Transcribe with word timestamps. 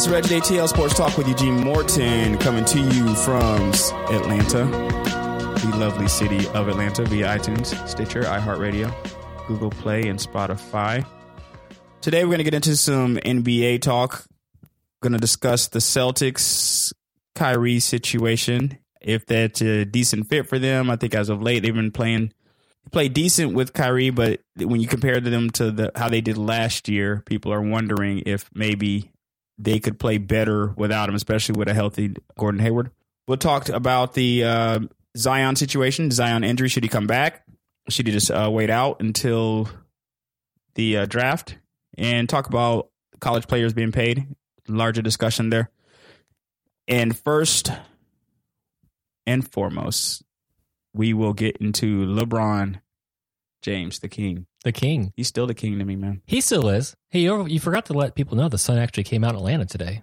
This 0.00 0.06
is 0.06 0.12
Reggie 0.12 0.40
ATL 0.40 0.66
Sports 0.66 0.94
Talk 0.94 1.18
with 1.18 1.28
Eugene 1.28 1.56
Morton 1.56 2.38
coming 2.38 2.64
to 2.64 2.78
you 2.78 3.14
from 3.16 3.72
Atlanta, 4.10 4.64
the 4.64 5.76
lovely 5.76 6.08
city 6.08 6.46
of 6.54 6.68
Atlanta 6.68 7.04
via 7.04 7.36
iTunes, 7.36 7.86
Stitcher, 7.86 8.22
iHeartRadio, 8.22 8.90
Google 9.46 9.68
Play, 9.68 10.08
and 10.08 10.18
Spotify. 10.18 11.04
Today 12.00 12.24
we're 12.24 12.30
going 12.30 12.38
to 12.38 12.44
get 12.44 12.54
into 12.54 12.76
some 12.76 13.16
NBA 13.16 13.82
talk. 13.82 14.24
Going 15.02 15.12
to 15.12 15.18
discuss 15.18 15.68
the 15.68 15.80
Celtics 15.80 16.94
Kyrie 17.34 17.80
situation, 17.80 18.78
if 19.02 19.26
that's 19.26 19.60
a 19.60 19.84
decent 19.84 20.30
fit 20.30 20.48
for 20.48 20.58
them. 20.58 20.88
I 20.88 20.96
think 20.96 21.14
as 21.14 21.28
of 21.28 21.42
late 21.42 21.62
they've 21.62 21.74
been 21.74 21.92
playing 21.92 22.32
played 22.90 23.14
decent 23.14 23.54
with 23.54 23.72
Kyrie, 23.72 24.10
but 24.10 24.40
when 24.56 24.80
you 24.80 24.88
compare 24.88 25.20
them 25.20 25.50
to 25.50 25.70
the 25.70 25.92
how 25.94 26.08
they 26.08 26.20
did 26.20 26.36
last 26.38 26.88
year, 26.88 27.22
people 27.26 27.52
are 27.52 27.62
wondering 27.62 28.22
if 28.26 28.50
maybe 28.54 29.10
they 29.58 29.78
could 29.78 29.98
play 29.98 30.18
better 30.18 30.68
without 30.76 31.08
him, 31.08 31.14
especially 31.14 31.58
with 31.58 31.68
a 31.68 31.74
healthy 31.74 32.14
Gordon 32.38 32.60
Hayward. 32.60 32.90
We'll 33.28 33.36
talk 33.36 33.68
about 33.68 34.14
the 34.14 34.44
uh, 34.44 34.80
Zion 35.16 35.56
situation, 35.56 36.10
Zion 36.10 36.44
injury. 36.44 36.68
Should 36.68 36.82
he 36.82 36.88
come 36.88 37.06
back? 37.06 37.44
Should 37.88 38.06
he 38.06 38.12
just 38.12 38.30
uh, 38.30 38.50
wait 38.52 38.70
out 38.70 39.00
until 39.00 39.68
the 40.74 40.98
uh, 40.98 41.06
draft? 41.06 41.56
And 41.98 42.28
talk 42.28 42.46
about 42.46 42.90
college 43.20 43.46
players 43.46 43.72
being 43.72 43.92
paid. 43.92 44.26
Larger 44.66 45.02
discussion 45.02 45.50
there. 45.50 45.70
And 46.88 47.16
first 47.16 47.70
and 49.26 49.46
foremost, 49.46 50.22
we 50.92 51.12
will 51.12 51.32
get 51.32 51.56
into 51.58 52.04
LeBron 52.06 52.80
James, 53.62 53.98
the 53.98 54.08
king. 54.08 54.46
The 54.64 54.72
king. 54.72 55.12
He's 55.16 55.28
still 55.28 55.46
the 55.46 55.54
king 55.54 55.78
to 55.78 55.84
me, 55.84 55.96
man. 55.96 56.22
He 56.26 56.40
still 56.40 56.68
is. 56.68 56.94
Hey, 57.10 57.20
you, 57.20 57.46
you 57.46 57.60
forgot 57.60 57.86
to 57.86 57.92
let 57.92 58.14
people 58.14 58.36
know 58.36 58.48
the 58.48 58.58
sun 58.58 58.78
actually 58.78 59.04
came 59.04 59.22
out 59.22 59.30
in 59.30 59.36
Atlanta 59.36 59.66
today. 59.66 60.02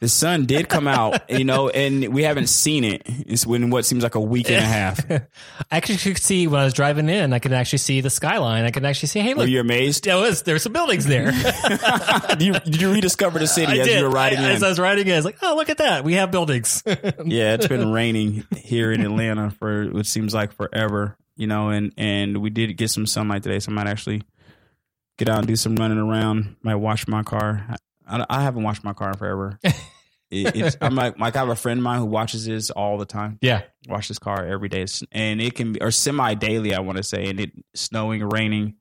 The 0.00 0.08
sun 0.08 0.44
did 0.46 0.68
come 0.68 0.86
out, 0.86 1.30
you 1.30 1.44
know, 1.44 1.68
and 1.70 2.12
we 2.12 2.24
haven't 2.24 2.48
seen 2.48 2.84
it. 2.84 3.02
It's 3.06 3.44
in 3.46 3.70
what 3.70 3.84
seems 3.86 4.02
like 4.02 4.14
a 4.14 4.20
week 4.20 4.48
and 4.50 4.58
a 4.58 4.66
half. 4.66 5.10
I 5.10 5.22
actually 5.70 5.96
could 5.96 6.18
see 6.22 6.46
when 6.46 6.60
I 6.60 6.64
was 6.64 6.74
driving 6.74 7.08
in, 7.08 7.32
I 7.32 7.38
could 7.38 7.52
actually 7.52 7.78
see 7.78 8.00
the 8.02 8.10
skyline. 8.10 8.64
I 8.64 8.70
could 8.70 8.84
actually 8.84 9.08
see, 9.08 9.20
hey, 9.20 9.34
Were 9.34 9.40
look, 9.42 9.48
you 9.50 9.60
amazed? 9.60 10.04
there 10.04 10.16
was 10.18 10.42
there's 10.42 10.62
some 10.62 10.72
buildings 10.72 11.06
there. 11.06 11.30
did, 12.28 12.42
you, 12.42 12.52
did 12.52 12.80
you 12.80 12.92
rediscover 12.92 13.38
the 13.38 13.46
city 13.46 13.72
I 13.72 13.76
as 13.78 13.86
did. 13.86 13.98
you 13.98 14.04
were 14.04 14.10
riding 14.10 14.38
I- 14.40 14.50
in? 14.50 14.56
As 14.56 14.62
I 14.62 14.68
was 14.68 14.78
riding 14.78 15.06
in, 15.06 15.12
I 15.14 15.16
was 15.16 15.24
like, 15.24 15.38
oh, 15.42 15.54
look 15.56 15.70
at 15.70 15.78
that. 15.78 16.04
We 16.04 16.14
have 16.14 16.30
buildings. 16.30 16.82
yeah, 16.86 17.54
it's 17.54 17.66
been 17.68 17.90
raining 17.92 18.44
here 18.56 18.92
in 18.92 19.00
Atlanta 19.00 19.50
for 19.50 19.86
what 19.86 20.06
seems 20.06 20.34
like 20.34 20.52
forever, 20.52 21.16
you 21.36 21.46
know, 21.46 21.70
and 21.70 21.92
and 21.96 22.38
we 22.42 22.50
did 22.50 22.76
get 22.76 22.90
some 22.90 23.06
sunlight 23.06 23.42
today, 23.42 23.58
so 23.60 23.72
I 23.72 23.74
might 23.74 23.86
actually 23.86 24.22
get 25.16 25.28
out 25.28 25.38
and 25.38 25.46
do 25.46 25.56
some 25.56 25.76
running 25.76 25.98
around. 25.98 26.56
Might 26.62 26.74
wash 26.76 27.06
my 27.08 27.22
car. 27.22 27.76
I, 28.06 28.24
I 28.28 28.42
haven't 28.42 28.62
washed 28.62 28.84
my 28.84 28.92
car 28.92 29.08
in 29.10 29.16
forever. 29.16 29.58
It, 30.30 30.56
it's, 30.56 30.76
I'm 30.80 30.96
like, 30.96 31.16
like 31.20 31.36
I 31.36 31.40
have 31.40 31.48
a 31.50 31.54
friend 31.54 31.78
of 31.78 31.84
mine 31.84 31.98
who 32.00 32.06
watches 32.06 32.44
this 32.46 32.70
all 32.70 32.98
the 32.98 33.04
time. 33.04 33.38
yeah. 33.40 33.62
Wash 33.88 34.08
his 34.08 34.18
car 34.18 34.44
every 34.44 34.68
day, 34.68 34.86
and 35.12 35.40
it 35.40 35.54
can 35.54 35.74
be 35.74 35.80
or 35.82 35.92
semi 35.92 36.34
daily. 36.34 36.74
I 36.74 36.80
want 36.80 36.96
to 36.96 37.04
say, 37.04 37.26
and 37.28 37.38
it 37.38 37.52
snowing, 37.74 38.24
raining, 38.24 38.74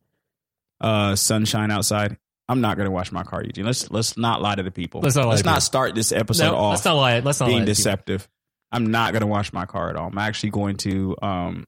uh, 0.81 1.16
sunshine 1.16 1.69
outside. 1.69 2.17
I'm 2.49 2.61
not 2.61 2.77
going 2.77 2.85
to 2.85 2.91
wash 2.91 3.11
my 3.11 3.23
car, 3.23 3.44
Eugene. 3.44 3.66
Let's 3.66 3.91
let's 3.91 4.17
not 4.17 4.41
lie 4.41 4.55
to 4.55 4.63
the 4.63 4.71
people. 4.71 5.01
Let's 5.01 5.16
not 5.16 5.27
lie 5.27 5.35
to 5.35 5.44
people. 5.44 5.61
start 5.61 5.94
this 5.94 6.11
episode 6.11 6.51
No, 6.51 6.55
off 6.55 6.71
let's 6.71 6.85
not 6.85 6.95
lie. 6.95 7.19
Let's 7.19 7.39
not 7.39 7.47
lie. 7.47 7.51
being 7.51 7.61
people. 7.63 7.73
deceptive. 7.75 8.27
I'm 8.71 8.89
not 8.89 9.11
going 9.11 9.21
to 9.21 9.27
wash 9.27 9.53
my 9.53 9.66
car 9.66 9.89
at 9.89 9.95
all. 9.95 10.07
I'm 10.07 10.17
actually 10.17 10.51
going 10.51 10.77
to 10.77 11.16
um, 11.21 11.67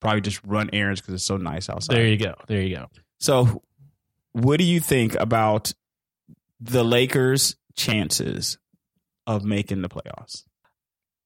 probably 0.00 0.20
just 0.20 0.40
run 0.44 0.68
errands 0.72 1.00
because 1.00 1.14
it's 1.14 1.24
so 1.24 1.36
nice 1.38 1.70
outside. 1.70 1.96
There 1.96 2.06
you 2.06 2.18
go. 2.18 2.34
There 2.48 2.60
you 2.60 2.76
go. 2.76 2.86
so, 3.20 3.62
what 4.32 4.58
do 4.58 4.64
you 4.64 4.80
think 4.80 5.14
about 5.14 5.72
the 6.64 6.84
Lakers' 6.84 7.56
chances 7.76 8.58
of 9.26 9.44
making 9.44 9.82
the 9.82 9.88
playoffs? 9.88 10.44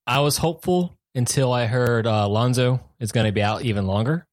I 0.07 0.21
was 0.21 0.39
hopeful 0.39 0.97
until 1.15 1.53
I 1.53 1.67
heard 1.67 2.07
uh, 2.07 2.29
Lonzo 2.29 2.81
is 3.01 3.13
going 3.13 3.27
to 3.27 3.33
be 3.33 3.43
out 3.43 3.63
even 3.63 3.87
longer 3.87 4.27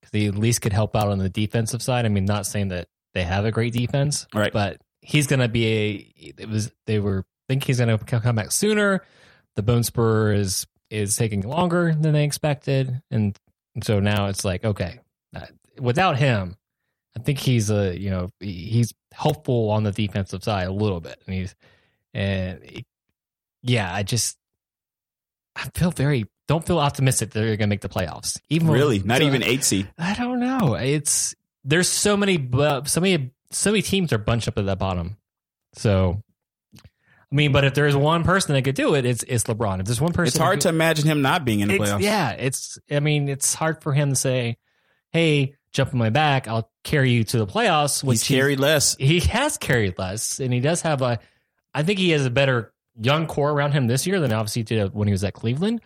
because 0.00 0.10
he 0.12 0.26
at 0.26 0.36
least 0.36 0.60
could 0.62 0.72
help 0.72 0.94
out 0.96 1.08
on 1.08 1.18
the 1.18 1.28
defensive 1.28 1.82
side. 1.82 2.04
I 2.06 2.08
mean, 2.08 2.24
not 2.24 2.46
saying 2.46 2.68
that 2.68 2.88
they 3.14 3.22
have 3.24 3.44
a 3.44 3.50
great 3.50 3.72
defense, 3.72 4.26
Right. 4.34 4.52
but 4.52 4.80
he's 5.00 5.26
going 5.26 5.40
to 5.40 5.48
be 5.48 5.66
a. 5.66 6.32
It 6.38 6.48
was 6.48 6.70
they 6.86 6.98
were 7.00 7.24
thinking 7.48 7.66
he's 7.66 7.78
going 7.78 7.96
to 7.98 8.20
come 8.20 8.36
back 8.36 8.52
sooner. 8.52 9.02
The 9.56 9.62
bone 9.62 9.82
spur 9.82 10.32
is 10.32 10.66
is 10.90 11.16
taking 11.16 11.40
longer 11.42 11.94
than 11.94 12.12
they 12.12 12.24
expected, 12.24 13.02
and 13.10 13.36
so 13.82 13.98
now 14.00 14.26
it's 14.26 14.44
like 14.44 14.64
okay, 14.64 15.00
uh, 15.34 15.46
without 15.80 16.18
him, 16.18 16.56
I 17.16 17.20
think 17.20 17.38
he's 17.38 17.70
a 17.70 17.98
you 17.98 18.10
know 18.10 18.28
he's 18.40 18.92
helpful 19.12 19.70
on 19.70 19.82
the 19.84 19.92
defensive 19.92 20.44
side 20.44 20.66
a 20.68 20.72
little 20.72 21.00
bit, 21.00 21.20
and 21.26 21.34
he's 21.34 21.54
and 22.12 22.60
he- 22.62 22.86
yeah, 23.62 23.92
I 23.92 24.02
just 24.02 24.36
I 25.56 25.68
feel 25.74 25.90
very 25.90 26.26
don't 26.48 26.64
feel 26.64 26.78
optimistic 26.78 27.30
that 27.30 27.38
they're 27.40 27.46
going 27.56 27.58
to 27.60 27.66
make 27.66 27.80
the 27.80 27.88
playoffs. 27.88 28.38
Even 28.50 28.68
when- 28.68 28.78
Really, 28.78 28.98
not 29.00 29.18
so- 29.18 29.24
even 29.24 29.42
eight 29.42 29.64
seed. 29.64 29.88
I 29.98 30.14
don't 30.14 30.38
know. 30.40 30.74
It's 30.74 31.34
there's 31.64 31.88
so 31.88 32.16
many 32.16 32.36
so 32.84 33.00
many 33.00 33.30
so 33.50 33.70
many 33.70 33.82
teams 33.82 34.12
are 34.12 34.18
bunched 34.18 34.46
up 34.48 34.58
at 34.58 34.66
the 34.66 34.76
bottom. 34.76 35.16
So 35.74 36.22
I 36.84 37.34
mean, 37.34 37.50
but 37.50 37.64
if 37.64 37.74
there's 37.74 37.96
one 37.96 38.22
person 38.22 38.54
that 38.54 38.62
could 38.62 38.76
do 38.76 38.94
it, 38.94 39.04
it's 39.04 39.24
it's 39.26 39.44
LeBron. 39.44 39.80
If 39.80 39.86
there's 39.86 40.00
one 40.00 40.12
person, 40.12 40.28
It's 40.28 40.36
hard 40.38 40.60
to 40.60 40.68
imagine 40.68 41.06
him 41.06 41.22
not 41.22 41.44
being 41.44 41.60
in 41.60 41.68
the 41.68 41.78
playoffs. 41.78 42.02
Yeah, 42.02 42.30
it's. 42.32 42.78
I 42.90 43.00
mean, 43.00 43.28
it's 43.28 43.52
hard 43.54 43.82
for 43.82 43.92
him 43.92 44.10
to 44.10 44.16
say, 44.16 44.58
"Hey, 45.10 45.56
jump 45.76 45.92
on 45.92 45.98
my 45.98 46.10
back. 46.10 46.48
I'll 46.48 46.70
carry 46.84 47.10
you 47.12 47.24
to 47.24 47.38
the 47.38 47.46
playoffs." 47.46 48.02
Which 48.02 48.26
He's 48.26 48.36
carried 48.36 48.58
less. 48.60 48.96
He 48.98 49.20
has 49.20 49.56
carried 49.58 49.98
less, 49.98 50.40
and 50.40 50.52
he 50.52 50.60
does 50.60 50.82
have 50.82 51.02
a. 51.02 51.18
I 51.74 51.82
think 51.82 51.98
he 51.98 52.10
has 52.10 52.24
a 52.26 52.30
better 52.30 52.72
young 52.98 53.26
core 53.26 53.50
around 53.52 53.72
him 53.72 53.86
this 53.86 54.06
year 54.06 54.18
than 54.20 54.32
obviously 54.32 54.62
did 54.62 54.94
when 54.94 55.06
he 55.08 55.12
was 55.12 55.22
at 55.22 55.34
Cleveland. 55.34 55.80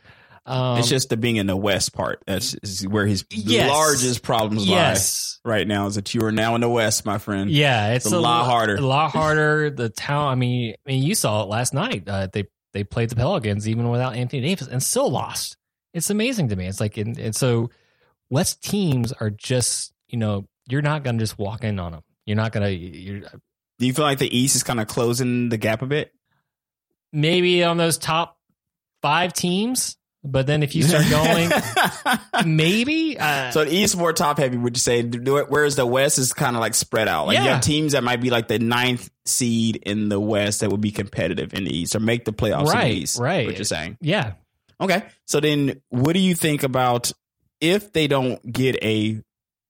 Um, 0.46 0.78
it's 0.78 0.88
just 0.88 1.10
the 1.10 1.16
being 1.16 1.36
in 1.36 1.46
the 1.46 1.56
West 1.56 1.92
part. 1.92 2.22
That's 2.26 2.56
where 2.86 3.06
his 3.06 3.24
Yes. 3.30 3.68
largest 3.68 4.22
problems 4.22 4.66
yes, 4.66 5.38
lie 5.44 5.52
right 5.56 5.68
now. 5.68 5.86
Is 5.86 5.96
that 5.96 6.14
you 6.14 6.22
are 6.24 6.32
now 6.32 6.54
in 6.54 6.60
the 6.62 6.68
West, 6.68 7.04
my 7.04 7.18
friend. 7.18 7.50
Yeah, 7.50 7.92
it's 7.92 8.10
a 8.10 8.18
lot 8.18 8.46
harder. 8.46 8.76
A 8.76 8.80
lot 8.80 9.10
harder. 9.10 9.70
The 9.70 9.90
town. 9.90 10.28
I 10.28 10.34
mean, 10.36 10.74
I 10.86 10.90
mean, 10.90 11.02
you 11.02 11.14
saw 11.14 11.42
it 11.42 11.48
last 11.48 11.74
night. 11.74 12.08
Uh, 12.08 12.28
they 12.32 12.44
they 12.72 12.84
played 12.84 13.10
the 13.10 13.16
Pelicans 13.16 13.68
even 13.68 13.90
without 13.90 14.14
Anthony 14.16 14.42
Davis 14.42 14.66
and 14.68 14.82
still 14.82 15.10
lost. 15.10 15.56
It's 15.92 16.08
amazing 16.08 16.48
to 16.48 16.56
me. 16.56 16.66
It's 16.66 16.80
like, 16.80 16.96
and, 16.96 17.18
and 17.18 17.34
so 17.34 17.70
West 18.30 18.62
teams 18.62 19.12
are 19.12 19.30
just, 19.30 19.92
you 20.08 20.16
know, 20.18 20.46
you're 20.68 20.82
not 20.82 21.02
going 21.04 21.18
to 21.18 21.22
just 21.22 21.38
walk 21.38 21.64
in 21.64 21.78
on 21.78 21.92
them. 21.92 22.02
You're 22.26 22.36
not 22.36 22.52
going 22.52 22.64
to. 22.64 22.72
You're 22.72 23.20
Do 23.20 23.86
you 23.86 23.92
feel 23.92 24.04
like 24.04 24.18
the 24.18 24.34
East 24.38 24.54
is 24.56 24.62
kind 24.62 24.80
of 24.80 24.86
closing 24.86 25.48
the 25.48 25.56
gap 25.58 25.82
a 25.82 25.86
bit? 25.86 26.12
maybe 27.12 27.64
on 27.64 27.76
those 27.76 27.98
top 27.98 28.38
five 29.02 29.32
teams, 29.32 29.96
but 30.22 30.46
then 30.46 30.62
if 30.62 30.76
you 30.76 30.82
start 30.84 31.04
going, 31.10 31.50
maybe. 32.46 33.18
Uh, 33.18 33.50
so 33.50 33.64
the 33.64 33.74
East 33.74 33.96
more 33.96 34.12
top 34.12 34.38
heavy, 34.38 34.56
would 34.56 34.76
you 34.76 34.80
say? 34.80 35.02
Whereas 35.02 35.76
the 35.76 35.86
West 35.86 36.18
is 36.18 36.32
kind 36.32 36.54
of 36.56 36.60
like 36.60 36.74
spread 36.74 37.08
out. 37.08 37.26
Like 37.26 37.38
you 37.38 37.44
Yeah. 37.44 37.54
have 37.54 37.62
teams 37.62 37.92
that 37.92 38.04
might 38.04 38.20
be 38.20 38.30
like 38.30 38.48
the 38.48 38.58
ninth 38.58 39.10
seed 39.24 39.76
in 39.84 40.08
the 40.08 40.20
West 40.20 40.60
that 40.60 40.70
would 40.70 40.80
be 40.80 40.92
competitive 40.92 41.52
in 41.54 41.64
the 41.64 41.74
East 41.76 41.96
or 41.96 42.00
make 42.00 42.24
the 42.24 42.32
playoffs 42.32 42.60
in 42.66 42.66
Right, 42.78 42.90
the 42.92 42.96
East. 43.00 43.18
right. 43.18 43.46
What 43.46 43.56
you're 43.56 43.64
saying? 43.64 43.98
yeah, 44.00 44.34
Okay. 44.80 45.02
So 45.26 45.40
then, 45.40 45.80
what 45.88 46.12
do 46.14 46.20
you 46.20 46.34
think 46.34 46.62
about 46.62 47.12
if 47.60 47.92
they 47.92 48.06
don't 48.06 48.50
get 48.50 48.76
a 48.82 49.22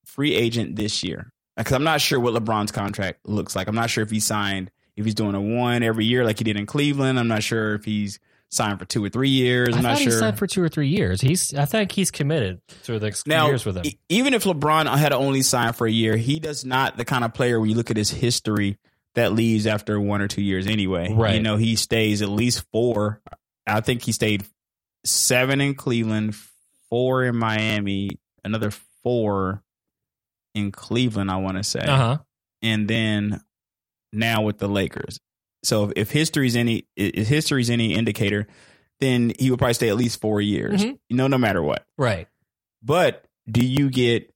free 0.05 0.33
agent 0.33 0.75
this 0.75 1.03
year? 1.03 1.31
Because 1.57 1.73
I'm 1.73 1.83
not 1.83 2.01
sure 2.01 2.19
what 2.19 2.33
LeBron's 2.33 2.71
contract 2.71 3.27
looks 3.27 3.55
like. 3.55 3.67
I'm 3.67 3.75
not 3.75 3.89
sure 3.89 4.03
if 4.03 4.09
he 4.09 4.19
signed, 4.19 4.71
if 4.95 5.05
he's 5.05 5.15
doing 5.15 5.35
a 5.35 5.41
one 5.41 5.83
every 5.83 6.05
year 6.05 6.23
like 6.25 6.37
he 6.37 6.43
did 6.43 6.57
in 6.57 6.65
Cleveland. 6.65 7.19
I'm 7.19 7.27
not 7.27 7.43
sure 7.43 7.75
if 7.75 7.85
he's 7.85 8.19
signed 8.49 8.79
for 8.79 8.85
two 8.85 9.03
or 9.03 9.09
three 9.09 9.29
years. 9.29 9.69
I'm 9.69 9.79
I 9.79 9.81
not 9.81 9.89
thought 9.93 9.97
he 9.99 10.09
sure. 10.09 10.19
signed 10.19 10.37
for 10.37 10.47
two 10.47 10.61
or 10.63 10.69
three 10.69 10.87
years. 10.87 11.21
He's. 11.21 11.53
I 11.53 11.65
think 11.65 11.91
he's 11.91 12.11
committed 12.11 12.61
to 12.83 12.99
the 12.99 13.05
next 13.05 13.27
now, 13.27 13.47
years 13.47 13.65
with 13.65 13.77
him. 13.77 13.91
even 14.09 14.33
if 14.33 14.43
LeBron 14.43 14.93
had 14.97 15.13
only 15.13 15.41
signed 15.41 15.75
for 15.75 15.87
a 15.87 15.91
year, 15.91 16.17
he 16.17 16.39
does 16.39 16.65
not 16.65 16.97
the 16.97 17.05
kind 17.05 17.23
of 17.23 17.33
player 17.33 17.59
where 17.59 17.67
you 17.67 17.75
look 17.75 17.91
at 17.91 17.97
his 17.97 18.09
history 18.09 18.77
that 19.15 19.33
leaves 19.33 19.67
after 19.67 19.99
one 19.99 20.21
or 20.21 20.27
two 20.27 20.41
years 20.41 20.67
anyway. 20.67 21.13
Right. 21.13 21.35
You 21.35 21.41
know, 21.41 21.57
he 21.57 21.75
stays 21.75 22.21
at 22.21 22.29
least 22.29 22.65
four. 22.71 23.21
I 23.67 23.81
think 23.81 24.03
he 24.03 24.11
stayed 24.11 24.45
seven 25.05 25.61
in 25.61 25.75
Cleveland, 25.75 26.35
four 26.91 27.23
in 27.23 27.35
Miami, 27.35 28.19
another 28.43 28.69
four 29.01 29.63
in 30.53 30.71
Cleveland, 30.71 31.31
I 31.31 31.37
want 31.37 31.57
to 31.57 31.63
say. 31.63 31.79
Uh 31.79 31.97
huh. 31.97 32.17
And 32.61 32.87
then 32.87 33.41
now 34.13 34.43
with 34.43 34.59
the 34.59 34.67
Lakers. 34.67 35.19
So 35.63 35.85
if, 35.85 35.93
if 35.95 36.11
history's 36.11 36.55
any 36.55 36.85
if 36.95 37.27
history's 37.27 37.69
any 37.71 37.95
indicator, 37.95 38.47
then 38.99 39.33
he 39.39 39.49
would 39.49 39.57
probably 39.57 39.73
stay 39.73 39.89
at 39.89 39.95
least 39.95 40.21
four 40.21 40.41
years. 40.41 40.83
Mhm. 40.83 40.99
You 41.09 41.15
know, 41.15 41.27
no 41.27 41.37
matter 41.39 41.63
what. 41.63 41.83
Right. 41.97 42.27
But 42.83 43.25
do 43.49 43.65
you 43.65 43.89
get 43.89 44.31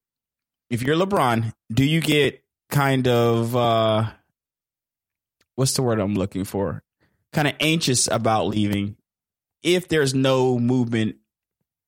if 0.71 0.81
you're 0.81 0.95
LeBron, 0.95 1.53
do 1.71 1.83
you 1.85 2.01
get 2.01 2.43
kind 2.71 3.07
of 3.07 3.55
uh 3.55 4.09
what's 5.55 5.73
the 5.73 5.83
word 5.83 5.99
I'm 5.99 6.15
looking 6.15 6.43
for? 6.45 6.83
Kind 7.33 7.47
of 7.47 7.55
anxious 7.59 8.07
about 8.07 8.47
leaving 8.47 8.95
if 9.61 9.87
there's 9.87 10.13
no 10.13 10.57
movement 10.59 11.17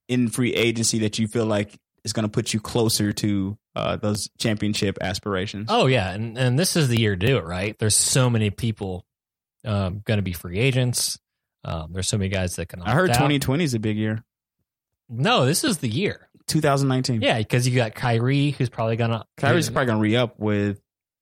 in 0.07 0.29
free 0.29 0.53
agency 0.53 0.99
that 0.99 1.19
you 1.19 1.27
feel 1.27 1.45
like 1.45 1.77
is 2.03 2.13
going 2.13 2.23
to 2.23 2.29
put 2.31 2.53
you 2.53 2.59
closer 2.59 3.11
to 3.11 3.57
uh, 3.75 3.97
those 3.97 4.29
championship 4.39 4.97
aspirations. 5.01 5.67
Oh 5.69 5.87
yeah, 5.87 6.11
and 6.11 6.37
and 6.37 6.57
this 6.57 6.75
is 6.75 6.87
the 6.87 6.99
year 6.99 7.15
to 7.15 7.27
do 7.27 7.37
it, 7.37 7.45
right? 7.45 7.77
There's 7.77 7.95
so 7.95 8.29
many 8.29 8.49
people 8.49 9.05
um, 9.65 10.01
going 10.05 10.17
to 10.17 10.23
be 10.23 10.33
free 10.33 10.59
agents. 10.59 11.19
Um, 11.63 11.91
there's 11.91 12.07
so 12.07 12.17
many 12.17 12.29
guys 12.29 12.55
that 12.55 12.69
can. 12.69 12.81
I 12.81 12.91
heard 12.91 13.09
out. 13.09 13.15
2020 13.15 13.63
is 13.63 13.73
a 13.73 13.79
big 13.79 13.97
year. 13.97 14.23
No, 15.09 15.45
this 15.45 15.63
is 15.63 15.77
the 15.77 15.89
year. 15.89 16.29
2019. 16.47 17.21
Yeah, 17.21 17.37
because 17.37 17.67
you 17.67 17.75
got 17.75 17.93
Kyrie, 17.93 18.51
who's 18.51 18.69
probably 18.69 18.95
gonna. 18.95 19.25
Kyrie's 19.37 19.69
probably 19.69 19.87
gonna 19.87 19.99
re 19.99 20.15
up 20.15 20.39
with 20.39 20.81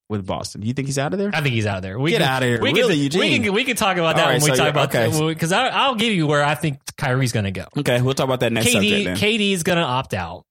with 0.10 0.26
Boston. 0.26 0.62
Do 0.62 0.68
you 0.68 0.74
think 0.74 0.88
he's 0.88 1.00
out 1.00 1.14
of 1.14 1.20
there? 1.20 1.32
I 1.34 1.42
think 1.42 1.54
he's 1.56 1.66
out 1.66 1.78
of 1.78 1.84
there. 1.84 1.98
We 2.00 2.12
Get 2.12 2.22
can, 2.22 2.30
outta 2.30 2.46
here. 2.46 2.62
We 2.62 2.74
Really, 2.74 2.96
can, 2.96 3.04
Eugene? 3.04 3.22
we 3.22 3.40
can 3.40 3.54
we 3.54 3.64
can 3.64 3.76
talk 3.76 3.98
about 3.98 4.16
that 4.18 4.26
right, 4.26 4.42
when 4.42 4.52
we 4.52 4.56
so 4.58 4.64
talk 4.64 4.70
about 4.70 4.96
okay. 4.96 5.28
because 5.34 5.52
I'll 5.52 5.96
give 5.96 6.14
you 6.14 6.28
where 6.28 6.44
I 6.44 6.56
think 6.56 6.80
Kyrie's 6.96 7.32
gonna 7.32 7.52
go. 7.52 7.66
Okay, 7.78 8.02
we'll 8.02 8.14
talk 8.14 8.26
about 8.26 8.42
that 8.42 8.52
next 8.54 8.72
subject. 8.72 8.94
KD 8.94 9.06
Then. 9.06 9.18
KD's 9.18 9.64
gonna 9.64 9.82
opt 9.82 10.14
out. 10.14 10.46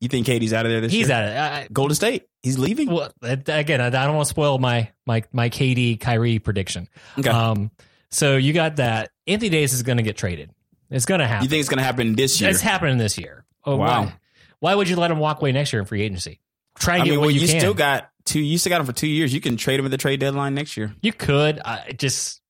you 0.00 0.08
think 0.08 0.26
KD's 0.26 0.52
out 0.52 0.66
of 0.66 0.72
there 0.72 0.80
this 0.80 0.92
He's 0.92 1.08
year? 1.08 1.16
out 1.16 1.24
of. 1.24 1.36
I- 1.36 1.68
Golden 1.72 1.94
State. 1.94 2.24
He's 2.42 2.58
leaving. 2.58 2.90
Well, 2.90 3.10
again, 3.22 3.80
I 3.80 3.90
don't 3.90 4.14
want 4.14 4.26
to 4.26 4.30
spoil 4.30 4.58
my 4.58 4.90
my 5.06 5.24
my 5.32 5.48
KD 5.50 5.98
Kyrie 5.98 6.38
prediction. 6.38 6.88
Okay. 7.18 7.28
Um, 7.30 7.70
so 8.10 8.36
you 8.36 8.52
got 8.52 8.76
that 8.76 9.10
Anthony 9.26 9.48
Davis 9.50 9.72
is 9.72 9.82
going 9.82 9.96
to 9.98 10.02
get 10.04 10.16
traded. 10.16 10.50
It's 10.90 11.04
going 11.04 11.18
to 11.20 11.26
happen. 11.26 11.44
you 11.44 11.50
think 11.50 11.60
it's 11.60 11.68
gonna 11.68 11.82
happen 11.82 12.14
this 12.14 12.40
year? 12.40 12.48
it's 12.48 12.60
happening 12.60 12.96
this 12.96 13.18
year. 13.18 13.44
Oh, 13.66 13.76
Wow. 13.76 14.04
Why, 14.04 14.12
why 14.60 14.74
would 14.76 14.88
you 14.88 14.96
let 14.96 15.10
him 15.10 15.18
walk 15.18 15.40
away 15.40 15.52
next 15.52 15.72
year 15.72 15.80
in 15.80 15.86
free 15.86 16.00
agency? 16.02 16.40
Try 16.78 16.96
to 16.96 17.02
I 17.02 17.04
get 17.04 17.10
mean, 17.12 17.20
what 17.20 17.26
well, 17.26 17.30
you, 17.30 17.40
you, 17.40 17.48
can. 17.48 17.60
still 17.60 17.74
got 17.74 18.10
two. 18.24 18.40
You 18.40 18.58
still 18.58 18.70
got 18.70 18.80
him 18.80 18.86
for 18.86 18.92
two 18.92 19.06
years. 19.08 19.32
You 19.34 19.40
can 19.40 19.56
trade 19.56 19.78
him 19.80 19.84
at 19.86 19.90
the 19.90 19.96
trade 19.98 20.20
deadline 20.20 20.54
next 20.54 20.76
year. 20.76 20.94
you 21.02 21.12
could. 21.12 21.60
I 21.64 21.92
just, 21.96 22.40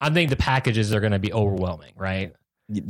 I 0.00 0.10
think 0.10 0.30
the 0.30 0.36
packages 0.36 0.92
are 0.94 1.00
going 1.00 1.12
to 1.12 1.18
be 1.18 1.32
overwhelming, 1.32 1.92
right? 1.96 2.32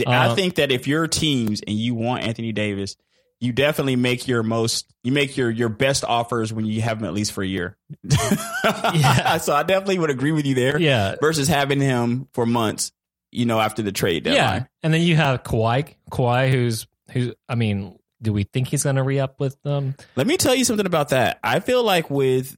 I 0.06 0.28
Uh, 0.28 0.34
think 0.34 0.55
that 0.56 0.73
if 0.73 0.87
you're 0.87 1.06
teams 1.06 1.61
and 1.67 1.76
you 1.76 1.94
want 1.94 2.25
Anthony 2.25 2.52
Davis, 2.52 2.96
you 3.40 3.52
definitely 3.52 3.96
make 3.96 4.26
your 4.26 4.43
most 4.43 4.87
you 5.05 5.12
make 5.12 5.37
your 5.37 5.50
your 5.50 5.69
best 5.69 6.02
offers 6.05 6.52
when 6.55 6.64
you 6.64 6.81
have 6.81 6.99
him 7.00 7.05
at 7.05 7.12
least 7.12 7.32
for 7.32 7.43
a 7.43 7.46
year. 7.46 7.76
Yeah. 8.64 9.37
So 9.38 9.55
I 9.55 9.62
definitely 9.62 9.99
would 9.99 10.11
agree 10.11 10.32
with 10.32 10.46
you 10.46 10.55
there. 10.55 10.78
Yeah. 10.81 11.17
Versus 11.20 11.46
having 11.49 11.81
him 11.81 12.28
for 12.32 12.46
months, 12.46 12.93
you 13.31 13.44
know, 13.46 13.61
after 13.61 13.82
the 13.82 13.93
trade 13.93 14.25
deadline. 14.25 14.61
Yeah. 14.62 14.64
And 14.82 14.94
then 14.94 15.02
you 15.02 15.17
have 15.17 15.43
Kawhi, 15.43 15.94
Kawhi, 16.11 16.50
who's, 16.50 16.87
who's, 17.12 17.34
I 17.49 17.55
mean, 17.55 17.99
do 18.23 18.33
we 18.33 18.45
think 18.45 18.69
he's 18.69 18.83
going 18.83 18.97
to 18.97 19.03
re 19.03 19.19
up 19.21 19.39
with 19.41 19.61
them? 19.63 19.95
Let 20.17 20.27
me 20.27 20.37
tell 20.37 20.55
you 20.55 20.65
something 20.65 20.87
about 20.87 21.11
that. 21.11 21.39
I 21.43 21.61
feel 21.61 21.83
like 21.83 22.11
with 22.11 22.57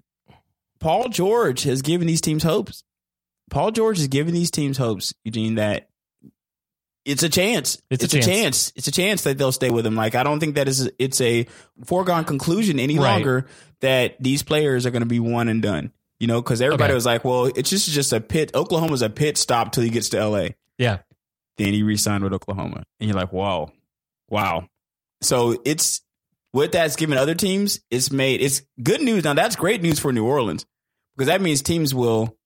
Paul 0.80 1.08
George 1.08 1.62
has 1.64 1.82
given 1.82 2.06
these 2.06 2.20
teams 2.20 2.42
hopes. 2.42 2.84
Paul 3.50 3.70
George 3.72 3.98
has 3.98 4.08
given 4.08 4.34
these 4.34 4.50
teams 4.50 4.76
hopes, 4.76 5.14
Eugene, 5.24 5.56
that 5.56 5.88
it's 7.04 7.22
a 7.22 7.28
chance. 7.28 7.80
It's 7.90 8.04
a 8.04 8.06
a 8.06 8.08
chance. 8.10 8.26
chance. 8.26 8.72
It's 8.76 8.86
a 8.88 8.92
chance 8.92 9.22
that 9.22 9.38
they'll 9.38 9.52
stay 9.52 9.70
with 9.70 9.86
him. 9.86 9.96
Like 9.96 10.14
I 10.14 10.22
don't 10.22 10.38
think 10.40 10.56
that 10.56 10.68
is 10.68 10.90
it's 10.98 11.20
a 11.20 11.46
foregone 11.84 12.24
conclusion 12.24 12.78
any 12.78 12.98
Right. 12.98 13.12
longer 13.12 13.46
that 13.80 14.16
these 14.22 14.42
players 14.42 14.84
are 14.84 14.90
going 14.90 15.00
to 15.02 15.06
be 15.06 15.20
one 15.20 15.48
and 15.48 15.62
done. 15.62 15.92
You 16.20 16.26
know, 16.26 16.42
because 16.42 16.60
everybody 16.60 16.90
Okay. 16.90 16.94
was 16.94 17.06
like, 17.06 17.24
"Well, 17.24 17.46
it's 17.46 17.70
just 17.70 17.88
just 17.90 18.12
a 18.12 18.20
pit. 18.20 18.50
Oklahoma's 18.54 19.02
a 19.02 19.08
pit 19.08 19.38
stop 19.38 19.70
till 19.72 19.84
he 19.84 19.90
gets 19.90 20.08
to 20.10 20.18
L.A." 20.18 20.56
Yeah. 20.76 20.98
Then 21.58 21.72
he 21.72 21.82
re-signed 21.84 22.24
with 22.24 22.32
Oklahoma, 22.32 22.82
and 23.00 23.08
you're 23.08 23.16
like, 23.16 23.32
"Wow, 23.32 23.70
wow." 24.28 24.68
So 25.20 25.60
it's 25.64 26.02
what 26.52 26.72
that's 26.72 26.96
given 26.96 27.18
other 27.18 27.34
teams. 27.34 27.80
It's 27.90 28.10
made 28.10 28.40
it's 28.40 28.62
good 28.82 29.00
news. 29.02 29.24
Now 29.24 29.34
that's 29.34 29.56
great 29.56 29.82
news 29.82 29.98
for 29.98 30.12
New 30.12 30.24
Orleans 30.26 30.64
because 31.16 31.28
that 31.28 31.40
means 31.40 31.62
teams 31.62 31.94
will 31.94 32.36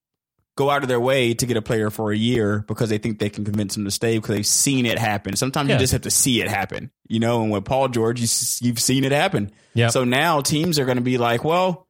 go 0.56 0.68
out 0.68 0.82
of 0.82 0.88
their 0.88 1.00
way 1.00 1.32
to 1.32 1.46
get 1.46 1.56
a 1.56 1.62
player 1.62 1.88
for 1.88 2.12
a 2.12 2.16
year 2.16 2.62
because 2.68 2.90
they 2.90 2.98
think 2.98 3.18
they 3.18 3.30
can 3.30 3.42
convince 3.44 3.74
them 3.74 3.84
to 3.86 3.90
stay 3.90 4.18
because 4.18 4.34
they've 4.36 4.46
seen 4.46 4.84
it 4.84 4.98
happen. 4.98 5.34
Sometimes 5.34 5.68
Yeah. 5.70 5.76
you 5.76 5.80
just 5.80 5.92
have 5.94 6.02
to 6.02 6.10
see 6.10 6.42
it 6.42 6.48
happen, 6.48 6.90
you 7.08 7.20
know. 7.20 7.42
And 7.42 7.50
with 7.50 7.64
Paul 7.64 7.88
George, 7.88 8.20
you, 8.20 8.28
you've 8.66 8.78
seen 8.78 9.04
it 9.04 9.12
happen. 9.12 9.50
Yeah. 9.72 9.88
So 9.88 10.04
now 10.04 10.42
teams 10.42 10.78
are 10.78 10.84
going 10.84 10.98
to 10.98 11.02
be 11.02 11.16
like, 11.16 11.42
well, 11.42 11.88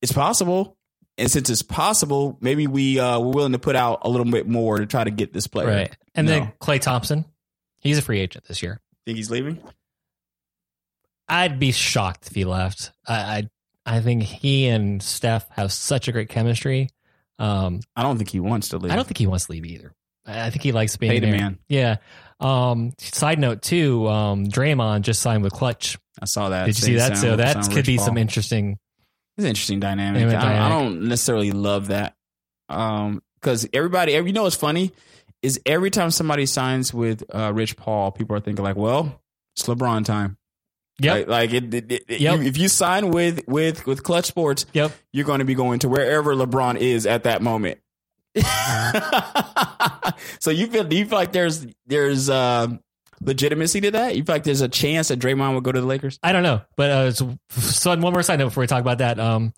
it's 0.00 0.12
possible. 0.12 0.76
And 1.18 1.28
since 1.30 1.48
it's 1.50 1.62
possible, 1.62 2.36
maybe 2.40 2.66
we 2.68 3.00
uh, 3.00 3.18
we're 3.18 3.32
willing 3.32 3.52
to 3.52 3.58
put 3.58 3.74
out 3.74 4.00
a 4.02 4.08
little 4.10 4.30
bit 4.30 4.46
more 4.46 4.78
to 4.78 4.86
try 4.86 5.02
to 5.02 5.10
get 5.10 5.32
this 5.32 5.46
player. 5.46 5.66
Right. 5.66 5.96
And 6.14 6.26
No. 6.28 6.32
then 6.32 6.52
Klay 6.60 6.80
Thompson, 6.80 7.24
he's 7.80 7.98
a 7.98 8.02
free 8.02 8.20
agent 8.20 8.44
this 8.46 8.62
year. 8.62 8.80
Think 9.06 9.16
he's 9.16 9.30
leaving? 9.30 9.62
I'd 11.28 11.58
be 11.58 11.72
shocked 11.72 12.26
if 12.26 12.34
he 12.34 12.44
left. 12.44 12.92
I, 13.06 13.14
I, 13.86 13.96
I 13.96 14.00
think 14.00 14.24
he 14.24 14.66
and 14.66 15.02
Steph 15.02 15.48
have 15.50 15.72
such 15.72 16.08
a 16.08 16.12
great 16.12 16.28
chemistry. 16.28 16.90
Um, 17.38 17.80
I 17.94 18.02
don't 18.02 18.16
think 18.16 18.30
he 18.30 18.40
wants 18.40 18.70
to 18.70 18.78
leave. 18.78 18.92
I 18.92 18.96
don't 18.96 19.06
think 19.06 19.18
he 19.18 19.26
wants 19.26 19.46
to 19.46 19.52
leave 19.52 19.64
either. 19.64 19.92
I 20.26 20.50
think 20.50 20.62
he 20.62 20.72
likes 20.72 20.96
being 20.96 21.12
the 21.12 21.20
there. 21.20 21.30
man. 21.30 21.58
Yeah. 21.68 21.96
Um, 22.40 22.94
side 22.98 23.38
note 23.38 23.62
too, 23.62 24.08
um, 24.08 24.46
Draymond 24.46 25.02
just 25.02 25.22
signed 25.22 25.44
with 25.44 25.52
Klutch. 25.52 25.96
I 26.20 26.24
saw 26.24 26.48
that. 26.48 26.66
Did 26.66 26.78
you 26.78 26.84
see 26.84 26.94
that? 26.96 27.16
So 27.16 27.36
that 27.36 27.64
could 27.66 27.76
Rich 27.76 27.86
be 27.86 27.96
Paul. 27.96 28.06
some 28.06 28.18
interesting. 28.18 28.78
It's 29.36 29.44
an 29.44 29.48
interesting 29.50 29.80
dynamic. 29.80 30.34
I, 30.34 30.66
I 30.66 30.68
don't 30.68 31.02
necessarily 31.08 31.52
love 31.52 31.88
that. 31.88 32.14
Um, 32.68 33.22
because 33.40 33.68
everybody, 33.72 34.14
every, 34.14 34.30
you 34.30 34.34
know, 34.34 34.42
what's 34.42 34.56
funny 34.56 34.92
is 35.46 35.60
every 35.64 35.90
time 35.90 36.10
somebody 36.10 36.46
signs 36.46 36.92
with 36.92 37.22
uh, 37.34 37.52
Rich 37.54 37.76
Paul, 37.76 38.10
people 38.12 38.36
are 38.36 38.40
thinking 38.40 38.64
like, 38.64 38.76
well, 38.76 39.20
it's 39.54 39.66
LeBron 39.66 40.04
time. 40.04 40.36
Yeah, 40.98 41.14
Like, 41.14 41.28
like 41.28 41.52
it, 41.52 41.74
it, 41.74 41.92
it- 42.08 42.20
Yep. 42.20 42.40
you- 42.40 42.46
if 42.46 42.58
you 42.58 42.68
sign 42.68 43.10
with 43.10 43.46
with 43.46 43.86
with 43.86 44.02
Klutch 44.02 44.26
Sports, 44.26 44.66
Yep. 44.72 44.92
you're 45.12 45.26
going 45.26 45.40
to 45.40 45.44
be 45.44 45.54
going 45.54 45.78
to 45.80 45.88
wherever 45.88 46.34
LeBron 46.34 46.76
is 46.78 47.06
at 47.06 47.24
that 47.24 47.42
moment. 47.42 47.78
so 50.40 50.50
you 50.50 50.66
feel 50.66 50.84
do 50.84 50.96
you 50.96 51.06
feel 51.06 51.18
like 51.18 51.32
there's 51.32 51.66
there's 51.86 52.30
uh, 52.30 52.68
legitimacy 53.20 53.80
to 53.82 53.90
that? 53.92 54.16
You 54.16 54.24
feel 54.24 54.34
like 54.34 54.44
there's 54.44 54.60
a 54.60 54.68
chance 54.68 55.08
that 55.08 55.18
Draymond 55.18 55.54
would 55.54 55.64
go 55.64 55.72
to 55.72 55.80
the 55.80 55.86
Lakers? 55.86 56.18
I 56.22 56.32
don't 56.32 56.42
know, 56.42 56.62
but 56.76 56.90
uh, 56.90 57.12
so, 57.12 57.36
so 57.50 57.90
one 57.96 58.12
more 58.12 58.22
side 58.22 58.38
note 58.38 58.46
before 58.48 58.62
we 58.62 58.66
talk 58.66 58.80
about 58.80 58.98
that. 58.98 59.18
Um, 59.18 59.52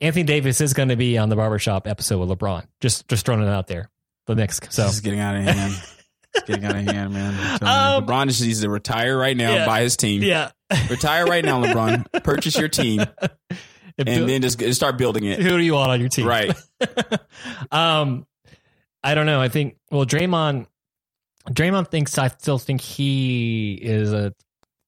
Anthony 0.00 0.24
Davis 0.24 0.60
is 0.60 0.74
going 0.74 0.88
to 0.88 0.96
be 0.96 1.18
on 1.18 1.28
the 1.28 1.36
barbershop 1.36 1.86
episode 1.86 2.18
with 2.26 2.36
LeBron. 2.38 2.66
Just 2.80 3.08
just 3.08 3.24
throwing 3.26 3.42
it 3.42 3.48
out 3.48 3.66
there. 3.68 3.90
The 4.26 4.34
next, 4.34 4.72
so 4.72 4.84
This 4.84 4.94
is 4.94 5.00
getting 5.00 5.20
out 5.20 5.36
of 5.36 5.42
hand. 5.42 5.74
It's 6.36 6.46
getting 6.48 6.64
out 6.64 6.74
of 6.74 6.82
hand, 6.84 7.12
man. 7.14 7.32
Um. 7.62 8.04
LeBron 8.04 8.26
just 8.26 8.42
needs 8.42 8.60
to 8.62 8.68
retire 8.68 9.16
right 9.16 9.36
now 9.36 9.50
Yeah. 9.52 9.56
and 9.58 9.66
buy 9.66 9.82
his 9.82 9.96
team. 9.96 10.20
yeah, 10.20 10.50
Retire 10.90 11.26
right 11.26 11.44
now, 11.44 11.62
LeBron. 11.62 12.06
Purchase 12.24 12.58
your 12.58 12.68
team 12.68 13.02
If 13.22 13.38
and 13.98 14.06
Bill- 14.06 14.26
then 14.26 14.42
just 14.42 14.58
just 14.58 14.74
start 14.80 14.98
building 14.98 15.22
it. 15.26 15.38
who 15.40 15.50
do 15.50 15.60
you 15.62 15.74
want 15.74 15.92
on 15.92 16.00
your 16.00 16.08
team? 16.08 16.26
Right. 16.26 16.52
um, 17.70 18.26
I 19.04 19.14
don't 19.14 19.26
know. 19.26 19.40
I 19.40 19.48
think 19.48 19.76
well, 19.92 20.04
Draymond. 20.04 20.66
Draymond 21.50 21.88
thinks 21.90 22.18
I 22.18 22.26
still 22.28 22.58
think 22.58 22.80
he 22.80 23.74
is 23.74 24.12
a. 24.12 24.32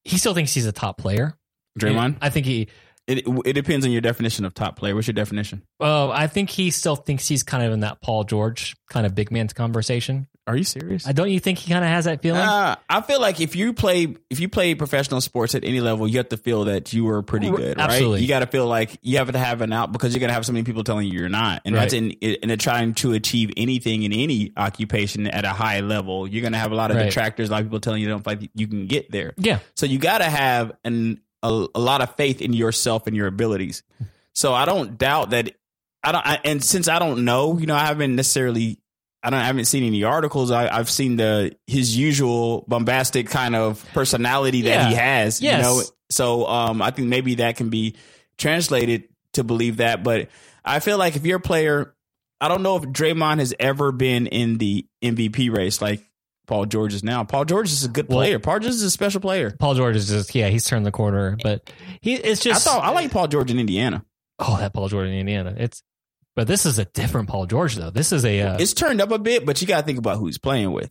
He 0.05 0.19
still 0.19 0.35
thinks 0.35 0.53
he's 0.53 0.67
a 0.67 0.73
top 0.73 0.99
player. 0.99 1.37
Draymond. 1.79 2.17
I 2.21 2.31
think 2.31 2.47
he. 2.47 2.69
It 3.07 3.25
it 3.45 3.53
depends 3.53 3.87
on 3.87 3.93
your 3.93 4.01
definition 4.01 4.45
of 4.45 4.55
top 4.55 4.77
player. 4.77 4.95
What's 4.95 5.07
your 5.07 5.15
definition? 5.15 5.63
Well, 5.79 6.11
I 6.11 6.27
think 6.27 6.51
he 6.51 6.71
still 6.71 6.97
thinks 6.97 7.29
he's 7.29 7.43
kind 7.45 7.63
of 7.65 7.73
in 7.73 7.81
that 7.81 8.01
Paul 8.01 8.25
George 8.25 8.75
kind 8.91 9.07
of 9.07 9.15
big 9.15 9.31
man's 9.31 9.53
conversation. 9.53 10.27
Are 10.49 10.57
you 10.57 10.63
serious? 10.63 11.09
I 11.09 11.11
don't 11.13 11.29
you 11.31 11.41
think 11.41 11.59
he 11.59 11.73
kind 11.73 11.85
of 11.85 11.91
has 11.91 12.05
that 12.05 12.23
feeling? 12.23 12.41
Uh, 12.41 12.77
I 12.89 13.01
feel 13.01 13.21
like 13.21 13.41
if 13.41 13.57
you 13.57 13.73
play 13.73 14.17
if 14.31 14.39
you 14.39 14.49
play 14.49 14.77
professional 14.77 15.21
sports 15.21 15.57
at 15.57 15.65
any 15.65 15.81
level, 15.81 16.07
you 16.07 16.19
have 16.19 16.29
to 16.29 16.37
feel 16.37 16.67
that 16.67 16.93
you 16.93 17.09
are 17.09 17.21
pretty 17.23 17.51
good, 17.51 17.77
right? 17.79 17.91
Absolutely. 17.91 18.23
You 18.23 18.29
got 18.29 18.41
to 18.41 18.47
feel 18.47 18.67
like 18.67 18.97
you 19.03 19.19
have 19.19 19.31
to 19.33 19.39
have 19.39 19.61
an 19.61 19.73
out 19.73 19.91
because 19.93 20.15
you're 20.15 20.21
gonna 20.21 20.33
have 20.33 20.47
so 20.47 20.53
many 20.53 20.63
people 20.65 20.85
telling 20.85 21.09
you 21.09 21.19
you're 21.19 21.29
not, 21.29 21.63
and 21.65 21.75
that's 21.75 21.93
in 21.93 22.11
in 22.13 22.57
trying 22.59 22.95
to 22.95 23.13
achieve 23.13 23.51
anything 23.57 24.05
in 24.05 24.13
any 24.13 24.53
occupation 24.57 25.27
at 25.27 25.45
a 25.45 25.51
high 25.51 25.81
level. 25.81 26.29
You're 26.29 26.43
gonna 26.43 26.59
have 26.59 26.71
a 26.73 26.77
lot 26.77 26.91
of 26.93 26.97
Right. 26.97 27.05
detractors, 27.07 27.49
a 27.49 27.53
lot 27.53 27.61
of 27.63 27.67
people 27.67 27.81
telling 27.81 28.03
you 28.03 28.09
don't 28.09 28.25
like 28.27 28.49
you 28.55 28.69
can 28.69 28.87
get 28.87 29.11
there. 29.11 29.35
yeah, 29.37 29.59
So 29.75 29.87
you 29.87 29.99
got 29.99 30.19
to 30.19 30.25
have 30.25 30.73
an 30.85 31.21
a, 31.49 31.67
a 31.75 31.81
lot 31.81 32.01
of 32.03 32.15
faith 32.17 32.41
in 32.43 32.53
yourself 32.53 33.07
and 33.07 33.17
your 33.17 33.27
abilities. 33.27 33.83
So 34.35 34.53
I 34.55 34.65
don't 34.65 34.99
doubt 34.99 35.31
that. 35.31 35.53
I 36.03 36.13
don't. 36.13 36.27
I, 36.27 36.39
and 36.45 36.63
since 36.63 36.89
I 36.89 36.99
don't 36.99 37.25
know, 37.25 37.59
you 37.59 37.67
know, 37.67 37.75
I 37.75 37.87
haven't 37.87 38.15
necessarily. 38.17 38.79
I 39.23 39.31
don't. 39.31 39.41
I 39.41 39.47
haven't 39.47 39.65
seen 39.65 39.83
any 39.85 40.05
articles. 40.05 40.51
I, 40.51 40.69
I've 40.69 40.91
seen 40.91 41.17
the 41.17 41.57
his 41.67 41.97
usual 41.97 42.65
bombastic 42.69 43.29
kind 43.29 43.57
of 43.57 43.85
personality 43.93 44.63
that 44.63 44.69
Yeah. 44.69 44.89
he 44.89 44.95
has. 44.95 45.41
Yes. 45.41 45.57
You 45.59 45.63
know. 45.63 45.83
So 46.11 46.47
um, 46.47 46.81
I 46.83 46.91
think 46.93 47.09
maybe 47.09 47.37
that 47.37 47.57
can 47.57 47.69
be 47.71 47.97
translated 48.39 49.05
to 49.33 49.43
believe 49.43 49.79
that. 49.79 50.05
But 50.05 50.29
I 50.65 50.79
feel 50.81 50.99
like 50.99 51.17
if 51.17 51.27
you're 51.27 51.39
a 51.39 51.41
player, 51.41 51.95
I 52.41 52.49
don't 52.49 52.63
know 52.63 52.77
if 52.77 52.85
Draymond 52.85 53.39
has 53.39 53.55
ever 53.59 53.91
been 53.91 54.27
in 54.27 54.59
the 54.59 54.87
MVP 55.03 55.53
race 55.55 55.81
like 55.83 56.03
Paul 56.47 56.67
George 56.67 56.95
is 56.95 57.03
now. 57.05 57.25
Paul 57.25 57.45
George 57.45 57.71
is 57.73 57.85
a 57.85 57.89
good 57.89 58.09
Well- 58.09 58.19
player. 58.19 58.39
Paul 58.39 58.61
George 58.61 58.75
is 58.75 58.83
a 58.83 58.91
special 58.91 59.21
player. 59.21 59.55
Paul 59.59 59.75
George 59.75 59.97
is 59.97 60.09
just 60.09 60.35
yeah, 60.35 60.49
he's 60.49 60.65
turned 60.65 60.87
the 60.87 60.93
corner, 60.93 61.37
but 61.43 61.71
he 62.01 62.15
it's 62.15 62.41
just 62.43 62.67
I 62.67 62.71
thought 62.71 62.85
I 62.85 62.91
like 62.91 63.11
Paul 63.11 63.29
George 63.29 63.51
in 63.51 63.59
Indiana. 63.59 64.05
oh 64.39 64.57
that 64.59 64.73
Paul 64.73 64.89
George 64.89 65.09
in 65.09 65.15
Indiana. 65.15 65.55
It's 65.57 65.83
but 66.35 66.47
this 66.47 66.67
is 66.67 66.79
a 66.79 66.85
different 66.85 67.29
Paul 67.29 67.47
George 67.47 67.75
though. 67.77 67.91
This 67.91 68.13
is 68.13 68.25
a 68.25 68.41
uh, 68.43 68.57
It's 68.59 68.75
turned 68.75 69.01
up 69.01 69.11
a 69.11 69.19
bit, 69.19 69.47
but 69.47 69.61
you 69.61 69.67
got 69.67 69.81
to 69.81 69.87
think 69.87 69.99
about 69.99 70.19
who 70.19 70.27
he's 70.27 70.37
playing 70.39 70.71
with. 70.73 70.91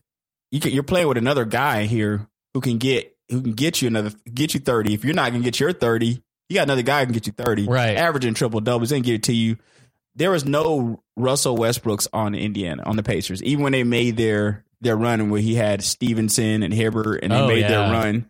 You 0.52 0.60
can, 0.60 0.72
you're 0.72 0.84
playing 0.84 1.08
with 1.08 1.18
another 1.18 1.46
guy 1.46 1.86
here 1.86 2.28
who 2.54 2.62
can 2.62 2.78
get 2.78 3.16
who 3.30 3.42
can 3.42 3.54
get 3.54 3.82
you 3.82 3.88
another 3.88 4.12
get 4.34 4.54
you 4.54 4.60
thirty. 4.60 4.94
If 4.94 5.04
you're 5.06 5.14
not 5.14 5.32
gonna 5.32 5.44
get 5.44 5.60
your 5.60 5.72
thirty, 5.74 6.22
you 6.50 6.54
got 6.56 6.64
another 6.64 6.82
guy 6.82 7.00
who 7.02 7.06
can 7.08 7.14
get 7.14 7.28
you 7.28 7.34
thirty. 7.34 7.66
Right. 7.68 7.96
averaging 7.98 8.34
triple 8.34 8.60
doubles 8.62 8.92
and 8.92 9.04
get 9.04 9.16
it 9.16 9.24
to 9.24 9.34
you. 9.34 9.58
There 10.16 10.32
was 10.32 10.46
no 10.46 11.04
Russell 11.18 11.58
Westbrooks 11.58 12.08
on 12.14 12.36
Indiana 12.36 12.84
on 12.86 12.96
the 12.96 13.04
Pacers, 13.04 13.44
even 13.44 13.64
when 13.64 13.74
they 13.74 13.84
made 13.84 14.16
their 14.18 14.64
their 14.86 14.96
run 14.96 15.20
and 15.20 15.30
where 15.32 15.42
he 15.42 15.56
had 15.56 15.84
Stephenson 15.84 16.64
and 16.64 16.74
Hibbert 16.74 17.20
and 17.24 17.32
they 17.34 17.40
Oh, 17.42 17.48
made 17.48 17.60
yeah. 17.62 17.68
their 17.68 17.92
run. 17.92 18.26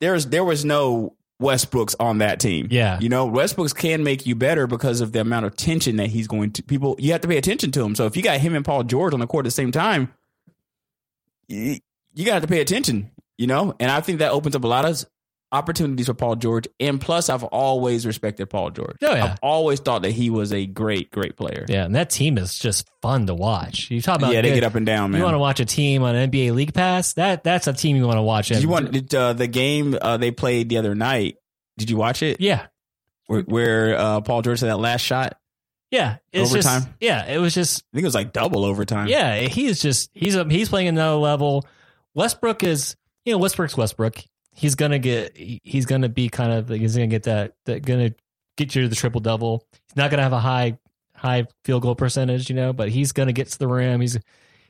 There's 0.00 0.26
there 0.26 0.44
was 0.44 0.64
no 0.64 1.16
Westbrook's 1.40 1.96
on 1.98 2.18
that 2.18 2.38
team. 2.38 2.68
Yeah. 2.70 3.00
You 3.00 3.08
know, 3.08 3.26
Westbrook's 3.26 3.72
can 3.72 4.04
make 4.04 4.24
you 4.24 4.36
better 4.36 4.66
because 4.68 5.00
of 5.00 5.10
the 5.12 5.20
amount 5.20 5.46
of 5.46 5.56
tension 5.56 5.96
that 5.96 6.06
he's 6.10 6.28
going 6.28 6.52
to 6.52 6.62
people 6.62 6.94
you 7.00 7.10
have 7.12 7.22
to 7.22 7.28
pay 7.28 7.36
attention 7.38 7.72
to 7.72 7.82
him. 7.82 7.94
So 7.96 8.06
if 8.06 8.16
you 8.16 8.22
got 8.22 8.38
him 8.38 8.54
and 8.54 8.64
Paul 8.64 8.84
George 8.84 9.12
on 9.14 9.20
the 9.20 9.26
court 9.26 9.44
at 9.44 9.48
the 9.48 9.50
same 9.50 9.72
time, 9.72 10.12
you, 11.48 11.78
you 12.14 12.24
got 12.24 12.42
to 12.42 12.48
pay 12.48 12.60
attention, 12.60 13.10
you 13.36 13.46
know? 13.46 13.74
And 13.80 13.90
I 13.90 14.00
think 14.00 14.20
that 14.20 14.30
opens 14.32 14.54
up 14.56 14.64
a 14.64 14.68
lot 14.68 14.84
of 14.84 15.04
opportunities 15.54 16.06
for 16.06 16.14
Paul 16.14 16.36
George. 16.36 16.66
And 16.80 17.00
plus 17.00 17.28
I've 17.30 17.44
always 17.44 18.04
respected 18.06 18.50
Paul 18.50 18.70
George. 18.70 18.96
Oh, 19.02 19.14
yeah. 19.14 19.24
I've 19.24 19.38
always 19.42 19.80
thought 19.80 20.02
that 20.02 20.10
he 20.10 20.28
was 20.28 20.52
a 20.52 20.66
great 20.66 21.10
great 21.10 21.36
player. 21.36 21.64
Yeah, 21.68 21.84
and 21.84 21.94
that 21.94 22.10
team 22.10 22.36
is 22.36 22.58
just 22.58 22.86
fun 23.00 23.26
to 23.28 23.34
watch. 23.34 23.90
You 23.90 24.02
talk 24.02 24.18
about 24.18 24.32
yeah, 24.34 24.42
they 24.42 24.48
good- 24.50 24.56
get 24.56 24.64
up 24.64 24.74
and 24.74 24.84
down, 24.84 25.12
man. 25.12 25.20
You 25.20 25.24
want 25.24 25.34
to 25.34 25.38
watch 25.38 25.60
a 25.60 25.64
team 25.64 26.02
on 26.02 26.14
NBA 26.14 26.52
League 26.54 26.74
Pass? 26.74 27.14
That 27.14 27.44
that's 27.44 27.66
a 27.66 27.72
team 27.72 27.96
you 27.96 28.06
want 28.06 28.18
to 28.18 28.22
watch. 28.22 28.48
Did 28.48 28.62
you 28.62 28.68
want 28.68 28.90
did, 28.92 29.14
uh, 29.14 29.32
the 29.32 29.46
game 29.46 29.96
uh, 30.00 30.16
they 30.16 30.30
played 30.32 30.68
the 30.68 30.78
other 30.78 30.94
night? 30.94 31.36
Did 31.78 31.88
you 31.90 31.96
watch 31.96 32.22
it? 32.22 32.40
Yeah, 32.40 32.66
Where, 33.26 33.40
where 33.42 33.98
uh, 33.98 34.20
Paul 34.20 34.42
George 34.42 34.60
had 34.60 34.68
that 34.70 34.78
last 34.78 35.00
shot? 35.02 35.38
yeah. 35.90 36.16
It's 36.32 36.52
just 36.52 36.68
Overtime? 36.68 36.94
yeah. 37.00 37.24
It 37.26 37.38
was 37.38 37.54
just 37.54 37.84
I 37.92 37.96
think 37.96 38.02
it 38.02 38.06
was 38.06 38.14
like 38.14 38.32
double 38.32 38.64
overtime. 38.64 39.06
yeah. 39.08 39.38
He's 39.40 39.80
just 39.80 40.10
he's 40.12 40.34
a, 40.34 40.44
he's 40.44 40.68
playing 40.68 40.88
another 40.88 41.16
level. 41.16 41.64
Westbrook 42.14 42.62
is 42.64 42.96
you 43.24 43.32
know 43.32 43.38
Westbrook's 43.38 43.76
Westbrook. 43.76 44.18
He's 44.54 44.74
gonna 44.74 44.98
get 44.98 45.36
he's 45.36 45.86
gonna 45.86 46.08
be 46.08 46.28
kind 46.28 46.52
of 46.52 46.70
like 46.70 46.80
he's 46.80 46.94
gonna 46.94 47.06
get 47.06 47.24
that 47.24 47.54
that 47.66 47.84
gonna 47.84 48.14
get 48.56 48.74
you 48.74 48.82
to 48.82 48.88
the 48.88 48.96
triple 48.96 49.20
double. 49.20 49.66
He's 49.88 49.96
not 49.96 50.10
gonna 50.10 50.22
have 50.22 50.32
a 50.32 50.40
high 50.40 50.78
high 51.14 51.46
field 51.64 51.82
goal 51.82 51.94
percentage, 51.94 52.48
you 52.48 52.56
know, 52.56 52.72
but 52.72 52.88
he's 52.88 53.12
gonna 53.12 53.32
get 53.32 53.48
to 53.48 53.58
the 53.58 53.66
rim. 53.66 54.00
He's 54.00 54.18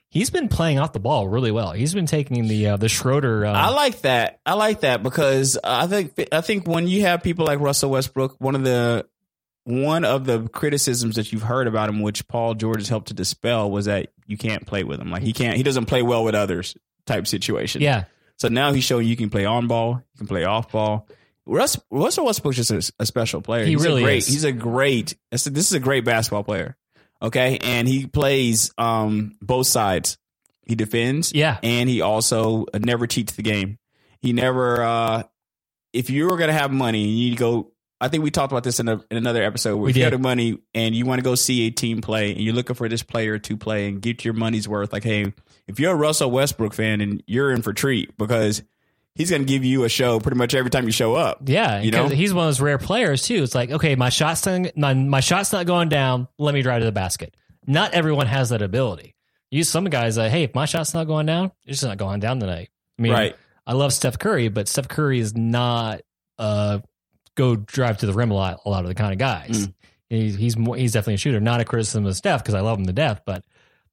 he's 0.09 0.31
been 0.31 0.49
playing 0.49 0.79
off 0.79 0.93
the 0.93 1.01
ball 1.01 1.29
really 1.29 1.51
well. 1.51 1.73
He's 1.73 1.93
been 1.93 2.07
taking 2.07 2.49
the 2.49 2.69
uh, 2.69 2.77
the 2.77 2.89
Schroeder. 2.89 3.45
Uh, 3.45 3.53
I 3.53 3.69
like 3.71 4.01
that. 4.03 4.41
I 4.47 4.55
like 4.55 4.81
that 4.81 5.03
because 5.03 5.59
I 5.63 5.87
think 5.87 6.29
I 6.33 6.41
think 6.41 6.67
when 6.67 6.87
you 6.89 7.03
have 7.03 7.23
people 7.23 7.45
like 7.45 7.61
Russell 7.61 7.91
Westbrook, 7.91 8.37
one 8.39 8.55
of 8.55 8.65
the 8.65 9.07
one 9.65 10.05
of 10.05 10.25
the 10.27 10.49
criticisms 10.49 11.17
that 11.17 11.33
you've 11.33 11.43
heard 11.43 11.67
about 11.67 11.89
him, 11.89 12.01
which 12.01 12.27
Paul 12.29 12.55
George 12.55 12.81
has 12.81 12.89
helped 12.89 13.09
to 13.09 13.15
dispel, 13.15 13.71
was 13.71 13.87
that 13.87 14.13
you 14.27 14.37
can't 14.37 14.67
play 14.67 14.85
with 14.85 15.01
him. 15.01 15.11
Like 15.11 15.23
he 15.23 15.33
can't, 15.33 15.57
he 15.57 15.63
doesn't 15.63 15.87
play 15.87 16.03
well 16.03 16.25
with 16.25 16.35
others. 16.35 16.77
Type 17.07 17.27
situation. 17.27 17.83
yeah, 17.83 18.05
So 18.37 18.49
now 18.49 18.73
he's 18.73 18.85
showing 18.85 19.07
you 19.07 19.17
can 19.17 19.31
play 19.31 19.45
on 19.45 19.69
ball, 19.69 20.03
you 20.13 20.19
can 20.19 20.27
play 20.27 20.45
off 20.45 20.73
ball. 20.73 21.09
Russ, 21.47 21.79
Russell 21.91 22.25
Westbrook's 22.25 22.57
just 22.57 22.71
a, 22.71 22.93
a 23.03 23.07
special 23.07 23.43
player. 23.43 23.65
He 23.65 23.73
he's 23.73 23.85
really 23.85 24.03
a 24.03 24.05
great, 24.07 24.19
is. 24.19 24.27
He's 24.27 24.45
a 24.45 24.53
great. 24.53 25.17
This 25.31 25.47
is 25.47 25.73
a 25.73 25.81
great 25.81 26.05
basketball 26.05 26.45
player. 26.45 26.77
Okay, 27.23 27.59
and 27.59 27.87
he 27.87 28.07
plays 28.07 28.73
um, 28.77 29.37
both 29.41 29.67
sides. 29.67 30.19
He 30.67 30.75
defends, 30.75 31.33
yeah. 31.35 31.59
and 31.63 31.89
he 31.89 32.01
also 32.01 32.65
uh, 32.73 32.79
never 32.79 33.07
cheats 33.07 33.35
the 33.35 33.43
game. 33.43 33.79
He 34.21 34.33
never. 34.33 34.83
uh 34.83 35.23
If 35.93 36.09
you 36.11 36.27
were 36.27 36.39
gonna 36.39 36.55
have 36.55 36.73
money, 36.73 37.07
you 37.07 37.29
need 37.29 37.37
to 37.37 37.41
go. 37.41 37.73
I 38.01 38.09
think 38.09 38.25
we 38.25 38.31
talked 38.31 38.53
about 38.53 38.65
this 38.65 38.81
in, 38.81 38.89
a, 38.89 38.95
in 39.11 39.17
another 39.17 39.43
episode. 39.43 39.77
Where 39.77 39.85
We 39.85 39.91
if 39.91 39.97
you 39.97 40.03
did. 40.03 40.13
have 40.13 40.21
the 40.21 40.27
money 40.27 40.59
and 40.75 40.95
you 40.95 41.07
want 41.07 41.19
to 41.19 41.23
go 41.23 41.35
see 41.35 41.67
a 41.67 41.71
team 41.71 42.01
play, 42.01 42.33
and 42.33 42.41
you're 42.41 42.55
looking 42.55 42.77
for 42.77 42.89
this 42.89 43.03
player 43.03 43.39
to 43.39 43.57
play 43.57 43.89
and 43.89 44.01
get 44.01 44.25
your 44.25 44.35
money's 44.35 44.67
worth, 44.67 44.93
like, 44.93 45.05
hey, 45.05 45.33
if 45.67 45.81
you're 45.81 45.93
a 45.93 45.97
Russell 45.97 46.31
Westbrook 46.31 46.75
fan, 46.75 47.01
and 47.01 47.23
you're 47.27 47.51
in 47.53 47.63
for 47.63 47.73
treat 47.73 48.17
because 48.17 48.63
he's 49.15 49.31
going 49.31 49.43
to 49.43 49.49
give 49.49 49.65
you 49.65 49.85
a 49.85 49.89
show 49.89 50.21
pretty 50.21 50.37
much 50.37 50.55
every 50.55 50.71
time 50.71 50.85
you 50.87 50.93
show 50.93 51.15
up. 51.15 51.41
Yeah, 51.47 51.81
You 51.81 51.91
know? 51.91 52.09
he's 52.09 52.35
one 52.35 52.45
of 52.45 52.49
those 52.49 52.61
rare 52.61 52.79
players 52.79 53.23
too. 53.23 53.43
It's 53.43 53.55
like, 53.55 53.71
okay, 53.71 53.95
my 53.95 54.09
shot's 54.09 54.45
not, 54.45 54.77
my, 54.77 54.95
my 54.95 55.21
shot's 55.21 55.53
not 55.53 55.67
going 55.67 55.89
down. 55.89 56.29
Let 56.39 56.55
me 56.55 56.63
drive 56.63 56.81
to 56.81 56.87
the 56.87 56.93
basket. 56.93 57.37
Not 57.67 57.95
everyone 57.95 58.27
has 58.27 58.51
that 58.51 58.61
ability. 58.61 59.15
You 59.51 59.63
some 59.63 59.85
guys, 59.85 60.19
uh, 60.19 60.29
hey, 60.29 60.43
if 60.43 60.55
my 60.55 60.65
shot's 60.65 60.95
not 60.95 61.07
going 61.07 61.27
down, 61.27 61.53
it's 61.65 61.81
just 61.81 61.85
not 61.85 61.97
going 61.97 62.21
down 62.21 62.41
tonight. 62.41 62.71
I 62.99 63.03
mean, 63.03 63.13
right. 63.13 63.37
I 63.67 63.75
love 63.75 63.93
Steph 63.93 64.19
Curry, 64.19 64.49
but 64.49 64.69
Steph 64.69 64.89
Curry 64.89 65.21
is 65.21 65.37
not 65.37 66.03
uh 66.39 66.81
go 67.37 67.57
drive 67.57 67.99
to 67.99 68.07
the 68.07 68.13
rim 68.13 68.33
a 68.33 68.35
lot. 68.35 68.61
A 68.65 68.71
lot 68.71 68.83
of 68.83 68.89
the 68.89 68.95
kind 68.95 69.13
of 69.13 69.19
guys. 69.19 69.69
Mm. 69.69 69.75
He's 70.11 70.35
he's 70.37 70.57
more, 70.57 70.77
he's 70.77 70.93
definitely 70.93 71.15
a 71.15 71.19
shooter. 71.19 71.41
Not 71.41 71.61
a 71.61 71.65
criticism 71.65 72.05
of 72.05 72.17
Steph 72.17 72.43
because 72.43 72.55
I 72.55 72.61
love 72.61 72.79
him 72.79 72.87
to 72.87 72.93
death, 72.93 73.23
but 73.25 73.45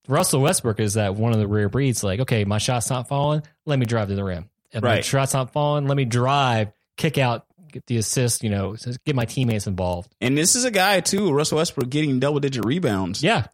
Russell 0.08 0.42
Westbrook 0.42 0.80
is 0.80 0.96
that 0.96 1.16
one 1.16 1.32
of 1.34 1.40
the 1.40 1.48
rare 1.48 1.70
breeds. 1.70 2.04
Like, 2.04 2.20
okay, 2.22 2.44
my 2.46 2.58
shot's 2.58 2.90
not 2.90 3.08
falling. 3.08 3.44
Let 3.66 3.78
me 3.80 3.86
drive 3.86 4.08
to 4.10 4.16
the 4.16 4.24
rim. 4.24 4.50
If 4.72 4.82
my 4.84 4.90
Right. 4.96 5.06
shot's 5.06 5.34
not 5.34 5.52
falling, 5.54 5.88
let 5.88 5.96
me 5.98 6.06
drive, 6.06 6.72
kick 6.98 7.18
out, 7.18 7.46
get 7.72 7.86
the 7.88 7.98
assist. 7.98 8.44
You 8.44 8.50
know, 8.50 8.76
get 9.06 9.16
my 9.16 9.26
teammates 9.26 9.68
involved. 9.68 10.14
And 10.22 10.38
this 10.38 10.56
is 10.56 10.64
a 10.66 10.72
guy 10.72 11.00
too, 11.02 11.32
Russell 11.32 11.58
Westbrook, 11.58 11.90
getting 11.90 12.20
double 12.20 12.40
digit 12.40 12.66
rebounds 12.66 13.22
Yeah, 13.22 13.48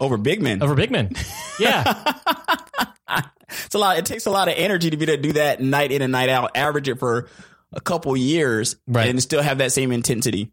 over 0.00 0.16
big 0.16 0.42
men. 0.42 0.62
over 0.62 0.74
big 0.74 0.90
men. 0.90 1.10
Yeah, 1.58 2.12
it's 3.64 3.74
a 3.74 3.78
lot. 3.78 3.98
It 3.98 4.06
takes 4.06 4.26
a 4.26 4.30
lot 4.30 4.48
of 4.48 4.54
energy 4.56 4.90
to 4.90 4.96
be 4.96 5.04
able 5.04 5.14
to 5.16 5.22
do 5.22 5.32
that 5.34 5.60
night 5.60 5.92
in 5.92 6.02
and 6.02 6.12
night 6.12 6.28
out. 6.28 6.56
Average 6.56 6.88
it 6.88 6.98
for 6.98 7.28
a 7.72 7.80
couple 7.80 8.16
years, 8.16 8.76
Right. 8.86 9.08
and 9.08 9.22
still 9.22 9.42
have 9.42 9.58
that 9.58 9.72
same 9.72 9.92
intensity. 9.92 10.50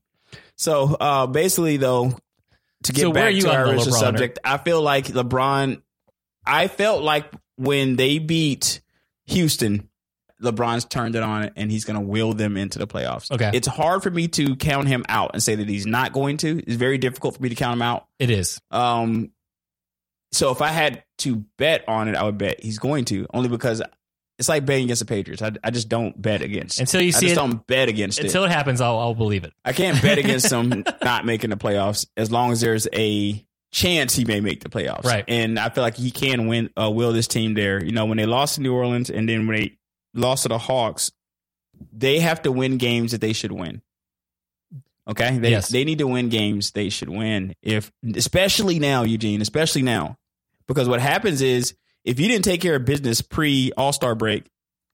So 0.55 0.95
uh, 0.99 1.27
basically, 1.27 1.77
though, 1.77 2.17
to 2.83 2.93
get 2.93 3.01
So 3.01 3.11
back 3.11 3.33
to 3.35 3.51
our 3.51 3.65
original 3.67 3.85
LeBron? 3.87 3.99
subject, 3.99 4.39
I 4.43 4.57
feel 4.57 4.81
like 4.81 5.07
LeBron. 5.07 5.81
I 6.45 6.67
felt 6.67 7.03
like 7.03 7.31
when 7.57 7.95
they 7.95 8.19
beat 8.19 8.81
Houston, 9.27 9.89
LeBron's 10.41 10.85
turned 10.85 11.15
it 11.15 11.23
on 11.23 11.51
and 11.55 11.69
he's 11.69 11.85
going 11.85 11.99
to 11.99 12.05
will 12.05 12.33
them 12.33 12.57
into 12.57 12.79
the 12.79 12.87
playoffs. 12.87 13.29
Okay. 13.31 13.51
it's 13.53 13.67
hard 13.67 14.01
for 14.01 14.09
me 14.09 14.27
to 14.29 14.55
count 14.55 14.87
him 14.87 15.03
out 15.09 15.31
and 15.33 15.43
say 15.43 15.55
that 15.55 15.67
he's 15.67 15.85
not 15.85 16.13
going 16.13 16.37
to. 16.37 16.59
It's 16.59 16.75
very 16.75 16.97
difficult 16.97 17.35
for 17.35 17.43
me 17.43 17.49
to 17.49 17.55
count 17.55 17.73
him 17.73 17.81
out. 17.81 18.07
it 18.19 18.29
is. 18.29 18.61
Um, 18.71 19.31
so 20.31 20.51
if 20.51 20.61
I 20.61 20.67
had 20.69 21.03
to 21.19 21.43
bet 21.57 21.83
on 21.87 22.07
it, 22.07 22.15
I 22.15 22.23
would 22.23 22.37
bet 22.37 22.63
he's 22.63 22.79
going 22.79 23.05
to 23.05 23.25
only 23.33 23.49
because 23.49 23.81
it's 24.39 24.49
like 24.49 24.65
betting 24.65 24.85
against 24.85 25.01
the 25.01 25.05
Patriots. 25.05 25.41
I, 25.41 25.51
I 25.63 25.69
just 25.69 25.89
don't 25.89 26.19
bet 26.19 26.41
against. 26.41 26.79
Until 26.79 27.01
you 27.01 27.09
I 27.09 27.11
see 27.11 27.25
just 27.27 27.33
it, 27.33 27.35
don't 27.35 27.67
bet 27.67 27.89
against 27.89 28.19
it. 28.19 28.25
until 28.25 28.43
it. 28.45 28.47
it 28.47 28.51
happens, 28.51 28.79
I'll, 28.81 28.97
I'll 28.97 29.13
believe 29.13 29.43
it. 29.43 29.53
I 29.63 29.73
can't 29.73 30.01
bet 30.01 30.17
against 30.17 30.49
them 30.49 30.83
not 31.03 31.25
making 31.25 31.49
the 31.51 31.57
playoffs 31.57 32.07
as 32.17 32.31
long 32.31 32.51
as 32.51 32.61
there's 32.61 32.87
a 32.93 33.45
chance 33.71 34.15
he 34.15 34.25
may 34.25 34.39
make 34.39 34.63
the 34.63 34.69
playoffs. 34.69 35.03
Right. 35.03 35.25
And 35.27 35.59
I 35.59 35.69
feel 35.69 35.83
like 35.83 35.97
he 35.97 36.09
can 36.09 36.47
win. 36.47 36.69
Uh, 36.75 36.89
will 36.89 37.11
this 37.11 37.27
team 37.27 37.53
there? 37.53 37.83
You 37.83 37.91
know, 37.91 38.05
when 38.05 38.17
they 38.17 38.25
lost 38.25 38.55
to 38.55 38.61
New 38.61 38.73
Orleans 38.73 39.09
and 39.09 39.27
then 39.29 39.45
when 39.45 39.57
they 39.57 39.77
lost 40.13 40.43
to 40.43 40.49
the 40.49 40.57
Hawks, 40.57 41.11
they 41.93 42.19
have 42.19 42.41
to 42.43 42.51
win 42.51 42.77
games 42.77 43.11
that 43.11 43.21
they 43.21 43.33
should 43.33 43.51
win. 43.51 43.81
Okay, 45.07 45.37
they 45.39 45.51
Yes. 45.51 45.69
they 45.69 45.83
need 45.83 45.97
to 45.99 46.07
win 46.07 46.29
games 46.29 46.71
they 46.71 46.89
should 46.89 47.09
win. 47.09 47.55
If 47.61 47.91
especially 48.15 48.79
now, 48.79 49.03
Eugene, 49.03 49.41
especially 49.41 49.81
now, 49.81 50.17
because 50.67 50.87
what 50.87 50.99
happens 51.01 51.41
is 51.41 51.73
if 52.09 52.19
you 52.19 52.27
didn't 52.27 52.43
take 52.43 52.59
care 52.61 52.75
of 52.75 52.85
business 52.85 53.21
pre 53.21 53.71
All 53.77 53.93
Star 53.93 54.15
break, 54.15 54.45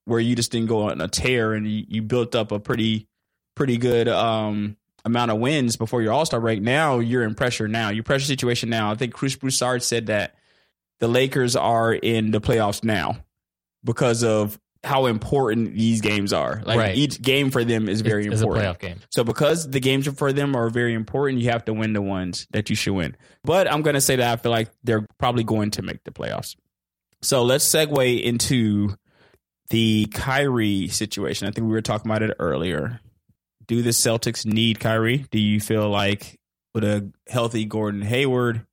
where 0.04 0.20
you 0.20 0.36
just 0.36 0.52
didn't 0.52 0.68
go 0.68 0.90
on 0.90 1.00
a 1.02 1.08
tear 1.08 1.54
and 1.54 1.66
you, 1.66 1.86
you 1.88 2.02
built 2.02 2.36
up 2.36 2.52
a 2.52 2.60
pretty 2.60 3.08
pretty 3.56 3.78
good 3.78 4.08
um, 4.10 4.76
amount 5.06 5.32
of 5.32 5.38
wins 5.40 5.78
before 5.78 6.02
your 6.02 6.12
All 6.12 6.26
Star 6.26 6.42
break, 6.42 6.62
now 6.62 7.00
you're 7.00 7.24
in 7.24 7.34
pressure. 7.36 7.68
Now 7.68 7.90
your 7.90 8.04
pressure 8.04 8.26
situation 8.26 8.70
now. 8.70 8.92
I 8.92 8.96
think 8.96 9.14
Chris 9.14 9.36
Broussard 9.36 9.82
said 9.82 10.08
that 10.08 10.36
the 11.00 11.08
Lakers 11.08 11.56
are 11.56 11.94
in 11.94 12.32
the 12.32 12.42
playoffs 12.42 12.84
now 12.84 13.18
because 13.84 14.24
of 14.24 14.60
how 14.84 15.08
important 15.08 15.74
these 15.74 16.00
games 16.02 16.32
are. 16.34 16.62
Like 16.66 16.78
Right. 16.78 16.96
each 16.96 17.20
game 17.22 17.50
for 17.50 17.64
them 17.64 17.90
is 17.90 18.02
very 18.02 18.24
It's- 18.26 18.34
it's 18.34 18.42
important. 18.44 18.66
a 18.68 18.70
playoff 18.70 18.80
game. 18.80 19.00
So 19.10 19.24
because 19.24 19.70
the 19.70 19.80
games 19.80 20.08
for 20.08 20.32
them 20.32 20.56
are 20.56 20.70
very 20.70 20.94
important, 20.94 21.42
you 21.42 21.50
have 21.50 21.66
to 21.66 21.74
win 21.74 21.94
the 21.94 22.02
ones 22.04 22.46
that 22.52 22.70
you 22.70 22.76
should 22.76 22.94
win. 22.94 23.16
But 23.44 23.72
I'm 23.72 23.82
going 23.82 23.96
to 23.96 24.02
say 24.02 24.18
that 24.18 24.32
I 24.32 24.36
feel 24.36 24.52
like 24.52 24.70
they're 24.84 25.08
probably 25.18 25.44
going 25.44 25.72
to 25.72 25.82
make 25.82 26.04
the 26.04 26.12
playoffs. 26.12 26.56
So 27.26 27.42
let's 27.42 27.66
segue 27.66 28.22
into 28.22 28.96
the 29.70 30.06
Kyrie 30.14 30.90
situation. 30.90 31.48
I 31.48 31.52
think 31.52 31.66
we 31.66 31.74
were 31.74 31.82
talking 31.82 32.10
about 32.10 32.22
it 32.22 32.36
earlier. 32.38 33.00
Do 33.66 33.82
the 33.82 33.90
Celtics 33.90 34.46
need 34.46 34.80
Kyrie? 34.80 35.26
Do 35.32 35.40
you 35.40 35.60
feel 35.60 35.90
like 35.90 36.40
with 36.76 36.84
a 36.84 37.12
healthy 37.28 37.66
Gordon 37.66 38.04
Hayward, 38.04 38.68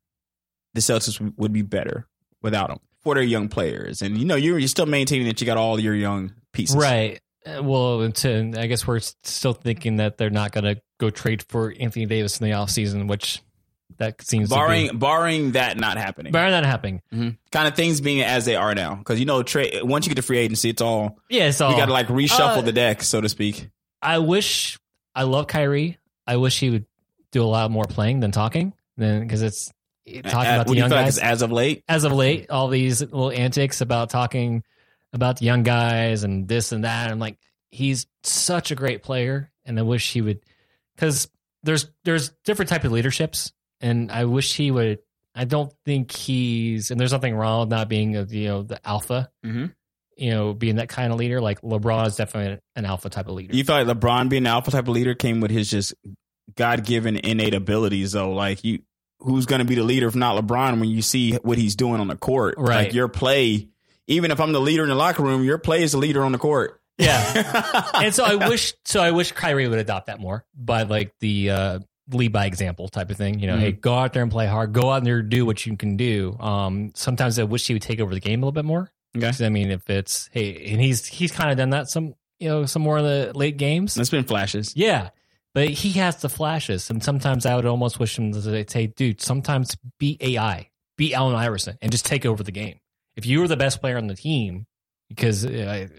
the 0.74 0.82
Celtics 0.82 1.32
would 1.38 1.54
be 1.54 1.62
better 1.62 2.06
without 2.42 2.70
him 2.70 2.78
for 3.00 3.14
their 3.14 3.24
young 3.24 3.48
players? 3.48 4.02
And 4.02 4.18
you 4.18 4.26
know, 4.26 4.36
you're, 4.36 4.58
you're 4.58 4.68
still 4.68 4.84
maintaining 4.84 5.28
that 5.28 5.40
you 5.40 5.46
got 5.46 5.56
all 5.56 5.80
your 5.80 5.94
young 5.94 6.34
pieces, 6.52 6.76
Right. 6.76 7.20
Uh, 7.46 7.62
Well, 7.62 8.12
to, 8.12 8.52
I 8.58 8.66
guess 8.66 8.86
we're 8.86 9.00
still 9.00 9.54
thinking 9.54 9.96
that 9.96 10.18
they're 10.18 10.28
not 10.28 10.52
going 10.52 10.64
to 10.64 10.80
go 11.00 11.08
trade 11.08 11.42
for 11.48 11.74
Anthony 11.80 12.04
Davis 12.04 12.38
in 12.38 12.50
the 12.50 12.54
offseason, 12.54 13.08
which 13.08 13.40
that 13.98 14.20
seems 14.22 14.48
Barring 14.50 14.88
be, 14.90 14.96
barring 14.96 15.52
that 15.52 15.76
not 15.76 15.96
happening. 15.96 16.32
barring 16.32 16.52
that 16.52 16.64
happening. 16.64 17.02
kind 17.50 17.68
of 17.68 17.74
things 17.74 18.00
being 18.00 18.22
as 18.22 18.44
they 18.44 18.56
are 18.56 18.74
now. 18.74 18.94
Because 18.94 19.18
you 19.20 19.26
know, 19.26 19.42
trade 19.42 19.82
once 19.82 20.06
you 20.06 20.10
get 20.10 20.16
to 20.16 20.22
free 20.22 20.38
agency, 20.38 20.70
it's 20.70 20.82
all 20.82 21.18
Yeah, 21.28 21.50
so 21.50 21.70
you 21.70 21.76
got 21.76 21.86
to 21.86 21.92
like 21.92 22.08
reshuffle 22.08 22.58
Uh, 22.58 22.62
the 22.62 22.72
deck, 22.72 23.02
so 23.02 23.20
to 23.20 23.28
speak. 23.28 23.68
I 24.00 24.18
wish 24.18 24.78
I 25.14 25.24
love 25.24 25.46
Kyrie. 25.46 25.98
I 26.26 26.36
wish 26.36 26.58
he 26.60 26.70
would 26.70 26.86
do 27.30 27.42
a 27.42 27.46
lot 27.46 27.70
more 27.70 27.84
playing 27.84 28.20
than 28.20 28.30
talking, 28.32 28.72
then 28.96 29.20
because 29.22 29.42
it's 29.42 29.72
talking 30.06 30.50
Uh, 30.50 30.54
about 30.54 30.66
the 30.66 30.72
do 30.72 30.76
you 30.78 30.82
young 30.82 30.90
like 30.90 31.04
guys. 31.06 31.18
as 31.18 31.42
of 31.42 31.52
late? 31.52 31.84
as 31.88 32.04
of 32.04 32.12
late, 32.12 32.50
all 32.50 32.68
these 32.68 33.00
little 33.00 33.30
antics 33.30 33.80
about 33.80 34.10
talking 34.10 34.62
about 35.12 35.38
the 35.38 35.44
young 35.46 35.62
guys 35.62 36.24
and 36.24 36.48
this 36.48 36.72
and 36.72 36.84
that. 36.84 37.10
I'm 37.10 37.18
like, 37.18 37.38
he's 37.70 38.06
such 38.22 38.70
a 38.70 38.74
great 38.74 39.02
player, 39.02 39.50
and 39.64 39.78
I 39.78 39.82
wish 39.82 40.12
he 40.12 40.20
would, 40.22 40.40
because 40.96 41.28
there's 41.62 41.90
there's 42.04 42.30
different 42.44 42.68
type 42.70 42.84
of 42.84 42.92
leaderships, 42.92 43.52
and 43.82 44.10
I 44.10 44.24
wish 44.24 44.56
he 44.56 44.70
would. 44.70 45.00
I 45.34 45.44
don't 45.44 45.72
think 45.86 46.10
he's, 46.12 46.90
and 46.90 47.00
there's 47.00 47.12
nothing 47.12 47.34
wrong 47.34 47.60
with 47.60 47.70
not 47.70 47.88
being, 47.88 48.16
a, 48.16 48.24
you 48.24 48.48
know, 48.48 48.62
the 48.62 48.86
alpha. 48.86 49.30
Mhm. 49.44 49.72
you 50.16 50.30
know, 50.30 50.52
being 50.52 50.76
that 50.76 50.90
kind 50.90 51.10
of 51.10 51.18
leader. 51.18 51.40
Like 51.40 51.62
LeBron 51.62 52.06
is 52.06 52.16
definitely 52.16 52.60
an 52.76 52.84
alpha 52.84 53.08
type 53.08 53.28
of 53.28 53.34
leader. 53.34 53.56
You 53.56 53.64
thought 53.64 53.86
LeBron 53.86 54.28
being 54.28 54.42
an 54.42 54.46
alpha 54.48 54.70
type 54.70 54.84
of 54.84 54.88
leader 54.90 55.14
came 55.14 55.40
with 55.40 55.50
his 55.50 55.70
just 55.70 55.94
God 56.54 56.84
given 56.84 57.16
innate 57.16 57.54
abilities 57.54 58.12
though. 58.12 58.32
Like 58.32 58.62
you 58.62 58.80
who's 59.20 59.46
gonna 59.46 59.64
be 59.64 59.74
the 59.74 59.82
leader 59.82 60.06
if 60.06 60.14
not 60.14 60.36
LeBron 60.40 60.80
when 60.80 60.90
you 60.90 61.00
see 61.00 61.32
what 61.36 61.56
he's 61.56 61.76
doing 61.76 61.98
on 61.98 62.08
the 62.08 62.16
court. 62.16 62.56
Right. 62.58 62.84
Like 62.84 62.94
your 62.94 63.08
play, 63.08 63.68
even 64.06 64.30
if 64.30 64.38
I'm 64.38 64.52
the 64.52 64.60
leader 64.60 64.82
in 64.82 64.90
the 64.90 64.94
locker 64.94 65.22
room, 65.22 65.44
your 65.44 65.56
play 65.58 65.82
is 65.82 65.92
the 65.92 65.98
leader 65.98 66.22
on 66.22 66.32
the 66.32 66.38
court. 66.38 66.78
Yeah. 66.98 67.90
and 67.94 68.14
so 68.14 68.22
I 68.22 68.48
wish 68.48 68.74
so 68.84 69.00
I 69.02 69.12
wish 69.12 69.32
Kyrie 69.32 69.66
would 69.66 69.78
adopt 69.78 70.08
that 70.08 70.20
more 70.20 70.44
by 70.54 70.82
like 70.82 71.14
the 71.20 71.50
uh 71.50 71.78
lead 72.14 72.32
by 72.32 72.46
example 72.46 72.88
type 72.88 73.10
of 73.10 73.16
thing. 73.16 73.38
You 73.40 73.46
know, 73.46 73.56
Mhm. 73.56 73.60
hey, 73.60 73.72
go 73.72 73.94
out 73.94 74.12
there 74.12 74.22
and 74.22 74.30
play 74.32 74.46
hard. 74.46 74.72
Go 74.72 74.90
out 74.90 75.04
there 75.04 75.18
and 75.18 75.28
do 75.28 75.44
what 75.46 75.64
you 75.66 75.76
can 75.76 75.96
do. 75.96 76.36
Um 76.40 76.92
sometimes 76.94 77.38
I 77.38 77.44
wish 77.44 77.66
he 77.66 77.72
would 77.74 77.82
take 77.82 78.00
over 78.00 78.14
the 78.14 78.20
game 78.20 78.42
a 78.42 78.46
little 78.46 78.52
bit 78.52 78.64
more. 78.64 78.90
Okay. 79.16 79.44
I 79.44 79.48
mean, 79.50 79.70
if 79.70 79.88
it's 79.90 80.28
hey, 80.32 80.70
and 80.72 80.80
he's 80.80 81.06
he's 81.06 81.32
kind 81.32 81.50
of 81.50 81.56
done 81.56 81.70
that 81.70 81.88
some 81.88 82.14
you 82.40 82.48
know 82.48 82.66
some 82.66 82.82
more 82.82 82.98
in 82.98 83.04
the 83.04 83.32
late 83.34 83.56
games. 83.56 83.96
It's 83.96 84.10
been 84.10 84.24
flashes. 84.24 84.72
Yeah, 84.76 85.10
but 85.54 85.68
he 85.68 85.92
has 85.92 86.16
the 86.22 86.28
flashes, 86.28 86.88
and 86.90 87.02
sometimes 87.04 87.44
I 87.46 87.54
would 87.54 87.66
almost 87.66 87.98
wish 88.00 88.18
him 88.18 88.32
to 88.32 88.64
say, 88.68 88.86
"Dude, 88.86 89.20
sometimes 89.20 89.76
be 89.98 90.16
AI, 90.20 90.70
be 90.96 91.14
Allen 91.14 91.36
Iverson, 91.36 91.76
and 91.82 91.92
just 91.92 92.06
take 92.06 92.24
over 92.26 92.42
the 92.42 92.50
game." 92.52 92.80
If 93.16 93.26
you 93.26 93.40
were 93.40 93.48
the 93.48 93.56
best 93.58 93.80
player 93.80 93.98
on 93.98 94.06
the 94.06 94.14
team, 94.16 94.66
because 95.10 95.44
uh, 95.44 95.50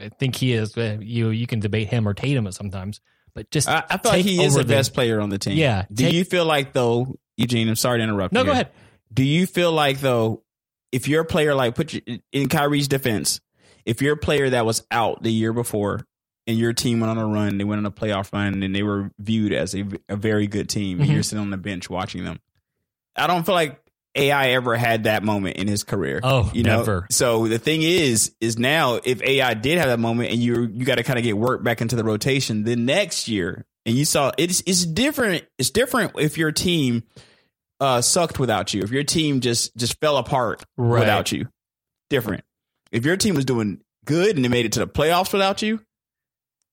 I, 0.01 0.05
I 0.05 0.09
think 0.09 0.35
he 0.35 0.53
is, 0.53 0.75
uh, 0.75 0.97
you 0.99 1.29
you 1.29 1.45
can 1.47 1.59
debate 1.59 1.89
him 1.89 2.07
or 2.07 2.13
Tatum 2.15 2.47
at 2.47 2.55
sometimes, 2.55 2.99
but 3.35 3.49
just 3.51 3.67
I, 3.67 3.83
I 3.89 3.97
Take 3.97 4.25
he 4.25 4.43
is 4.43 4.55
the 4.55 4.63
the- 4.63 4.73
best 4.73 4.93
player 4.93 5.19
on 5.21 5.29
the 5.29 5.37
team. 5.37 5.57
Yeah, 5.57 5.85
Do 5.91 6.03
take- 6.05 6.13
you 6.13 6.23
feel 6.23 6.45
like 6.45 6.73
though, 6.73 7.15
Eugene? 7.37 7.67
I'm 7.69 7.75
sorry 7.75 7.99
to 7.99 8.03
interrupt. 8.03 8.33
no, 8.33 8.41
you 8.41 8.45
go 8.45 8.53
here. 8.53 8.61
ahead. 8.61 8.71
Do 9.13 9.23
you 9.23 9.45
feel 9.47 9.71
like 9.71 9.99
though, 9.99 10.43
if 10.91 11.07
you're 11.07 11.21
a 11.21 11.25
player 11.25 11.53
like 11.55 11.75
put 11.75 11.93
your, 11.93 12.01
in 12.31 12.49
Kyrie's 12.49 12.87
defense, 12.87 13.41
if 13.85 14.01
you're 14.01 14.13
a 14.13 14.17
player 14.17 14.49
that 14.51 14.65
was 14.65 14.85
out 14.91 15.23
the 15.23 15.31
year 15.31 15.53
before 15.53 16.05
and 16.47 16.57
your 16.57 16.73
team 16.73 16.99
went 16.99 17.11
on 17.11 17.17
a 17.17 17.25
run, 17.27 17.57
they 17.57 17.63
went 17.63 17.79
on 17.79 17.85
a 17.85 17.91
playoff 17.91 18.31
run, 18.33 18.61
and 18.63 18.75
they 18.75 18.83
were 18.83 19.11
viewed 19.19 19.53
as 19.53 19.73
a, 19.75 19.85
a 20.09 20.15
very 20.15 20.45
good 20.47 20.69
team, 20.69 20.99
and 20.99 21.09
Mhm. 21.09 21.13
you're 21.13 21.23
sitting 21.23 21.41
on 21.41 21.49
the 21.51 21.57
bench 21.57 21.89
watching 21.89 22.23
them. 22.25 22.39
I 23.15 23.27
don't 23.27 23.45
feel 23.45 23.55
like 23.55 23.79
AI 24.15 24.49
ever 24.49 24.75
had 24.75 25.05
that 25.05 25.23
moment 25.23 25.57
in 25.57 25.67
his 25.67 25.83
career. 25.83 26.19
Oh, 26.23 26.51
you 26.53 26.63
know. 26.63 26.77
never. 26.77 27.07
So 27.09 27.47
the 27.47 27.57
thing 27.59 27.81
is, 27.81 28.33
is 28.39 28.57
now 28.59 28.99
if 29.03 29.21
AI 29.21 29.53
did 29.55 29.77
have 29.79 29.87
that 29.87 29.99
moment, 29.99 30.31
and 30.31 30.39
you 30.39 30.69
you 30.73 30.85
got 30.85 30.95
to 30.95 31.03
kind 31.03 31.17
of 31.17 31.23
get 31.23 31.37
work 31.37 31.63
back 31.63 31.81
into 31.81 31.95
the 31.95 32.03
rotation, 32.03 32.63
then 32.63 32.85
next 32.85 33.27
year, 33.27 33.65
and 33.85 33.95
you 33.95 34.05
saw 34.05 34.31
it's 34.37 34.61
it's 34.65 34.85
different. 34.85 35.45
It's 35.57 35.69
different 35.71 36.13
if 36.19 36.37
your 36.37 36.51
team 36.51 37.03
uh 37.79 38.01
sucked 38.01 38.39
without 38.39 38.73
you. 38.73 38.81
If 38.83 38.91
your 38.91 39.03
team 39.03 39.39
just 39.41 39.75
just 39.75 39.99
fell 39.99 40.17
apart 40.17 40.63
Right. 40.77 40.99
without 40.99 41.31
you, 41.31 41.47
different. 42.09 42.43
If 42.91 43.05
your 43.05 43.17
team 43.17 43.33
was 43.35 43.45
doing 43.45 43.81
good 44.05 44.35
and 44.35 44.45
they 44.45 44.49
made 44.49 44.65
it 44.65 44.73
to 44.73 44.79
the 44.79 44.87
playoffs 44.87 45.33
without 45.33 45.63
you, 45.63 45.79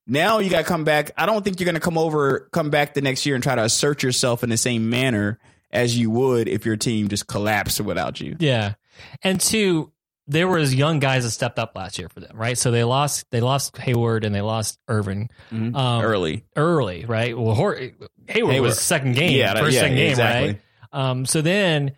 now 0.06 0.38
you 0.40 0.50
got 0.50 0.58
to 0.58 0.64
come 0.64 0.84
back. 0.84 1.12
I 1.16 1.24
don't 1.26 1.42
think 1.42 1.58
you're 1.60 1.64
going 1.66 1.74
to 1.76 1.80
come 1.80 1.96
over, 1.96 2.48
come 2.52 2.68
back 2.70 2.94
the 2.94 3.00
next 3.00 3.24
year 3.24 3.34
and 3.34 3.42
try 3.42 3.54
to 3.54 3.62
assert 3.64 4.02
yourself 4.02 4.42
in 4.42 4.50
the 4.50 4.56
same 4.56 4.90
manner 4.90 5.38
as 5.70 5.96
you 5.98 6.10
would 6.10 6.48
if 6.48 6.64
your 6.66 6.76
team 6.76 7.08
just 7.08 7.26
collapsed 7.26 7.80
without 7.80 8.20
you. 8.20 8.36
Yeah, 8.38 8.74
and 9.22 9.40
two, 9.40 9.92
there 10.26 10.46
was 10.48 10.74
young 10.74 10.98
guys 11.00 11.24
that 11.24 11.30
stepped 11.30 11.58
up 11.58 11.72
last 11.74 11.98
year 11.98 12.08
for 12.08 12.20
them, 12.20 12.36
right? 12.36 12.56
So 12.56 12.70
they 12.70 12.84
lost 12.84 13.24
they 13.30 13.40
lost 13.40 13.76
Hayward 13.78 14.24
and 14.24 14.34
they 14.34 14.40
lost 14.42 14.78
Irving 14.88 15.28
Mhm. 15.52 15.74
um, 15.74 16.02
Early, 16.04 16.44
early, 16.56 17.04
right? 17.04 17.36
Well, 17.36 17.54
Hor- 17.54 17.74
Hayward, 17.76 18.10
Hayward. 18.28 18.60
was 18.60 18.80
second 18.80 19.14
game, 19.14 19.36
Yeah, 19.36 19.54
first 19.54 19.74
yeah, 19.74 19.80
second 19.82 19.96
game, 19.96 20.10
exactly. 20.10 20.48
right? 20.48 20.60
Um, 20.92 21.26
so 21.26 21.40
then 21.42 21.92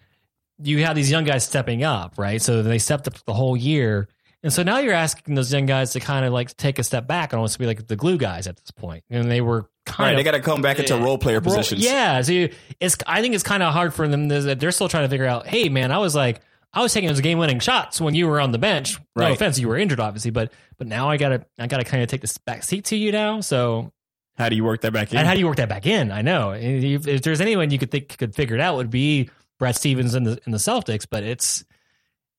you 0.63 0.85
have 0.85 0.95
these 0.95 1.11
young 1.11 1.25
guys 1.25 1.45
stepping 1.45 1.83
up, 1.83 2.15
right? 2.19 2.41
So 2.41 2.63
they 2.63 2.79
stepped 2.79 3.09
up 3.09 3.15
the 3.27 3.35
whole 3.35 3.57
year. 3.57 4.07
And 4.43 4.53
so 4.53 4.63
now 4.65 4.79
you're 4.79 4.95
asking 4.95 5.35
those 5.37 5.53
young 5.53 5.67
guys 5.67 5.93
to 5.93 6.01
kind 6.01 6.25
of 6.25 6.33
like 6.33 6.57
take 6.57 6.79
a 6.79 6.83
step 6.85 7.07
back 7.07 7.33
and 7.33 7.39
almost 7.39 7.59
be 7.59 7.67
like 7.67 7.87
the 7.87 7.95
glue 7.97 8.19
guys 8.19 8.47
at 8.49 8.57
this 8.57 8.71
point. 8.73 9.05
And 9.09 9.31
they 9.31 9.41
were 9.41 9.69
kind 9.87 10.01
right? 10.07 10.11
of 10.13 10.17
They 10.17 10.25
got 10.25 10.33
to 10.33 10.41
come 10.41 10.63
back 10.63 10.79
into 10.81 10.97
role 10.97 11.17
player 11.19 11.39
Role- 11.41 11.55
positions. 11.55 11.85
Yeah, 11.85 12.21
so 12.23 12.33
you, 12.33 12.53
it's 12.81 12.97
I 13.07 13.21
think 13.23 13.35
it's 13.35 13.45
kind 13.45 13.63
of 13.63 13.73
hard 13.73 13.95
for 13.95 14.09
them 14.09 14.29
that 14.29 14.59
they're 14.59 14.73
still 14.73 14.89
trying 14.89 15.05
to 15.05 15.09
figure 15.09 15.27
out. 15.27 15.47
Hey, 15.47 15.69
man, 15.69 15.93
I 15.93 15.99
was 15.99 16.15
like 16.17 16.41
I 16.75 16.81
was 16.83 16.93
taking 16.93 17.09
those 17.09 17.21
game 17.21 17.39
winning 17.39 17.61
shots 17.61 18.01
when 18.01 18.15
you 18.15 18.27
were 18.27 18.41
on 18.41 18.51
the 18.51 18.59
bench. 18.59 18.99
No 19.15 19.25
Right. 19.25 19.33
offense, 19.33 19.59
you 19.59 19.69
were 19.69 19.77
injured, 19.77 20.01
obviously, 20.01 20.31
but 20.33 20.53
but 20.79 20.87
now 20.89 21.09
I 21.09 21.19
gotta 21.19 21.45
I 21.59 21.67
gotta 21.69 21.85
kind 21.85 22.03
of 22.03 22.09
take 22.09 22.21
this 22.23 22.37
back 22.39 22.63
seat 22.65 22.87
to 22.87 22.97
you 22.97 23.13
now. 23.13 23.43
So 23.43 23.93
How 24.39 24.49
do 24.49 24.57
you 24.57 24.65
work 24.65 24.81
that 24.81 24.93
back 24.93 25.13
in? 25.13 25.19
and 25.19 25.27
how 25.29 25.35
do 25.35 25.41
you 25.41 25.47
work 25.47 25.57
that 25.59 25.69
back 25.69 25.87
in? 25.87 26.11
I 26.11 26.23
know 26.23 26.51
if, 26.53 27.07
if 27.07 27.23
there's 27.23 27.41
anyone 27.41 27.71
you 27.71 27.79
could 27.79 27.91
think 27.93 28.17
could 28.19 28.35
figure 28.35 28.57
it 28.57 28.61
out, 28.61 28.77
would 28.77 28.91
be 28.91 29.31
Brad 29.61 29.77
Stevens 29.77 30.15
in 30.17 30.25
the 30.25 30.41
in 30.47 30.51
the 30.53 30.59
Celtics. 30.59 31.07
But 31.09 31.23
it's 31.23 31.63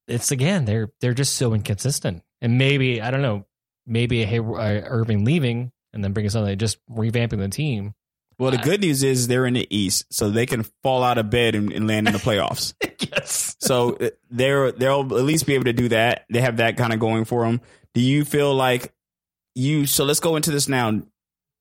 it's 0.08 0.32
again 0.32 0.66
they're 0.66 0.92
they're 1.02 1.14
just 1.14 1.36
so 1.36 1.54
inconsistent. 1.54 2.24
And 2.42 2.58
maybe 2.58 3.02
I 3.02 3.12
don't 3.12 3.22
know, 3.22 3.46
maybe 3.86 4.24
hey, 4.26 4.40
uh, 4.40 4.82
Irving 4.86 5.24
leaving 5.26 5.72
and 5.94 6.04
then 6.04 6.14
bringing 6.14 6.30
something 6.30 6.58
just 6.58 6.78
revamping 6.90 7.40
the 7.40 7.48
team. 7.50 7.94
well, 8.38 8.52
the 8.52 8.58
good 8.58 8.82
news 8.82 9.04
is 9.04 9.28
they're 9.28 9.46
in 9.46 9.54
the 9.54 9.68
East, 9.76 10.06
so 10.12 10.30
they 10.30 10.46
can 10.46 10.64
fall 10.82 11.04
out 11.04 11.18
of 11.18 11.30
bed 11.30 11.56
and, 11.56 11.72
and 11.72 11.88
land 11.88 12.08
in 12.08 12.14
the 12.14 12.20
playoffs. 12.20 12.74
yes. 13.12 13.56
so 13.60 13.96
uh, 13.96 14.10
they're 14.30 14.72
they'll 14.72 15.02
at 15.02 15.24
least 15.24 15.46
be 15.46 15.54
able 15.54 15.66
to 15.66 15.74
do 15.74 15.90
that. 15.90 16.26
They 16.30 16.42
have 16.42 16.58
that 16.58 16.78
kind 16.78 16.94
of 16.94 17.00
going 17.00 17.26
for 17.26 17.46
them. 17.46 17.62
Do 17.94 18.02
you 18.02 18.26
feel 18.26 18.54
like 18.54 18.92
you? 19.56 19.86
So 19.86 20.04
let's 20.04 20.20
go 20.20 20.36
into 20.36 20.52
this 20.52 20.68
now. 20.68 21.02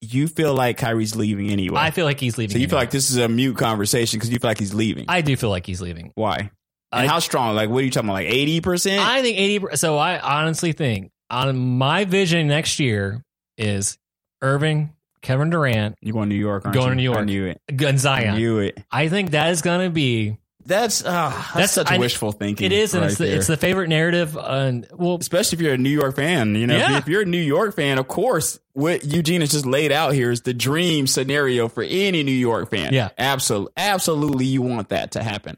You 0.01 0.27
feel 0.27 0.53
like 0.53 0.79
Kyrie's 0.79 1.15
leaving 1.15 1.51
anyway. 1.51 1.79
I 1.79 1.93
feel 1.93 2.07
like 2.07 2.19
he's 2.19 2.37
leaving. 2.37 2.55
so 2.55 2.59
you 2.59 2.67
feel 2.67 2.79
like 2.79 2.91
this 2.91 3.11
is 3.11 3.19
a 3.19 3.29
mute 3.29 3.57
conversation 3.57 4.19
because 4.19 4.31
you 4.33 4.39
feel 4.41 4.51
like 4.51 4.59
he's 4.59 4.75
leaving. 4.75 5.05
I 5.07 5.21
do 5.21 5.37
feel 5.37 5.51
like 5.51 5.65
he's 5.65 5.81
leaving. 5.81 6.11
Why? 6.17 6.51
I- 6.93 7.07
how 7.07 7.19
strong? 7.19 7.55
Like, 7.55 7.69
what 7.71 7.79
are 7.79 7.85
you 7.85 7.91
talking 7.91 8.09
about? 8.09 8.15
Like 8.15 8.27
eighty 8.29 8.61
percent? 8.61 9.01
I 9.03 9.23
think 9.23 9.39
eighty. 9.39 9.77
So 9.77 9.97
I 9.99 10.19
honestly 10.19 10.73
think 10.73 11.11
on 11.31 11.57
my 11.59 12.05
vision 12.05 12.47
next 12.49 12.79
year 12.79 13.25
is 13.57 13.99
Irving, 14.41 14.93
Kevin 15.23 15.51
Durant, 15.51 15.97
You 16.01 16.13
going 16.13 16.29
to 16.29 16.35
New 16.35 16.41
York? 16.41 16.65
Aren't 16.65 16.75
Going 16.75 16.87
you? 16.87 16.91
to 16.91 16.97
New 16.97 17.03
York. 17.05 17.19
I 17.19 17.25
knew 17.25 17.47
it. 17.47 17.61
and 17.69 18.07
I 18.07 18.37
knew 18.37 18.59
it. 18.59 18.83
I 18.91 19.09
think 19.09 19.31
that 19.33 19.51
is 19.51 19.63
going 19.63 19.87
to 19.89 19.91
be. 19.91 20.37
That's 20.65 21.05
uh, 21.05 21.31
that's, 21.31 21.53
That's- 21.55 21.73
such 21.73 21.91
I- 21.91 21.99
wishful 21.99 22.31
thinking. 22.31 22.67
It 22.67 22.73
is, 22.73 22.95
and 22.95 23.05
it's 23.05 23.19
the, 23.19 23.35
it's 23.35 23.49
the 23.49 23.57
favorite 23.57 23.89
narrative. 23.89 24.37
And 24.37 24.87
well, 24.93 25.17
especially 25.21 25.57
if 25.57 25.63
you're 25.63 25.75
a 25.75 25.79
New 25.79 25.91
York 25.91 26.15
fan. 26.15 26.55
You 26.55 26.69
know, 26.69 26.75
if 26.77 26.81
Yeah. 26.81 26.99
if 26.99 27.09
you're 27.09 27.23
a 27.23 27.27
New 27.27 27.41
York 27.41 27.75
fan, 27.75 27.99
of 27.99 28.07
course, 28.07 28.61
what 28.73 29.05
Eugene 29.05 29.41
has 29.41 29.51
just 29.51 29.67
laid 29.67 29.91
out 29.91 30.13
here 30.13 30.31
is 30.31 30.43
the 30.43 30.55
dream 30.55 31.09
scenario 31.09 31.67
for 31.67 31.83
any 31.83 32.23
New 32.23 32.31
York 32.31 32.71
fan. 32.71 32.93
Yeah. 32.95 33.09
absolutely, 33.19 33.73
absolutely, 33.77 34.45
you 34.45 34.63
want 34.63 34.91
that 34.91 35.11
to 35.13 35.23
happen. 35.25 35.57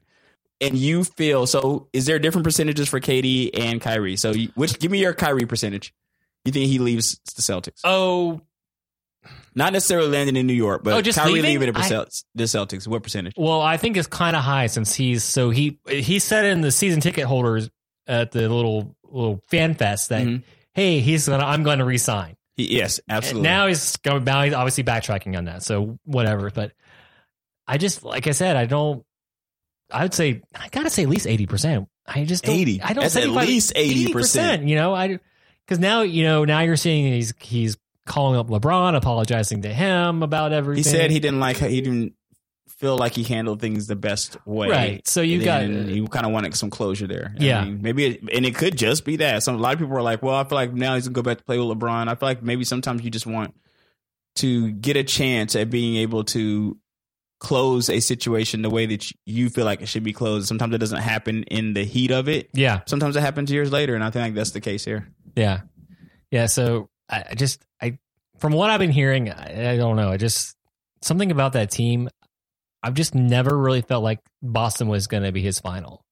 And 0.60 0.76
you 0.78 1.04
feel 1.04 1.46
so? 1.46 1.88
Is 1.92 2.06
there 2.06 2.18
different 2.18 2.44
percentages 2.44 2.88
for 2.88 3.00
KD 3.00 3.50
and 3.58 3.80
Kyrie? 3.80 4.16
So, 4.16 4.30
you, 4.30 4.50
which 4.54 4.78
give 4.78 4.90
me 4.90 4.98
your 5.00 5.12
Kyrie 5.12 5.46
percentage? 5.46 5.92
You 6.44 6.52
think 6.52 6.66
he 6.66 6.78
leaves 6.78 7.18
the 7.34 7.42
Celtics? 7.42 7.80
oh, 7.84 8.40
Not 9.54 9.72
necessarily 9.72 10.08
landing 10.08 10.36
in 10.36 10.46
New 10.46 10.52
York, 10.54 10.84
but 10.84 10.94
Oh, 10.94 11.00
just 11.02 11.18
Kyrie 11.18 11.32
leaving? 11.34 11.50
leaving 11.60 11.72
the, 11.74 11.80
I- 11.80 12.04
the 12.34 12.44
Celtics. 12.44 12.86
What 12.86 13.02
percentage? 13.02 13.34
well, 13.36 13.60
I 13.60 13.76
think 13.78 13.96
it's 13.96 14.06
kind 14.06 14.36
of 14.36 14.42
high 14.42 14.66
since 14.66 14.94
he's 14.94 15.24
so 15.24 15.50
he 15.50 15.78
he 15.88 16.18
said 16.18 16.44
in 16.44 16.60
the 16.60 16.70
season 16.70 17.00
ticket 17.00 17.24
holders 17.24 17.70
at 18.06 18.32
the 18.32 18.48
little 18.48 18.94
little 19.04 19.40
fan 19.48 19.74
fest 19.74 20.10
that 20.10 20.22
Mhm. 20.26 20.42
hey 20.74 21.00
he's 21.00 21.26
gonna 21.28 21.44
I'm 21.44 21.62
going 21.62 21.78
to 21.78 21.84
resign. 21.84 22.36
He, 22.56 22.76
yes, 22.76 23.00
absolutely. 23.08 23.48
Now 23.48 23.66
he's 23.66 23.96
going. 23.96 24.22
Now 24.24 24.42
he's 24.44 24.52
obviously 24.54 24.84
backtracking 24.84 25.36
on 25.36 25.46
that. 25.46 25.62
So 25.64 25.98
whatever. 26.04 26.50
But 26.50 26.72
I 27.66 27.78
just 27.78 28.04
like 28.04 28.26
I 28.28 28.30
said, 28.32 28.56
I 28.56 28.66
don't. 28.66 29.04
I 29.94 30.02
would 30.02 30.14
say 30.14 30.42
I 30.54 30.68
gotta 30.70 30.90
say 30.90 31.04
at 31.04 31.09
least 31.09 31.26
eighty 31.26 31.46
percent. 31.46 31.88
I 32.07 32.24
just 32.24 32.44
don't, 32.44 32.54
80. 32.54 32.83
I 32.83 32.92
don't. 32.92 33.02
That's 33.02 33.16
at 33.16 33.30
least 33.30 33.72
80%. 33.74 34.68
You 34.68 34.74
know, 34.76 34.94
I 34.94 35.18
because 35.66 35.78
now 35.78 36.02
you 36.02 36.22
know 36.24 36.44
now 36.44 36.61
you're 36.61 36.76
seeing 36.76 37.11
he's 37.12 37.33
he's 37.38 37.78
calling 38.04 38.38
up 38.38 38.48
LeBron, 38.48 38.94
apologizing 38.94 39.62
to 39.62 39.72
him 39.72 40.22
about 40.22 40.52
everything. 40.52 40.85
he 40.85 40.88
said 40.90 41.11
he 41.11 41.18
didn't 41.18 41.40
like 41.40 41.57
he 41.57 41.80
didn't 41.80 42.12
feel 42.68 42.98
like 42.98 43.14
he 43.14 43.22
handled 43.22 43.61
things 43.61 43.87
the 43.87 43.96
best 43.96 44.37
way. 44.46 44.68
Right. 44.68 45.09
So 45.09 45.22
you 45.22 45.37
And 45.37 45.44
got 45.44 45.62
you 45.94 46.07
kind 46.09 46.26
of 46.26 46.33
wanted 46.33 46.54
some 46.57 46.68
closure 46.68 47.07
there. 47.07 47.35
I 47.40 47.42
Yeah. 47.42 47.64
mean, 47.64 47.80
maybe 47.80 48.04
it, 48.07 48.20
and 48.35 48.44
it 48.44 48.54
could 48.54 48.76
just 48.76 49.07
be 49.07 49.16
that. 49.16 49.42
Some 49.42 49.54
a 49.54 49.59
lot 49.59 49.72
of 49.72 49.78
people 49.78 49.96
are 49.96 50.02
like, 50.02 50.22
well, 50.22 50.35
I 50.35 50.44
feel 50.44 50.57
like 50.57 50.74
now 50.74 50.96
he's 50.96 51.07
gonna 51.09 51.14
go 51.14 51.22
back 51.22 51.38
to 51.38 51.44
play 51.44 51.57
with 51.59 51.68
LeBron. 51.78 52.09
I 52.09 52.16
feel 52.16 52.28
like 52.28 52.42
maybe 52.42 52.64
sometimes 52.64 53.02
you 53.02 53.11
just 53.11 53.26
want 53.26 53.54
to 54.37 54.72
get 54.72 54.96
a 54.96 55.04
chance 55.04 55.54
at 55.57 55.70
being 55.70 55.96
able 55.96 56.24
to 56.24 56.76
close 57.44 57.90
a 57.90 58.00
situation 58.00 58.62
the 58.62 58.70
way 58.70 58.87
that 58.87 59.11
you 59.26 59.50
feel 59.50 59.64
like 59.66 59.83
it 59.83 59.87
should 59.88 60.02
be 60.02 60.12
closed. 60.14 60.48
Sometimes 60.48 60.74
it 60.74 60.78
doesn't 60.78 61.02
happen 61.02 61.42
in 61.44 61.74
the 61.74 61.85
heat 61.85 62.11
of 62.11 62.28
it. 62.28 62.48
yeah, 62.54 62.80
Sometimes 62.87 63.16
it 63.16 63.20
happens 63.20 63.52
years 63.52 63.70
later, 63.70 63.94
and 63.94 64.02
I 64.02 64.11
think 64.11 64.35
that's 64.35 64.52
the 64.52 64.61
case 64.61 64.85
here. 64.85 65.07
yeah, 65.37 65.61
yeah. 66.30 66.46
So 66.46 66.88
I, 67.09 67.35
just 67.35 67.62
I 67.83 67.98
from 68.38 68.52
what 68.54 68.70
I've 68.70 68.80
been 68.80 68.90
hearing, 68.90 69.30
I, 69.30 69.72
I 69.72 69.76
don't 69.76 69.96
know. 69.96 70.11
I 70.11 70.16
just 70.16 70.57
something 71.02 71.30
about 71.30 71.52
that 71.52 71.70
team. 71.70 72.09
I've 72.83 72.94
just 72.94 73.14
never 73.14 73.57
really 73.57 73.83
felt 73.83 74.02
like 74.04 74.20
Boston 74.42 74.88
was 74.88 75.07
going 75.07 75.22
to 75.22 75.33
be 75.33 75.40
his 75.40 75.59
final 75.59 76.04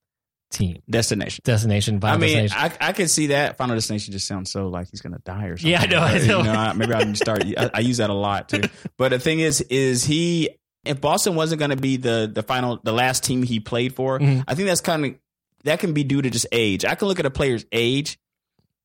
team 0.51 0.81
Destination. 0.89 1.41
destination. 1.43 1.99
I 2.03 2.17
mean, 2.17 2.43
destination. 2.45 2.57
I, 2.81 2.89
I 2.89 2.91
can 2.93 3.07
see 3.07 3.27
that. 3.27 3.57
Final 3.57 3.75
destination 3.75 4.11
just 4.11 4.27
sounds 4.27 4.51
so 4.51 4.67
like 4.67 4.87
he's 4.91 5.01
gonna 5.01 5.17
die 5.25 5.45
or 5.47 5.57
something. 5.57 5.71
Yeah, 5.71 5.81
I 5.81 5.85
know, 5.87 5.99
I 5.99 6.17
know. 6.19 6.37
You 6.39 6.43
know 6.43 6.51
I, 6.51 6.73
maybe 6.73 6.93
I 6.93 7.01
can 7.01 7.15
start. 7.15 7.43
I, 7.57 7.71
I 7.73 7.79
use 7.79 7.97
that 7.97 8.09
a 8.11 8.13
lot 8.13 8.49
too. 8.49 8.61
But 8.97 9.09
the 9.09 9.19
thing 9.19 9.39
is, 9.39 9.61
is 9.61 10.03
he? 10.03 10.49
If 10.85 10.99
Boston 11.01 11.35
wasn't 11.35 11.59
gonna 11.59 11.75
be 11.77 11.97
the 11.97 12.29
the 12.33 12.43
final, 12.43 12.79
the 12.83 12.91
last 12.93 13.23
team 13.23 13.43
he 13.43 13.59
played 13.59 13.95
for, 13.95 14.19
Mhm. 14.19 14.43
I 14.47 14.55
think 14.55 14.67
that's 14.67 14.81
kind 14.81 15.05
of 15.05 15.15
that 15.63 15.79
can 15.79 15.93
be 15.93 16.03
due 16.03 16.21
to 16.21 16.29
just 16.29 16.45
age. 16.51 16.83
I 16.85 16.95
can 16.95 17.07
look 17.07 17.19
at 17.19 17.25
a 17.25 17.31
player's 17.31 17.65
age 17.71 18.17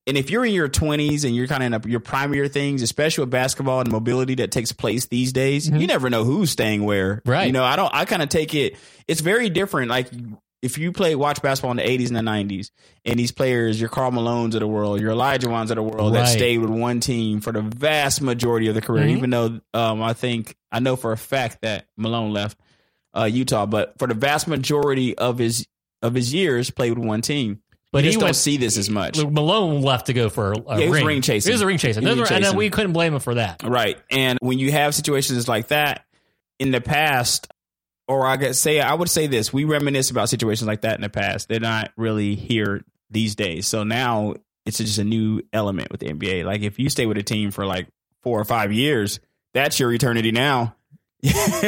And 0.06 0.16
if 0.16 0.30
you're 0.30 0.42
in 0.46 0.54
your 0.54 0.70
20s 0.70 1.24
and 1.24 1.36
you're 1.36 1.46
kind 1.46 1.62
of 1.62 1.66
in 1.66 1.74
a, 1.74 1.88
your 1.90 2.00
prime 2.00 2.32
of 2.32 2.50
things, 2.50 2.80
especially 2.80 3.24
with 3.24 3.30
basketball 3.30 3.80
and 3.80 3.92
mobility 3.92 4.36
that 4.36 4.50
takes 4.50 4.72
place 4.72 5.04
these 5.04 5.34
days, 5.34 5.68
you 5.68 5.86
never 5.86 6.08
know 6.08 6.24
who's 6.24 6.50
staying 6.50 6.82
where. 6.84 7.16
Mm-hmm. 7.16 7.30
Right. 7.30 7.46
You 7.48 7.52
know, 7.52 7.62
I 7.62 7.76
don't. 7.76 7.94
I 7.94 8.06
kind 8.06 8.22
of 8.22 8.30
take 8.30 8.54
it. 8.54 8.76
It's 9.06 9.20
very 9.20 9.50
different. 9.50 9.90
Like 9.90 10.08
if 10.62 10.76
you 10.78 10.90
play 10.92 11.14
watch 11.14 11.40
basketball 11.42 11.70
in 11.70 11.76
the 11.76 11.82
80s 11.84 12.08
and 12.08 12.16
the 12.16 12.20
90s, 12.20 12.70
and 13.04 13.18
these 13.18 13.30
players, 13.32 13.80
your 13.80 13.88
Carl 13.88 14.10
Malones 14.10 14.54
of 14.54 14.60
the 14.60 14.66
world, 14.66 15.00
your 15.00 15.12
Olajuwons 15.12 15.70
of 15.70 15.76
the 15.76 15.82
world, 15.82 16.14
that 16.14 16.26
stayed 16.28 16.58
with 16.58 16.70
one 16.70 17.00
team 17.00 17.40
for 17.40 17.52
the 17.52 17.62
vast 17.62 18.20
majority 18.22 18.68
of 18.68 18.74
the 18.74 18.80
career. 18.80 19.04
Mhm. 19.06 19.16
Even 19.16 19.30
though 19.30 19.60
um, 19.74 20.02
I 20.02 20.14
think 20.14 20.56
I 20.72 20.80
know 20.80 20.96
for 20.96 21.12
a 21.12 21.16
fact 21.16 21.58
that 21.62 21.86
Malone 21.96 22.32
left 22.32 22.58
uh, 23.16 23.24
Utah, 23.24 23.66
but 23.66 23.98
for 23.98 24.06
the 24.08 24.14
vast 24.14 24.48
majority 24.48 25.16
of 25.16 25.38
his 25.38 25.66
of 26.02 26.14
his 26.14 26.32
years, 26.34 26.70
played 26.70 26.96
with 26.98 27.06
one 27.06 27.20
team. 27.22 27.60
But 27.90 27.98
you 28.00 28.04
he 28.04 28.08
just 28.10 28.20
don't 28.20 28.26
went- 28.26 28.36
see 28.36 28.56
this 28.58 28.76
as 28.76 28.90
much. 28.90 29.16
Malone 29.16 29.80
left 29.80 30.06
to 30.06 30.12
go 30.12 30.28
for 30.28 30.52
a 30.52 30.78
Yeah, 30.80 30.90
ring. 30.90 31.06
ring 31.06 31.22
chasing. 31.22 31.50
He 31.50 31.54
was 31.54 31.62
a 31.62 31.66
ring 31.66 31.78
chaser. 31.78 32.00
He 32.00 32.06
was 32.06 32.16
Those 32.18 32.30
And 32.30 32.44
then 32.44 32.54
we 32.54 32.68
couldn't 32.68 32.92
blame 32.92 33.14
him 33.14 33.20
for 33.20 33.34
that. 33.36 33.62
Right. 33.64 33.96
And 34.10 34.38
when 34.42 34.58
you 34.58 34.70
have 34.72 34.94
situations 34.94 35.48
like 35.48 35.68
that 35.68 36.04
in 36.58 36.70
the 36.70 36.82
past, 36.82 37.48
or 38.08 38.26
I 38.26 38.36
could 38.38 38.56
say, 38.56 38.80
I 38.80 38.94
would 38.94 39.10
say 39.10 39.26
this, 39.26 39.52
we 39.52 39.64
reminisce 39.64 40.10
about 40.10 40.28
situations 40.28 40.66
like 40.66 40.80
that 40.80 40.94
in 40.96 41.02
the 41.02 41.08
past. 41.10 41.48
They're 41.48 41.60
not 41.60 41.92
really 41.96 42.34
here 42.34 42.82
these 43.10 43.34
days. 43.34 43.66
So 43.66 43.84
now 43.84 44.34
it's 44.66 44.78
just 44.78 44.98
a 44.98 45.04
new 45.04 45.42
element 45.52 45.90
with 45.90 46.00
the 46.00 46.08
NBA. 46.08 46.44
Like 46.44 46.62
if 46.62 46.78
you 46.78 46.88
stay 46.90 47.06
with 47.06 47.18
a 47.18 47.22
team 47.22 47.50
for 47.50 47.66
like 47.66 47.88
four 48.22 48.40
or 48.40 48.44
five 48.44 48.72
years, 48.72 49.20
that's 49.54 49.78
your 49.78 49.92
eternity 49.92 50.32
now. 50.32 50.74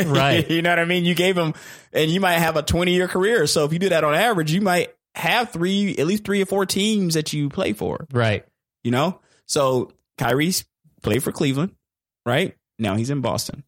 Right. 0.06 0.48
you 0.48 0.62
know 0.62 0.70
what 0.70 0.78
I 0.78 0.84
mean? 0.84 1.04
You 1.04 1.14
gave 1.14 1.34
them, 1.34 1.54
and 1.92 2.10
you 2.10 2.20
might 2.20 2.34
have 2.38 2.56
a 2.56 2.62
20 2.62 2.92
year 2.94 3.08
career. 3.08 3.46
So 3.48 3.64
if 3.64 3.72
you 3.72 3.78
do 3.80 3.88
that 3.88 4.04
on 4.04 4.14
average, 4.14 4.52
you 4.52 4.60
might 4.60 4.94
have 5.16 5.50
three, 5.50 5.96
at 5.98 6.06
least 6.06 6.24
three 6.24 6.40
or 6.40 6.46
four 6.46 6.66
teams 6.66 7.14
that 7.14 7.32
you 7.32 7.48
play 7.48 7.72
for 7.72 8.06
Right. 8.12 8.44
you 8.84 8.90
know? 8.92 9.18
So 9.46 9.90
Kyrie's 10.18 10.64
played 11.02 11.22
for 11.24 11.32
Cleveland, 11.32 11.74
right? 12.24 12.54
Now 12.78 12.94
he's 12.94 13.10
in 13.10 13.20
Boston. 13.22 13.64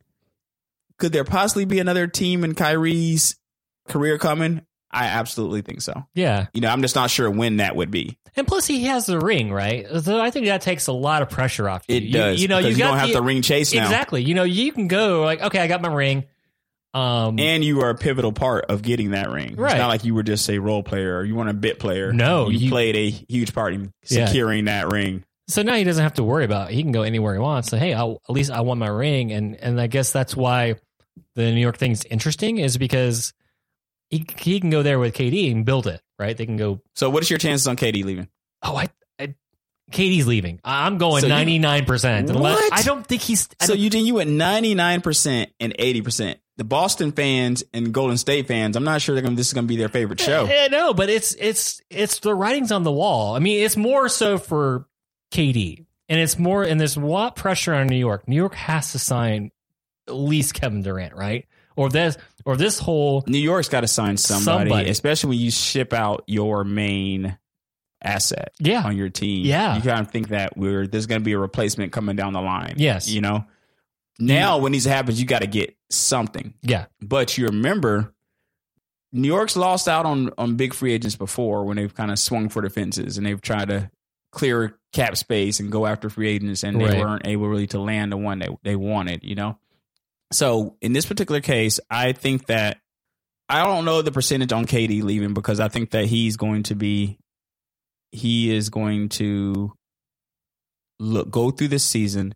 Could 1.03 1.13
there 1.13 1.25
possibly 1.25 1.65
be 1.65 1.81
another 1.81 2.07
team 2.07 2.45
in 2.45 2.55
Kyrie's 2.55 3.35
career 3.89 4.19
coming? 4.19 4.63
I 4.89 5.07
absolutely 5.07 5.63
think 5.63 5.83
so. 5.83 6.05
Yeah. 6.15 6.47
You 6.55 6.61
know, 6.61 6.69
I'm 6.69 6.81
just 6.81 6.95
not 6.95 7.11
sure 7.11 7.29
when 7.29 7.57
that 7.57 7.75
would 7.75 7.91
be. 7.91 8.17
And 8.37 8.47
plus, 8.47 8.67
he 8.69 8.85
has 8.85 9.07
the 9.07 9.19
ring, 9.19 9.53
right? 9.53 9.85
So 10.03 10.21
I 10.21 10.31
think 10.31 10.47
that 10.47 10.61
takes 10.61 10.87
a 10.87 10.93
lot 10.93 11.23
of 11.23 11.29
pressure 11.29 11.69
off 11.69 11.83
you. 11.89 11.97
It 11.97 12.03
You- 12.05 12.13
does. 12.13 12.41
You, 12.41 12.47
know, 12.47 12.59
you, 12.59 12.69
you 12.69 12.77
got 12.77 12.91
don't 12.91 12.99
have 12.99 13.09
the- 13.09 13.15
to 13.15 13.23
ring 13.23 13.43
chase 13.43 13.75
now. 13.75 13.83
Exactly. 13.83 14.23
You 14.23 14.35
know, 14.35 14.45
you 14.45 14.71
can 14.71 14.87
go 14.87 15.23
like, 15.25 15.43
okay, 15.43 15.59
I 15.59 15.67
got 15.67 15.83
my 15.83 15.93
ring. 15.93 16.25
Um, 16.95 17.39
And 17.41 17.65
you 17.65 17.81
are 17.81 17.91
a 17.91 17.95
pivotal 17.97 18.33
part 18.33 18.67
of 18.67 18.83
getting 18.83 19.11
that 19.11 19.31
ring. 19.31 19.57
Right. 19.57 19.73
It's 19.73 19.79
not 19.79 19.89
like 19.89 20.05
you 20.05 20.15
were 20.15 20.23
just 20.23 20.49
a 20.51 20.59
role 20.61 20.83
player 20.85 21.17
or 21.17 21.25
you 21.25 21.35
weren't 21.35 21.51
a 21.51 21.55
bit 21.55 21.79
player. 21.81 22.13
No, 22.13 22.49
You, 22.49 22.59
you- 22.59 22.71
played 22.71 22.95
a 22.95 23.11
huge 23.11 23.53
part 23.55 23.75
in 23.75 23.93
Yeah. 24.09 24.27
securing 24.27 24.67
that 24.67 24.89
ring. 24.93 25.25
so 25.49 25.63
now 25.63 25.75
he 25.75 25.85
doesn't 25.85 26.03
have 26.03 26.15
to 26.15 26.23
worry 26.25 26.45
about. 26.45 26.71
It. 26.71 26.75
He 26.75 26.83
can 26.83 26.93
go 26.93 27.03
anywhere 27.03 27.33
he 27.35 27.41
wants. 27.41 27.69
So 27.71 27.77
hey, 27.79 27.95
I'll, 27.95 28.21
at 28.29 28.35
least 28.35 28.51
I 28.51 28.61
won 28.61 28.79
my 28.79 28.89
ring, 28.89 29.33
and 29.33 29.57
and 29.57 29.81
I 29.81 29.87
guess 29.87 30.13
that's 30.13 30.37
why 30.37 30.77
the 31.35 31.53
New 31.53 31.61
York 31.61 31.79
thing's 31.79 32.05
interesting 32.05 32.59
is 32.59 32.77
because 32.77 33.33
he 34.11 34.27
he 34.39 34.61
can 34.61 34.71
go 34.71 34.83
there 34.83 34.99
with 34.99 35.15
KD 35.15 35.51
and 35.51 35.65
build 35.65 35.87
it. 35.87 36.01
Right? 36.19 36.37
They 36.37 36.47
can 36.47 36.57
go. 36.57 36.81
So 36.95 37.11
what 37.11 37.23
is 37.23 37.31
your 37.31 37.39
chances 37.39 37.67
on 37.67 37.77
KD 37.77 38.05
leaving? 38.05 38.29
Oh, 38.63 38.77
I. 38.77 38.89
I 39.19 39.35
KD's 39.91 40.27
leaving. 40.27 40.61
I'm 40.65 40.99
going 40.99 41.27
ninety 41.29 41.59
nine 41.59 41.85
percent. 41.85 42.31
What? 42.31 42.73
I 42.73 42.83
don't 42.83 43.07
think 43.07 43.23
he's. 43.23 43.49
I 43.61 43.67
So 43.67 43.75
Eugene, 43.75 44.07
you 44.07 44.15
went 44.15 44.31
99% 44.31 45.49
and 45.61 45.75
80%. 45.77 46.37
The 46.59 46.65
Boston 46.65 47.13
fans 47.13 47.65
and 47.75 47.93
Golden 47.93 48.17
State 48.17 48.47
fans, 48.47 48.77
I'm 48.77 48.85
not 48.85 49.03
sure 49.03 49.15
they're 49.15 49.23
gonna, 49.23 49.37
this 49.37 49.49
is 49.49 49.55
going 49.55 49.65
to 49.65 49.69
be 49.69 49.77
their 49.77 49.89
favorite 49.89 50.21
eh, 50.21 50.25
show. 50.25 50.45
Yeah, 50.45 50.69
no, 50.69 50.95
but 50.95 51.09
it's 51.09 51.35
it's 51.35 51.81
it's 51.91 52.21
the 52.21 52.35
writing's 52.35 52.71
on 52.71 52.85
the 52.85 52.93
wall. 52.93 53.35
I 53.35 53.39
mean, 53.39 53.65
it's 53.65 53.77
more 53.77 54.09
so 54.09 54.39
for 54.39 54.87
KD, 55.33 55.87
and 56.09 56.21
it's 56.21 56.39
more 56.39 56.63
and 56.63 56.79
there's 56.79 56.97
a 56.97 57.01
lot 57.01 57.37
pressure 57.37 57.75
on 57.75 57.87
New 57.87 57.97
York. 57.97 58.29
New 58.29 58.37
York 58.37 58.55
has 58.55 58.93
to 58.93 58.99
sign 58.99 59.51
at 60.09 60.15
least 60.15 60.55
Kevin 60.55 60.83
Durant, 60.83 61.15
right? 61.15 61.47
Or 61.77 61.89
this 61.89 62.17
or 62.45 62.57
this 62.57 62.79
whole 62.79 63.25
New 63.27 63.39
York's 63.39 63.69
got 63.69 63.81
to 63.81 63.89
sign 63.89 64.17
somebody, 64.17 64.71
Somebody. 64.71 64.91
especially 64.91 65.31
when 65.31 65.39
you 65.39 65.51
ship 65.51 65.93
out 65.93 66.25
your 66.27 66.65
main 66.65 67.39
asset 68.05 68.53
yeah 68.59 68.83
on 68.85 68.97
your 68.97 69.09
team. 69.09 69.47
Yeah. 69.47 69.77
You 69.77 69.83
kind 69.83 70.01
of 70.01 70.11
think 70.11 70.29
that 70.29 70.57
we're 70.57 70.87
there's 70.87 71.07
going 71.07 71.21
to 71.21 71.25
be 71.25 71.33
a 71.33 71.39
replacement 71.39 71.93
coming 71.93 72.17
down 72.17 72.33
the 72.33 72.41
line. 72.43 72.75
Yes. 72.77 73.09
You 73.09 73.21
know, 73.23 73.45
now 74.19 74.59
when 74.59 74.73
these 74.73 74.85
happens, 74.85 75.19
you 75.21 75.27
got 75.27 75.41
to 75.41 75.47
get 75.47 75.77
something. 75.89 76.53
yeah 76.63 76.87
But 77.01 77.39
you 77.39 77.47
remember, 77.47 78.13
New 79.13 79.29
York's 79.29 79.57
lost 79.57 79.89
out 79.89 80.05
on 80.05 80.31
on 80.37 80.57
big 80.57 80.75
free 80.75 80.93
agents 80.93 81.17
before 81.17 81.65
when 81.65 81.77
they've 81.77 81.95
kind 81.95 82.11
of 82.11 82.19
swung 82.19 82.49
for 82.49 82.61
the 82.61 82.71
fences 82.71 83.17
and 83.17 83.27
they've 83.27 83.41
tried 83.41 83.69
to 83.69 83.91
clear 84.31 84.79
cap 84.93 85.17
space 85.17 85.61
and 85.61 85.71
go 85.73 85.87
after 85.87 86.11
free 86.11 86.29
agents 86.29 86.65
and 86.65 86.79
they 86.81 86.99
weren't 86.99 87.27
able 87.27 87.49
really 87.49 87.67
to 87.69 87.79
land 87.81 88.13
the 88.13 88.17
one 88.17 88.41
they 88.41 88.49
they 88.63 88.77
wanted. 88.77 89.23
You 89.23 89.37
know, 89.37 89.59
so 90.33 90.77
in 90.81 90.93
this 90.93 91.07
particular 91.07 91.41
case, 91.41 91.81
I 91.91 92.13
think 92.13 92.47
that 92.47 92.79
I 93.49 93.65
don't 93.65 93.85
know 93.85 94.03
the 94.03 94.13
percentage 94.13 94.53
on 94.53 94.65
KD 94.67 95.03
leaving 95.03 95.35
because 95.35 95.61
I 95.61 95.69
think 95.69 95.91
that 95.91 96.07
he's 96.07 96.37
going 96.37 96.65
to 96.65 96.75
be 96.75 97.19
he 98.11 98.55
is 98.55 98.69
going 98.69 99.09
to 99.11 99.73
look 100.99 101.31
go 101.31 101.51
through 101.51 101.69
this 101.69 101.85
season 101.85 102.35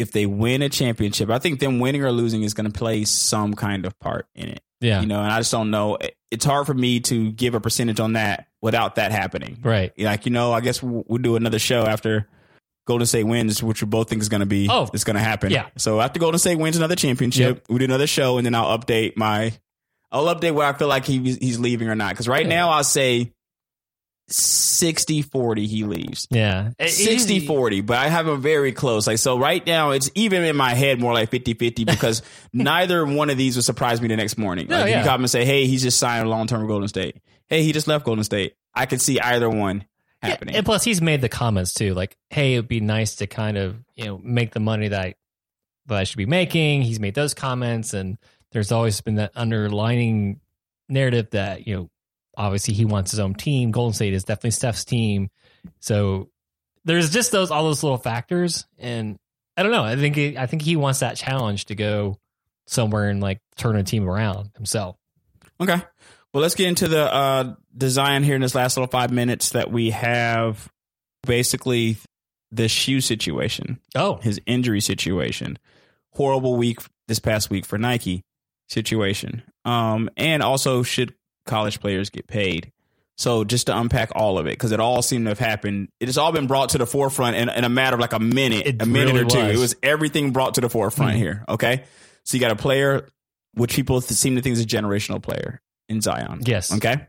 if 0.00 0.12
they 0.12 0.24
win 0.24 0.62
a 0.62 0.70
championship, 0.70 1.28
I 1.28 1.38
think 1.38 1.60
them 1.60 1.78
winning 1.78 2.02
or 2.02 2.10
losing 2.10 2.42
is 2.42 2.54
going 2.54 2.70
to 2.70 2.76
play 2.76 3.04
some 3.04 3.52
kind 3.52 3.84
of 3.84 3.98
part 4.00 4.26
in 4.34 4.48
it. 4.48 4.62
yeah 4.80 5.00
You 5.02 5.06
know, 5.06 5.20
and 5.20 5.30
I 5.30 5.38
just 5.40 5.52
don't 5.52 5.70
know. 5.70 5.98
It's 6.30 6.44
hard 6.44 6.66
for 6.66 6.72
me 6.72 7.00
to 7.00 7.30
give 7.32 7.54
a 7.54 7.60
percentage 7.60 8.00
on 8.00 8.14
that 8.14 8.46
without 8.62 8.94
that 8.94 9.12
happening. 9.12 9.58
right. 9.62 9.92
Like, 9.98 10.24
you 10.24 10.32
know, 10.32 10.52
I 10.52 10.62
guess 10.62 10.82
we'll, 10.82 11.04
we'll 11.06 11.20
do 11.20 11.36
another 11.36 11.58
show 11.58 11.82
after 11.84 12.26
Golden 12.90 13.06
State 13.06 13.24
wins, 13.24 13.62
which 13.62 13.82
we 13.82 13.86
both 13.86 14.08
think 14.10 14.20
is 14.20 14.28
going 14.28 14.40
to 14.40 14.46
be, 14.46 14.68
Oh, 14.70 14.88
it's 14.92 15.04
going 15.04 15.14
to 15.16 15.22
happen. 15.22 15.50
yeah. 15.50 15.66
So 15.78 16.00
after 16.00 16.18
Golden 16.20 16.38
State 16.38 16.56
wins 16.56 16.76
another 16.76 16.96
championship, 16.96 17.56
Yep. 17.58 17.64
we'll 17.68 17.78
do 17.78 17.84
another 17.86 18.06
show 18.06 18.36
and 18.38 18.44
then 18.44 18.54
I'll 18.54 18.76
update 18.78 19.16
my, 19.16 19.52
I'll 20.12 20.26
update 20.34 20.52
where 20.54 20.66
I 20.66 20.72
feel 20.72 20.88
like 20.88 21.04
he, 21.04 21.18
he's 21.18 21.58
leaving 21.58 21.88
or 21.88 21.94
not. 21.94 22.16
Cause 22.16 22.26
right 22.28 22.42
Yeah. 22.44 22.48
now 22.56 22.70
I'll 22.70 22.84
say 22.84 23.32
60 24.28 25.22
40 25.22 25.66
he 25.66 25.84
leaves. 25.84 26.26
Yeah, 26.30 26.68
It- 26.78 26.86
it- 26.86 26.90
60 26.90 27.46
40, 27.46 27.80
but 27.80 27.98
I 27.98 28.08
have 28.08 28.26
them 28.26 28.40
very 28.40 28.72
close. 28.72 29.06
Like, 29.06 29.18
so 29.18 29.38
right 29.38 29.64
now, 29.66 29.90
it's 29.90 30.08
even 30.14 30.44
in 30.44 30.56
my 30.56 30.74
head 30.74 31.00
more 31.00 31.12
like 31.12 31.30
50 31.30 31.54
50 31.54 31.84
because 31.84 32.22
neither 32.52 33.04
one 33.04 33.28
of 33.30 33.36
these 33.36 33.56
would 33.56 33.64
surprise 33.64 34.00
me 34.00 34.08
the 34.08 34.16
next 34.16 34.38
morning. 34.38 34.68
No, 34.68 34.80
Like, 34.80 34.90
yeah. 34.90 35.00
you 35.00 35.04
come 35.08 35.22
and 35.22 35.30
say, 35.30 35.44
hey, 35.44 35.66
he's 35.66 35.82
just 35.82 35.98
signed 35.98 36.28
long 36.30 36.46
term 36.46 36.66
Golden 36.68 36.88
State. 36.88 37.16
Hey, 37.48 37.64
he 37.64 37.72
just 37.72 37.88
left 37.88 38.04
Golden 38.04 38.22
State. 38.24 38.54
I 38.74 38.86
could 38.86 39.00
see 39.00 39.18
either 39.18 39.50
one 39.50 39.84
Yeah, 40.22 40.36
and 40.48 40.66
plus, 40.66 40.84
he's 40.84 41.00
made 41.00 41.22
the 41.22 41.28
comments 41.30 41.72
too, 41.72 41.94
like, 41.94 42.16
"Hey, 42.28 42.54
it'd 42.54 42.68
be 42.68 42.80
nice 42.80 43.16
to 43.16 43.26
kind 43.26 43.56
of 43.56 43.76
you 43.94 44.04
know 44.04 44.20
make 44.22 44.52
the 44.52 44.60
money 44.60 44.88
that 44.88 45.00
I, 45.00 45.14
that 45.86 45.98
I 45.98 46.04
should 46.04 46.18
be 46.18 46.26
making." 46.26 46.82
He's 46.82 47.00
made 47.00 47.14
those 47.14 47.32
comments, 47.32 47.94
and 47.94 48.18
there's 48.52 48.70
always 48.70 49.00
been 49.00 49.14
that 49.14 49.32
underlining 49.34 50.40
narrative 50.88 51.30
that 51.30 51.66
you 51.66 51.74
know, 51.74 51.90
obviously, 52.36 52.74
he 52.74 52.84
wants 52.84 53.12
his 53.12 53.20
own 53.20 53.34
team. 53.34 53.70
Golden 53.70 53.94
State 53.94 54.12
is 54.12 54.24
definitely 54.24 54.50
Steph's 54.50 54.84
team, 54.84 55.30
so 55.80 56.28
there's 56.84 57.10
just 57.10 57.32
those 57.32 57.50
all 57.50 57.64
those 57.64 57.82
little 57.82 57.98
factors, 57.98 58.66
and 58.78 59.18
I 59.56 59.62
don't 59.62 59.72
know. 59.72 59.84
I 59.84 59.96
think 59.96 60.16
he, 60.16 60.36
I 60.36 60.46
think 60.46 60.62
he 60.62 60.76
wants 60.76 61.00
that 61.00 61.16
challenge 61.16 61.66
to 61.66 61.74
go 61.74 62.18
somewhere 62.66 63.08
and 63.08 63.20
like 63.20 63.40
turn 63.56 63.76
a 63.76 63.82
team 63.82 64.08
around 64.08 64.50
himself. 64.56 64.96
Okay. 65.60 65.80
Well, 66.32 66.42
let's 66.42 66.54
get 66.54 66.68
into 66.68 66.86
the 66.88 67.12
uh, 67.12 67.54
Zion 67.82 68.22
here 68.22 68.34
in 68.36 68.40
this 68.40 68.54
last 68.54 68.76
little 68.76 68.86
five 68.90 69.10
minutes 69.10 69.50
that 69.50 69.70
we 69.72 69.90
have. 69.90 70.68
Basically, 71.26 71.98
the 72.50 72.66
shoe 72.68 73.00
situation, 73.00 73.78
Oh, 73.94 74.16
his 74.22 74.40
injury 74.46 74.80
situation, 74.80 75.58
horrible 76.12 76.56
week 76.56 76.78
this 77.08 77.18
past 77.18 77.50
week 77.50 77.66
for 77.66 77.76
Nike 77.78 78.22
situation, 78.68 79.42
um, 79.64 80.08
and 80.16 80.42
also 80.42 80.82
should 80.82 81.14
college 81.46 81.78
players 81.80 82.08
get 82.10 82.26
paid? 82.26 82.72
So 83.18 83.44
just 83.44 83.66
to 83.66 83.78
unpack 83.78 84.10
all 84.14 84.38
of 84.38 84.46
it, 84.46 84.50
because 84.52 84.72
it 84.72 84.80
all 84.80 85.02
seemed 85.02 85.26
to 85.26 85.30
have 85.30 85.38
happened. 85.38 85.88
It 86.00 86.06
has 86.08 86.16
all 86.16 86.32
been 86.32 86.46
brought 86.46 86.70
to 86.70 86.78
the 86.78 86.86
forefront 86.86 87.36
in, 87.36 87.50
in 87.50 87.64
a 87.64 87.68
matter 87.68 87.94
of 87.94 88.00
like 88.00 88.14
a 88.14 88.18
minute, 88.18 88.66
It 88.66 88.80
a 88.80 88.86
minute 88.86 89.12
really 89.12 89.26
or 89.26 89.28
two. 89.28 89.38
was. 89.48 89.56
It 89.56 89.60
was 89.60 89.76
everything 89.82 90.30
brought 90.30 90.54
to 90.54 90.62
the 90.62 90.70
forefront 90.70 91.16
Mhm. 91.16 91.18
here. 91.18 91.44
Okay, 91.50 91.84
so 92.24 92.36
you 92.36 92.40
got 92.40 92.50
a 92.50 92.56
player, 92.56 93.08
which 93.52 93.74
people 93.74 94.00
seem 94.00 94.36
to 94.36 94.42
think 94.42 94.54
is 94.54 94.60
a 94.62 94.66
generational 94.66 95.20
player 95.22 95.60
in 95.90 96.00
Zion. 96.00 96.40
yes, 96.44 96.72
Okay. 96.72 97.06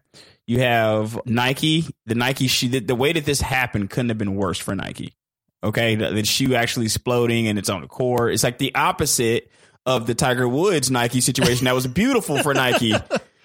You 0.48 0.60
have 0.60 1.18
Nike. 1.26 1.86
The 2.08 2.16
Nike 2.16 2.48
shoe. 2.48 2.68
The, 2.68 2.80
the 2.80 2.96
way 2.96 3.14
that 3.14 3.24
this 3.24 3.40
happened 3.40 3.90
couldn't 3.90 4.10
have 4.10 4.18
been 4.18 4.36
worse 4.36 4.58
for 4.58 4.76
Nike. 4.76 5.14
Okay. 5.64 5.96
The, 5.96 6.10
the 6.12 6.26
shoe 6.26 6.56
actually 6.56 6.88
exploding 6.88 7.48
and 7.48 7.58
it's 7.58 7.70
on 7.70 7.82
the 7.82 7.88
court. 7.88 8.34
It's 8.34 8.44
like 8.44 8.58
the 8.58 8.74
opposite 8.76 9.50
of 9.86 10.08
the 10.08 10.16
Tiger 10.16 10.50
Woods 10.50 10.92
Nike 10.92 11.22
situation. 11.22 11.66
that 11.66 11.76
was 11.76 11.88
beautiful 11.88 12.42
for 12.44 12.54
Nike. 12.54 12.94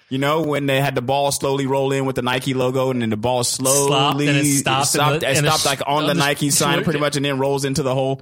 You 0.09 0.19
know, 0.19 0.41
when 0.43 0.67
they 0.67 0.79
had 0.79 0.95
the 0.95 1.01
ball 1.01 1.33
slowly 1.33 1.65
roll 1.67 1.91
in 1.91 2.05
with 2.05 2.15
the 2.15 2.21
Nike 2.21 2.53
logo 2.53 2.91
and 2.91 3.01
then 3.01 3.09
the 3.09 3.17
ball 3.17 3.43
slowly 3.43 3.87
Stopped 3.89 4.21
and 4.21 4.37
it 4.37 4.45
stopped 4.45 4.87
stopped, 4.87 5.21
it 5.23 5.35
stopped 5.35 5.63
sh- 5.63 5.65
like 5.65 5.81
on 5.85 6.03
the 6.03 6.11
on 6.11 6.15
the 6.15 6.23
Nike 6.23 6.49
sign 6.49 6.81
pretty 6.85 6.99
much 6.99 7.17
and 7.17 7.25
then 7.25 7.39
rolls 7.39 7.65
into 7.65 7.83
the 7.83 7.93
hole. 7.93 8.21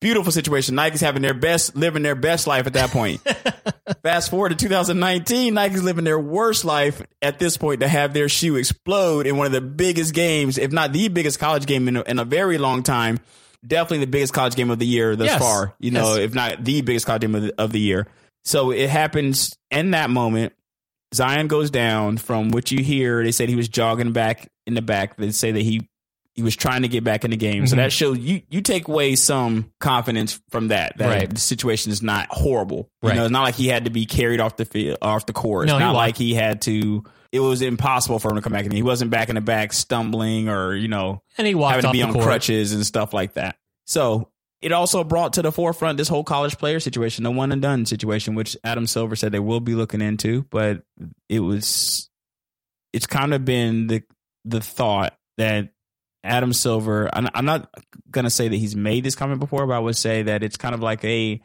Beautiful 0.00 0.30
situation. 0.30 0.74
Nike's 0.74 1.00
having 1.00 1.22
their 1.22 1.32
best, 1.34 1.74
living 1.74 2.02
their 2.02 2.14
best 2.14 2.46
life 2.46 2.66
at 2.66 2.74
that 2.74 2.90
point. 2.90 3.20
Fast 4.02 4.30
forward 4.30 4.50
to 4.50 4.54
2019, 4.54 5.54
Nike's 5.54 5.82
living 5.82 6.04
their 6.04 6.18
worst 6.20 6.64
life 6.66 7.00
at 7.22 7.38
this 7.38 7.56
point 7.56 7.80
to 7.80 7.88
have 7.88 8.12
their 8.12 8.28
shoe 8.28 8.56
explode 8.56 9.26
in 9.26 9.36
one 9.38 9.46
of 9.46 9.52
the 9.52 9.60
biggest 9.62 10.12
games, 10.14 10.58
if 10.58 10.70
not 10.70 10.92
the 10.92 11.08
biggest 11.08 11.38
college 11.38 11.64
game 11.66 11.88
in 11.88 11.96
a, 11.96 12.02
in 12.02 12.18
a 12.18 12.24
very 12.26 12.58
long 12.58 12.82
time. 12.82 13.18
Definitely 13.66 14.00
the 14.04 14.10
biggest 14.10 14.34
college 14.34 14.54
game 14.54 14.70
of 14.70 14.78
the 14.78 14.86
year 14.86 15.16
thus 15.16 15.28
Yes. 15.28 15.40
far, 15.40 15.74
you 15.80 15.90
know, 15.90 16.14
Yes. 16.16 16.24
if 16.24 16.34
not 16.34 16.62
the 16.62 16.82
biggest 16.82 17.06
college 17.06 17.22
game 17.22 17.34
of 17.34 17.42
the, 17.42 17.54
of 17.58 17.72
the 17.72 17.80
year. 17.80 18.06
So 18.44 18.70
it 18.72 18.90
happens 18.90 19.56
in 19.70 19.92
that 19.92 20.10
moment. 20.10 20.52
Zion 21.14 21.48
goes 21.48 21.70
down 21.70 22.18
from 22.18 22.50
what 22.50 22.70
you 22.70 22.84
hear. 22.84 23.24
They 23.24 23.32
said 23.32 23.48
he 23.48 23.56
was 23.56 23.68
jogging 23.68 24.12
back 24.12 24.48
in 24.66 24.74
the 24.74 24.82
back. 24.82 25.16
They 25.16 25.30
say 25.30 25.52
that 25.52 25.62
he 25.62 25.88
he 26.36 26.42
was 26.42 26.54
trying 26.54 26.82
to 26.82 26.88
get 26.88 27.02
back 27.02 27.24
in 27.24 27.30
the 27.32 27.36
game. 27.36 27.66
So 27.66 27.74
Mhm. 27.74 27.78
that 27.78 27.92
shows 27.92 28.18
you 28.18 28.42
you 28.50 28.60
take 28.60 28.86
away 28.88 29.16
some 29.16 29.72
confidence 29.80 30.38
from 30.50 30.68
that. 30.68 30.96
That 30.98 31.08
Right. 31.08 31.30
the 31.34 31.40
situation 31.40 31.90
is 31.90 32.02
not 32.02 32.28
horrible. 32.30 32.90
You 33.02 33.08
Right. 33.08 33.16
know, 33.16 33.24
it's 33.24 33.32
not 33.32 33.42
like 33.42 33.54
he 33.56 33.68
had 33.68 33.86
to 33.86 33.90
be 33.90 34.06
carried 34.06 34.38
off 34.38 34.56
the 34.56 34.64
field 34.66 34.98
off 35.02 35.26
the 35.26 35.32
court. 35.32 35.66
No, 35.66 35.74
it's 35.74 35.80
he 35.80 35.84
not 35.86 35.94
wa- 35.94 36.00
like 36.00 36.16
he 36.16 36.34
had 36.34 36.60
to 36.62 37.02
it 37.32 37.40
was 37.40 37.60
impossible 37.60 38.18
for 38.18 38.30
him 38.30 38.36
to 38.36 38.42
come 38.42 38.52
back 38.52 38.64
in. 38.64 38.70
He 38.70 38.82
wasn't 38.82 39.10
back 39.10 39.28
in 39.28 39.34
the 39.34 39.40
back 39.40 39.72
stumbling 39.72 40.48
or, 40.48 40.74
you 40.74 40.88
know, 40.88 41.22
and 41.36 41.46
he 41.46 41.52
having 41.54 41.82
to 41.82 41.90
be 41.90 42.02
on 42.02 42.12
court. 42.12 42.24
crutches 42.24 42.72
and 42.72 42.86
stuff 42.86 43.12
like 43.12 43.34
that. 43.34 43.56
So 43.84 44.30
it 44.62 44.72
also 44.72 45.04
brought 45.04 45.34
to 45.34 45.42
the 45.42 45.52
forefront 45.52 45.98
this 45.98 46.08
whole 46.08 46.24
college 46.24 46.56
player 46.56 46.80
situation, 46.80 47.24
the 47.24 47.30
one 47.30 47.52
and 47.52 47.60
done 47.60 47.84
situation, 47.84 48.34
which 48.36 48.56
Adam 48.64 48.86
Silver 48.86 49.16
said 49.16 49.32
they 49.32 49.38
will 49.38 49.60
be 49.60 49.74
looking 49.74 50.00
into, 50.00 50.46
but 50.50 50.82
it 51.28 51.40
was 51.40 52.08
it's 52.92 53.06
kind 53.06 53.34
of 53.34 53.44
been 53.44 53.86
the 53.88 54.02
the 54.44 54.60
thought 54.60 55.14
that 55.36 55.70
Adam 56.24 56.52
Silver 56.52 57.08
I'm, 57.12 57.28
I'm 57.34 57.44
not 57.44 57.72
gonna 58.10 58.30
say 58.30 58.48
that 58.48 58.56
he's 58.56 58.74
made 58.76 59.04
this 59.04 59.14
comment 59.14 59.40
before, 59.40 59.66
but 59.66 59.74
I 59.74 59.78
would 59.78 59.96
say 59.96 60.22
that 60.24 60.42
it's 60.42 60.56
kind 60.56 60.74
of 60.74 60.80
like 60.80 61.04
a 61.04 61.40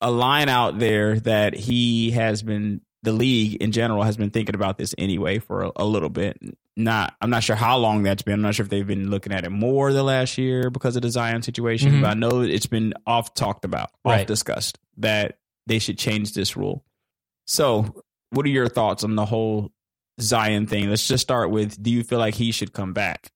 a 0.00 0.10
line 0.10 0.48
out 0.48 0.78
there 0.78 1.18
that 1.20 1.54
he 1.54 2.10
has 2.12 2.42
been 2.42 2.80
the 3.02 3.12
league 3.12 3.54
in 3.62 3.72
general 3.72 4.02
has 4.02 4.16
been 4.16 4.30
thinking 4.30 4.54
about 4.54 4.76
this 4.78 4.94
anyway 4.98 5.38
for 5.38 5.64
a, 5.64 5.72
a 5.76 5.84
little 5.84 6.08
bit. 6.08 6.36
Not, 6.76 7.14
I'm 7.20 7.30
not 7.30 7.42
sure 7.44 7.56
how 7.56 7.76
long 7.78 8.02
that's 8.04 8.22
been. 8.22 8.34
I'm 8.34 8.42
not 8.42 8.54
sure 8.54 8.64
if 8.64 8.70
they've 8.70 8.86
been 8.86 9.10
looking 9.10 9.32
at 9.32 9.44
it 9.44 9.50
more 9.50 9.92
the 9.92 10.02
last 10.04 10.36
year 10.38 10.70
because 10.70 10.94
of 10.96 11.02
the 11.02 11.10
Zion 11.10 11.42
situation, 11.42 11.92
Mhm. 11.94 12.02
but 12.02 12.10
I 12.10 12.14
know 12.14 12.42
it's 12.42 12.66
been 12.66 12.94
off 13.06 13.34
talked 13.34 13.64
about, 13.64 13.90
off 14.04 14.12
Right. 14.12 14.26
discussed 14.26 14.78
that 14.98 15.38
they 15.66 15.78
should 15.80 15.98
change 15.98 16.34
this 16.34 16.56
rule. 16.56 16.84
So, 17.46 18.02
what 18.30 18.46
are 18.46 18.50
your 18.50 18.68
thoughts 18.68 19.02
on 19.04 19.14
the 19.16 19.24
whole 19.24 19.72
Zion 20.20 20.66
thing? 20.66 20.88
Let's 20.90 21.06
just 21.08 21.22
start 21.22 21.50
with: 21.50 21.80
Do 21.82 21.90
you 21.90 22.04
feel 22.04 22.18
like 22.20 22.34
he 22.34 22.52
should 22.52 22.72
come 22.72 22.92
back? 22.92 23.30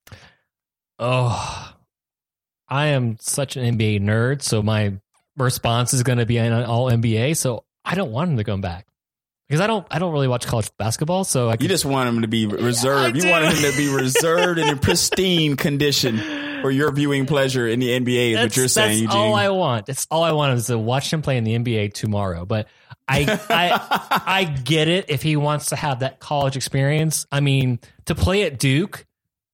Oh, 1.04 1.74
I 2.68 2.86
am 2.88 3.16
such 3.18 3.56
an 3.56 3.76
NBA 3.76 4.00
nerd, 4.00 4.40
so 4.40 4.62
my 4.62 4.94
response 5.36 5.92
is 5.94 6.04
going 6.04 6.18
to 6.18 6.26
be 6.26 6.36
an 6.36 6.52
all 6.52 6.86
NBA. 6.90 7.36
So 7.36 7.64
I 7.84 7.96
don't 7.96 8.12
want 8.12 8.30
him 8.30 8.36
to 8.36 8.44
come 8.44 8.60
back 8.60 8.86
because 9.48 9.60
I 9.60 9.66
don't. 9.66 9.84
I 9.90 9.98
don't 9.98 10.12
really 10.12 10.28
watch 10.28 10.46
college 10.46 10.70
basketball. 10.78 11.24
So 11.24 11.50
I 11.50 11.56
You 11.58 11.66
just 11.66 11.84
want 11.84 12.08
him 12.08 12.22
to 12.22 12.28
be 12.28 12.46
reserved. 12.46 13.16
I 13.16 13.18
You 13.18 13.28
want 13.28 13.44
him 13.46 13.70
to 13.70 13.76
be 13.76 13.92
reserved 13.92 14.60
and 14.60 14.70
in 14.70 14.78
pristine 14.80 15.56
condition 15.56 16.18
for 16.62 16.70
your 16.70 16.92
viewing 16.92 17.26
pleasure 17.26 17.66
in 17.66 17.80
the 17.80 17.88
NBA. 17.88 18.30
Is 18.30 18.36
what 18.36 18.42
that's, 18.42 18.56
you're 18.56 18.68
saying, 18.68 19.04
that's 19.04 19.14
Eugene? 19.14 19.18
all 19.18 19.34
I 19.34 19.48
want. 19.48 19.86
That's 19.86 20.06
all 20.08 20.22
I 20.22 20.30
want 20.30 20.56
is 20.56 20.68
to 20.68 20.78
watch 20.78 21.12
him 21.12 21.20
play 21.20 21.36
in 21.36 21.42
the 21.42 21.58
NBA 21.58 21.94
tomorrow. 21.94 22.46
But 22.46 22.68
I, 23.08 23.40
I, 23.50 24.22
I 24.40 24.44
get 24.44 24.86
it 24.86 25.06
if 25.08 25.20
he 25.22 25.34
wants 25.34 25.70
to 25.70 25.76
have 25.76 25.98
that 25.98 26.20
college 26.20 26.56
experience. 26.56 27.26
I 27.32 27.40
mean, 27.40 27.80
to 28.04 28.14
play 28.14 28.44
at 28.44 28.60
Duke, 28.60 29.04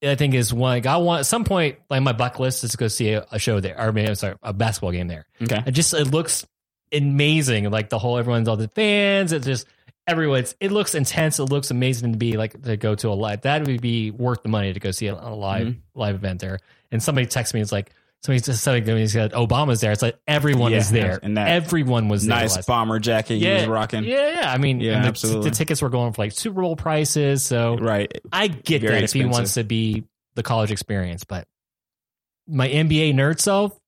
I 0.03 0.15
think 0.15 0.35
is 0.35 0.53
one. 0.55 0.77
Like 0.77 0.87
I 0.87 0.97
want 0.99 1.21
at 1.21 1.27
some 1.27 1.45
point, 1.45 1.79
like 1.91 2.03
my 2.03 2.13
bucket 2.13 2.41
list 2.41 2.65
is 2.65 2.71
to 2.73 2.77
go 2.77 2.89
see 2.89 3.11
a, 3.13 3.27
a 3.33 3.39
show 3.39 3.61
there, 3.61 3.79
or 3.81 3.93
maybe 3.93 4.15
sorry, 4.15 4.37
a 4.43 4.53
basketball 4.53 4.93
game 4.93 5.09
there. 5.09 5.27
okay. 5.43 5.63
It 5.67 5.73
just 5.73 5.93
it 5.95 6.07
looks 6.07 6.47
amazing. 6.93 7.71
Like 7.71 7.89
the 7.91 7.99
whole 7.99 8.19
everyone's 8.19 8.49
all 8.49 8.57
the 8.57 8.69
fans. 8.69 9.33
It 9.33 9.43
just 9.43 9.67
everyone's. 10.07 10.55
It 10.61 10.73
looks 10.73 10.95
intense. 10.95 11.39
It 11.39 11.45
looks 11.45 11.71
amazing 11.71 12.13
to 12.13 12.19
be 12.19 12.37
like 12.37 12.61
to 12.63 12.77
go 12.77 12.95
to 12.97 13.09
a 13.09 13.15
live. 13.15 13.43
That 13.43 13.67
would 13.67 13.81
be 13.81 14.11
worth 14.11 14.43
the 14.43 14.49
money 14.49 14.73
to 14.73 14.81
go 14.81 14.91
see 14.91 15.07
a, 15.09 15.15
a 15.15 15.35
live 15.35 15.67
Mm-hmm. 15.69 15.99
live 16.01 16.15
event 16.15 16.41
there. 16.41 16.59
And 16.91 17.03
somebody 17.03 17.27
texted 17.27 17.55
me. 17.55 17.61
It's 17.61 17.73
like 17.73 17.93
somebody 18.25 18.41
just 18.43 18.63
said 18.63 18.87
he 18.87 19.07
said 19.09 19.33
Obama's 19.33 19.81
there. 19.81 19.93
It's 19.93 20.03
like 20.03 20.19
everyone 20.27 20.73
Yeah, 20.73 20.79
is 20.79 20.91
there. 20.91 21.21
and 21.23 21.37
that 21.37 21.49
everyone 21.49 22.09
was 22.09 22.27
there. 22.27 22.37
Nice 22.39 22.65
bomber 22.67 22.99
jacket 22.99 23.37
he 23.39 23.49
was 23.49 23.67
rocking. 23.67 24.05
Yeah, 24.05 24.41
yeah. 24.41 24.53
I 24.53 24.59
mean, 24.59 24.81
Yeah, 24.81 25.01
the, 25.03 25.09
absolutely. 25.09 25.51
the 25.51 25.57
tickets 25.57 25.81
were 25.83 25.89
going 25.89 26.13
for 26.13 26.23
like 26.23 26.33
Super 26.33 26.61
Bowl 26.63 26.77
prices. 26.77 27.43
So 27.45 27.77
Right. 27.79 28.11
I 28.33 28.49
get 28.49 28.83
Very 28.83 28.95
that 28.95 29.05
if 29.05 29.13
he 29.13 29.25
wants 29.25 29.55
to 29.55 29.65
be 29.65 30.05
the 30.35 30.43
college 30.43 30.71
experience, 30.71 31.25
but 31.25 31.47
my 32.47 32.69
NBA 32.69 33.15
nerd 33.15 33.41
self, 33.41 33.79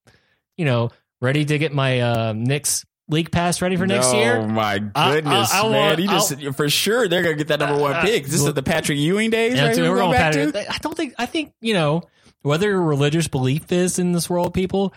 you 0.57 0.65
know, 0.65 0.91
ready 1.21 1.45
to 1.45 1.59
get 1.59 1.73
my 1.73 2.01
uh, 2.01 2.33
Knicks 2.35 2.85
league 3.09 3.33
pass 3.33 3.61
ready 3.61 3.75
for 3.77 3.87
next 3.87 4.09
oh, 4.09 4.19
year. 4.19 4.37
Oh 4.37 4.47
my 4.47 4.79
goodness, 4.79 5.53
I- 5.53 5.61
I 5.61 5.69
man! 5.69 5.73
want- 5.73 5.99
he 5.99 6.07
just 6.07 6.57
for 6.57 6.71
sure 6.71 7.09
they're 7.09 7.23
gonna 7.23 7.35
get 7.35 7.49
that 7.49 7.59
number 7.59 7.81
one 7.81 7.95
Uh, 7.95 8.03
pick. 8.03 8.25
This 8.25 8.35
is 8.45 8.53
the 8.55 8.63
Patrick 8.63 8.99
Ewing 8.99 9.31
days. 9.31 9.55
Yeah, 9.57 9.67
right? 9.67 9.77
We're 9.77 9.97
going 9.97 10.13
back 10.13 10.35
Patrick. 10.35 10.53
to? 10.53 10.73
I 10.73 10.79
don't 10.79 10.97
think. 10.97 11.15
I 11.19 11.27
think 11.27 11.53
you 11.61 11.75
know 11.75 12.03
whether 12.43 12.69
your 12.69 12.83
religious 12.83 13.29
belief 13.29 13.71
is 13.73 13.99
in 13.99 14.13
this 14.13 14.29
world, 14.31 14.55
people. 14.55 14.95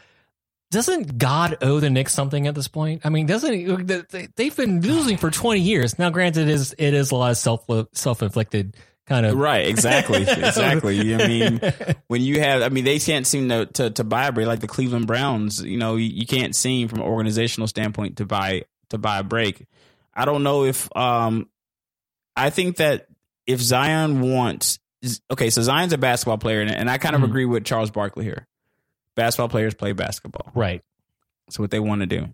Doesn't 0.71 1.19
God 1.19 1.57
owe 1.61 1.79
the 1.79 1.91
Knicks 1.91 2.13
something 2.13 2.47
at 2.47 2.55
this 2.55 2.67
point? 2.67 3.01
I 3.05 3.09
mean, 3.09 3.27
doesn't 3.27 3.53
he, 3.53 3.65
they- 3.65 4.27
they've 4.35 4.55
been 4.55 4.81
losing 4.81 5.17
for 5.17 5.29
twenty 5.29 5.61
years 5.61 5.99
now? 5.99 6.09
Granted, 6.09 6.47
it 6.47 6.49
is 6.49 6.73
it 6.79 6.93
is 6.95 7.11
a 7.11 7.15
lot 7.15 7.29
of 7.31 7.37
self 7.37 7.65
self 7.93 8.23
inflicted 8.23 8.75
kind 9.05 9.25
of 9.25 9.35
Right, 9.37 9.67
exactly, 9.67 10.21
exactly. 10.27 11.13
I 11.13 11.27
mean, 11.27 11.59
when 12.07 12.21
you 12.21 12.39
have, 12.39 12.61
I 12.63 12.69
mean, 12.69 12.85
they 12.85 12.97
can't 12.97 13.27
seem 13.27 13.49
to 13.49 13.67
to, 13.67 13.89
to 13.91 14.03
buy 14.03 14.25
a 14.27 14.31
break 14.31 14.47
like 14.47 14.61
the 14.61 14.67
Cleveland 14.67 15.05
Browns. 15.05 15.61
You 15.63 15.77
know, 15.77 15.95
you, 15.95 16.07
you 16.09 16.25
can't 16.25 16.55
seem 16.55 16.87
from 16.87 16.99
an 17.01 17.05
organizational 17.05 17.67
standpoint 17.67 18.17
to 18.17 18.25
buy 18.25 18.63
to 18.89 18.97
buy 18.97 19.19
a 19.19 19.23
break. 19.23 19.67
I 20.15 20.25
don't 20.25 20.41
know 20.41 20.63
if 20.63 20.89
um, 20.97 21.49
I 22.35 22.49
think 22.49 22.77
that 22.77 23.05
if 23.45 23.59
Zion 23.59 24.21
wants, 24.21 24.79
okay, 25.31 25.49
so 25.49 25.61
Zion's 25.61 25.93
a 25.93 25.97
basketball 25.97 26.37
player, 26.37 26.61
and, 26.61 26.89
I 26.89 26.97
kind 26.97 27.15
of 27.15 27.21
Mhm. 27.21 27.25
agree 27.25 27.45
with 27.45 27.65
Charles 27.65 27.91
Barkley 27.91 28.23
here. 28.23 28.47
Basketball 29.15 29.49
players 29.49 29.73
play 29.73 29.91
basketball. 29.93 30.51
right. 30.55 30.81
That's 31.47 31.59
what 31.59 31.71
they 31.71 31.79
want 31.79 31.99
to 32.01 32.07
do. 32.07 32.29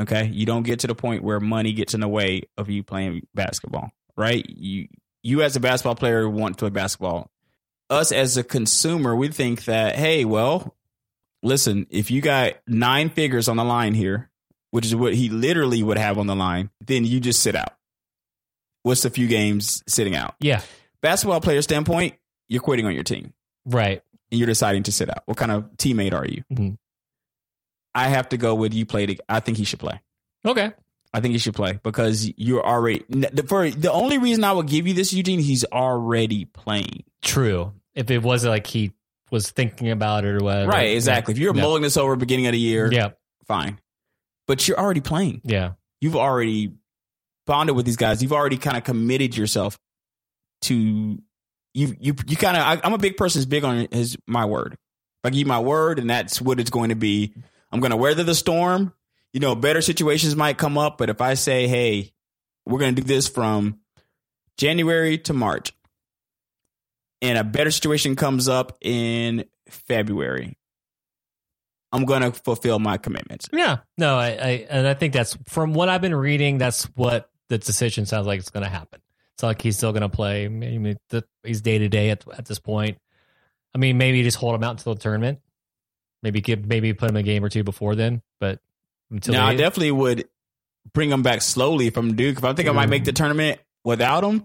Okay. 0.00 0.28
You 0.32 0.46
don't 0.46 0.62
get 0.62 0.80
to 0.80 0.86
the 0.86 0.94
point 0.94 1.22
where 1.22 1.38
money 1.40 1.72
gets 1.74 1.92
in 1.94 2.00
the 2.00 2.08
way 2.08 2.42
of 2.56 2.70
you 2.70 2.82
playing 2.82 3.26
basketball, 3.34 3.90
right? 4.16 4.44
You 4.48 4.88
you 5.22 5.42
as 5.42 5.56
a 5.56 5.60
basketball 5.60 5.94
player 5.96 6.28
want 6.28 6.56
to 6.56 6.62
play 6.62 6.70
basketball. 6.70 7.30
Us 7.90 8.12
as 8.12 8.36
a 8.36 8.42
consumer, 8.44 9.14
we 9.14 9.28
think 9.28 9.64
that, 9.66 9.96
hey, 9.96 10.24
well, 10.24 10.74
listen, 11.42 11.86
if 11.90 12.10
you 12.10 12.20
got 12.22 12.54
nine 12.66 13.10
figures 13.10 13.46
on 13.48 13.56
the 13.56 13.64
line 13.64 13.92
here, 13.94 14.30
which 14.70 14.86
is 14.86 14.94
what 14.96 15.14
he 15.14 15.28
literally 15.28 15.82
would 15.82 15.98
have 15.98 16.16
on 16.18 16.26
the 16.26 16.34
line, 16.36 16.70
then 16.80 17.04
you 17.04 17.20
just 17.20 17.40
sit 17.42 17.54
out. 17.54 17.74
What's 18.84 19.02
the 19.02 19.10
few 19.10 19.26
games 19.26 19.82
sitting 19.86 20.14
out? 20.16 20.34
Yeah. 20.40 20.62
Basketball 21.00 21.40
player 21.40 21.62
standpoint, 21.62 22.14
you're 22.48 22.62
quitting 22.62 22.86
on 22.86 22.94
your 22.94 23.02
team 23.04 23.32
Right. 23.64 24.02
and 24.30 24.38
you're 24.38 24.46
deciding 24.46 24.84
to 24.84 24.92
sit 24.92 25.08
out. 25.10 25.22
What 25.26 25.36
kind 25.36 25.52
of 25.52 25.64
teammate 25.76 26.12
are 26.14 26.26
you? 26.26 26.42
Mhm. 26.52 26.78
I 27.94 28.08
have 28.08 28.28
to 28.30 28.36
go 28.36 28.54
with 28.54 28.74
you 28.74 28.84
played. 28.86 29.20
I 29.28 29.40
think 29.40 29.56
he 29.58 29.64
should 29.64 29.78
play. 29.80 30.00
Okay. 30.44 30.72
I 31.14 31.20
think 31.20 31.32
he 31.32 31.38
should 31.38 31.54
play 31.54 31.78
because 31.82 32.30
you're 32.36 32.64
already 32.66 33.04
the- 33.08 33.44
for 33.48 33.70
the 33.70 33.90
only 33.90 34.18
reason 34.18 34.44
I 34.44 34.52
would 34.52 34.66
give 34.66 34.86
you 34.86 34.92
this, 34.94 35.12
Eugene. 35.12 35.40
He's 35.40 35.64
already 35.64 36.44
playing. 36.44 37.04
True. 37.22 37.72
If 37.94 38.10
it 38.10 38.22
wasn't 38.22 38.50
like 38.50 38.66
he 38.66 38.92
was 39.30 39.50
thinking 39.50 39.90
about 39.90 40.24
it 40.24 40.34
or 40.34 40.44
whatever. 40.44 40.70
Right, 40.70 40.94
exactly. 40.94 41.32
If 41.32 41.38
you're 41.38 41.54
Yeah. 41.56 41.62
mulling 41.62 41.82
this 41.82 41.96
over 41.96 42.16
beginning 42.16 42.46
of 42.46 42.52
the 42.52 42.58
year, 42.60 42.92
Yeah. 42.92 43.10
fine. 43.46 43.80
But 44.46 44.68
you're 44.68 44.78
already 44.78 45.00
playing. 45.00 45.40
Yeah. 45.44 45.72
You've 46.00 46.16
already 46.16 46.72
bonded 47.46 47.74
with 47.74 47.86
these 47.86 47.96
guys. 47.96 48.22
You've 48.22 48.32
already 48.32 48.58
kind 48.58 48.76
of 48.76 48.84
committed 48.84 49.36
yourself 49.36 49.78
to 50.62 50.74
you. 50.74 51.96
You 51.98 52.14
you 52.26 52.36
kind 52.36 52.56
of. 52.56 52.80
I'm 52.84 52.92
a 52.92 52.98
big 52.98 53.16
person. 53.16 53.38
who's 53.38 53.46
big 53.46 53.64
on 53.64 53.88
his 53.90 54.16
my 54.26 54.44
word. 54.44 54.74
If 54.74 54.78
I 55.24 55.30
give 55.30 55.46
my 55.46 55.60
word, 55.60 55.98
and 55.98 56.08
that's 56.08 56.40
what 56.40 56.60
it's 56.60 56.70
going 56.70 56.90
to 56.90 56.96
be. 56.96 57.34
I'm 57.72 57.80
going 57.80 57.90
to 57.90 57.96
weather 57.96 58.24
the 58.24 58.34
storm. 58.34 58.92
You 59.32 59.40
know, 59.40 59.54
better 59.54 59.82
situations 59.82 60.36
might 60.36 60.56
come 60.56 60.78
up, 60.78 60.98
but 60.98 61.10
if 61.10 61.20
I 61.20 61.34
say, 61.34 61.66
"Hey, 61.66 62.12
we're 62.64 62.78
going 62.78 62.94
to 62.94 63.02
do 63.02 63.06
this 63.06 63.28
from 63.28 63.80
January 64.56 65.18
to 65.18 65.32
March," 65.32 65.72
and 67.20 67.36
a 67.36 67.44
better 67.44 67.70
situation 67.70 68.16
comes 68.16 68.48
up 68.48 68.78
in 68.80 69.44
February, 69.68 70.56
I'm 71.92 72.04
going 72.04 72.22
to 72.22 72.32
fulfill 72.32 72.78
my 72.78 72.96
commitments. 72.96 73.48
Yeah. 73.52 73.78
No, 73.98 74.16
I, 74.16 74.28
I 74.28 74.66
and 74.70 74.86
I 74.86 74.94
think 74.94 75.12
that's 75.12 75.36
from 75.48 75.74
what 75.74 75.88
I've 75.88 76.00
been 76.00 76.14
reading, 76.14 76.58
that's 76.58 76.84
what 76.94 77.30
the 77.48 77.58
decision 77.58 78.06
sounds 78.06 78.26
like 78.26 78.40
it's 78.40 78.50
gonna 78.50 78.68
happen. 78.68 79.00
It's 79.36 79.42
like 79.42 79.60
he's 79.60 79.76
still 79.76 79.92
gonna 79.92 80.08
play. 80.08 80.48
Maybe 80.48 80.96
the, 81.10 81.22
he's 81.44 81.60
day 81.60 81.78
to 81.78 81.88
day 81.88 82.10
at 82.10 82.24
at 82.36 82.46
this 82.46 82.58
point. 82.58 82.96
I 83.74 83.78
mean, 83.78 83.98
maybe 83.98 84.22
just 84.22 84.38
hold 84.38 84.54
him 84.54 84.64
out 84.64 84.70
until 84.70 84.94
the 84.94 85.00
tournament. 85.00 85.40
Maybe 86.22 86.40
give 86.40 86.64
maybe 86.66 86.94
put 86.94 87.10
him 87.10 87.16
a 87.16 87.22
game 87.22 87.44
or 87.44 87.50
two 87.50 87.62
before 87.62 87.94
then, 87.94 88.22
but 88.40 88.60
until 89.10 89.34
Now, 89.34 89.46
I 89.46 89.54
definitely 89.54 89.90
would 89.92 90.26
bring 90.94 91.10
him 91.10 91.22
back 91.22 91.42
slowly 91.42 91.90
from 91.90 92.16
Duke. 92.16 92.38
If 92.38 92.44
I 92.44 92.54
think 92.54 92.68
I 92.68 92.72
might 92.72 92.88
make 92.88 93.04
the 93.04 93.12
mm. 93.12 93.16
tournament 93.16 93.60
without 93.84 94.24
him, 94.24 94.44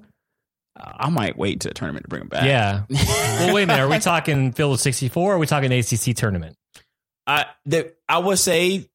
I 0.75 1.09
might 1.09 1.37
wait 1.37 1.61
to 1.61 1.69
the 1.69 1.73
tournament 1.73 2.03
to 2.03 2.09
bring 2.09 2.23
him 2.23 2.27
back. 2.27 2.43
yeah. 2.43 2.83
well, 2.89 3.53
wait 3.53 3.63
a 3.63 3.67
minute. 3.67 3.81
Are 3.81 3.87
we 3.87 3.99
talking 3.99 4.51
field 4.51 4.73
of 4.73 4.81
sixty 4.81 5.07
four? 5.07 5.31
Or 5.31 5.35
are 5.35 5.39
we 5.39 5.47
talking 5.47 5.71
ACC 5.71 6.15
tournament? 6.15 6.57
I 7.25 7.45
the, 7.65 7.93
I 8.09 8.17
would 8.17 8.39
say 8.39 8.89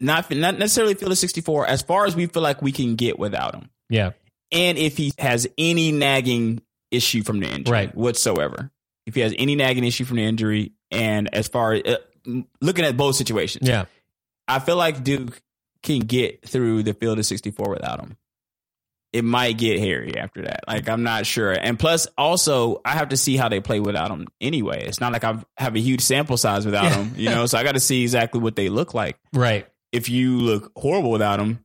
not 0.00 0.30
not 0.30 0.58
necessarily 0.58 0.94
feel 0.94 1.08
the 1.08 1.16
64 1.16 1.66
as 1.66 1.82
far 1.82 2.06
as 2.06 2.16
we 2.16 2.26
feel 2.26 2.42
like 2.42 2.62
we 2.62 2.72
can 2.72 2.96
get 2.96 3.18
without 3.18 3.54
him. 3.54 3.70
Yeah. 3.88 4.10
And 4.52 4.78
if 4.78 4.96
he 4.96 5.12
has 5.18 5.46
any 5.58 5.92
nagging 5.92 6.60
issue 6.90 7.22
from 7.22 7.40
the 7.40 7.46
injury 7.48 7.72
Right. 7.72 7.94
whatsoever. 7.94 8.70
If 9.06 9.14
he 9.14 9.20
has 9.22 9.34
any 9.38 9.54
nagging 9.56 9.84
issue 9.84 10.04
from 10.04 10.16
the 10.16 10.24
injury 10.24 10.72
and 10.90 11.32
as 11.34 11.48
far 11.48 11.72
as 11.74 11.82
uh, 11.84 12.40
looking 12.60 12.84
at 12.84 12.96
both 12.96 13.16
situations. 13.16 13.68
Yeah. 13.68 13.84
I 14.48 14.58
feel 14.58 14.76
like 14.76 15.04
Duke 15.04 15.40
can 15.82 16.00
get 16.00 16.46
through 16.46 16.82
the 16.82 16.92
field 16.94 17.18
of 17.18 17.26
64 17.26 17.70
without 17.70 18.00
him. 18.00 18.16
It 19.12 19.24
might 19.24 19.58
get 19.58 19.80
hairy 19.80 20.16
after 20.16 20.42
that. 20.42 20.60
Like 20.68 20.88
I'm 20.88 21.02
not 21.02 21.26
sure. 21.26 21.50
And 21.52 21.76
plus, 21.78 22.06
also, 22.16 22.80
I 22.84 22.90
have 22.90 23.08
to 23.08 23.16
see 23.16 23.36
how 23.36 23.48
they 23.48 23.60
play 23.60 23.80
without 23.80 24.10
him 24.10 24.28
anyway. 24.40 24.84
It's 24.86 25.00
not 25.00 25.12
like 25.12 25.24
I 25.24 25.38
have 25.56 25.74
a 25.74 25.80
huge 25.80 26.00
sample 26.00 26.36
size 26.36 26.64
without 26.64 26.84
Yeah. 26.84 27.02
him, 27.02 27.14
you 27.16 27.28
know. 27.30 27.46
So 27.46 27.58
I 27.58 27.64
got 27.64 27.72
to 27.72 27.80
see 27.80 28.02
exactly 28.02 28.40
what 28.40 28.54
they 28.56 28.68
look 28.68 28.94
like. 28.94 29.16
Right. 29.32 29.66
If 29.90 30.08
you 30.08 30.36
look 30.38 30.70
horrible 30.76 31.10
without 31.10 31.40
him, 31.40 31.64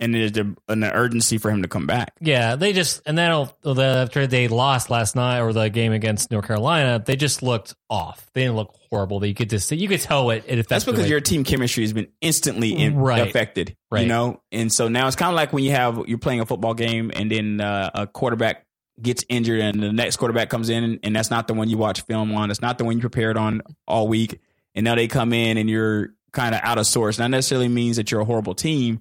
and 0.00 0.14
there's 0.14 0.36
a, 0.36 0.54
an 0.68 0.84
urgency 0.84 1.38
for 1.38 1.50
him 1.50 1.62
to 1.62 1.68
come 1.68 1.86
back. 1.86 2.12
Yeah, 2.20 2.56
they 2.56 2.72
just 2.72 3.02
and 3.06 3.16
then 3.18 3.30
after 3.64 4.26
they 4.26 4.48
lost 4.48 4.90
last 4.90 5.16
night 5.16 5.40
or 5.40 5.52
the 5.52 5.68
game 5.70 5.92
against 5.92 6.30
North 6.30 6.46
Carolina, 6.46 7.02
they 7.04 7.16
just 7.16 7.42
looked 7.42 7.74
off. 7.90 8.30
They 8.34 8.42
didn't 8.42 8.56
look 8.56 8.74
horrible. 8.90 9.24
You 9.24 9.34
could 9.34 9.50
just 9.50 9.68
see, 9.68 9.76
you 9.76 9.88
could 9.88 10.00
tell 10.00 10.30
it. 10.30 10.44
it 10.46 10.68
That's 10.68 10.84
because 10.84 11.08
your 11.10 11.20
team 11.20 11.44
chemistry 11.44 11.84
has 11.84 11.92
been 11.92 12.08
instantly 12.20 12.76
in, 12.76 12.96
Right. 12.96 13.26
affected, 13.26 13.76
Right. 13.90 14.02
you 14.02 14.08
know. 14.08 14.40
And 14.52 14.72
so 14.72 14.88
now 14.88 15.06
it's 15.06 15.16
kind 15.16 15.30
of 15.30 15.36
like 15.36 15.52
when 15.52 15.64
you 15.64 15.72
have 15.72 16.00
you're 16.06 16.18
playing 16.18 16.40
a 16.40 16.46
football 16.46 16.74
game 16.74 17.10
and 17.14 17.30
then 17.30 17.60
uh, 17.60 17.90
a 17.94 18.06
quarterback 18.06 18.64
gets 19.00 19.24
injured 19.28 19.60
and 19.60 19.80
the 19.82 19.92
next 19.92 20.16
quarterback 20.16 20.48
comes 20.50 20.68
in 20.70 20.98
and 21.02 21.14
that's 21.14 21.30
not 21.30 21.46
the 21.48 21.54
one 21.54 21.68
you 21.68 21.78
watch 21.78 22.00
film 22.02 22.34
on. 22.34 22.50
It's 22.50 22.60
not 22.62 22.78
the 22.78 22.84
one 22.84 22.94
you 22.96 23.00
prepared 23.00 23.36
on 23.36 23.62
all 23.86 24.08
week. 24.08 24.40
And 24.74 24.84
now 24.84 24.94
they 24.94 25.08
come 25.08 25.32
in 25.32 25.56
and 25.56 25.68
you're 25.68 26.10
kind 26.32 26.54
of 26.54 26.60
out 26.62 26.78
of 26.78 26.86
sorts. 26.86 27.18
Not 27.18 27.30
necessarily 27.30 27.68
means 27.68 27.96
that 27.96 28.10
you're 28.10 28.20
a 28.20 28.24
horrible 28.24 28.54
team, 28.54 29.00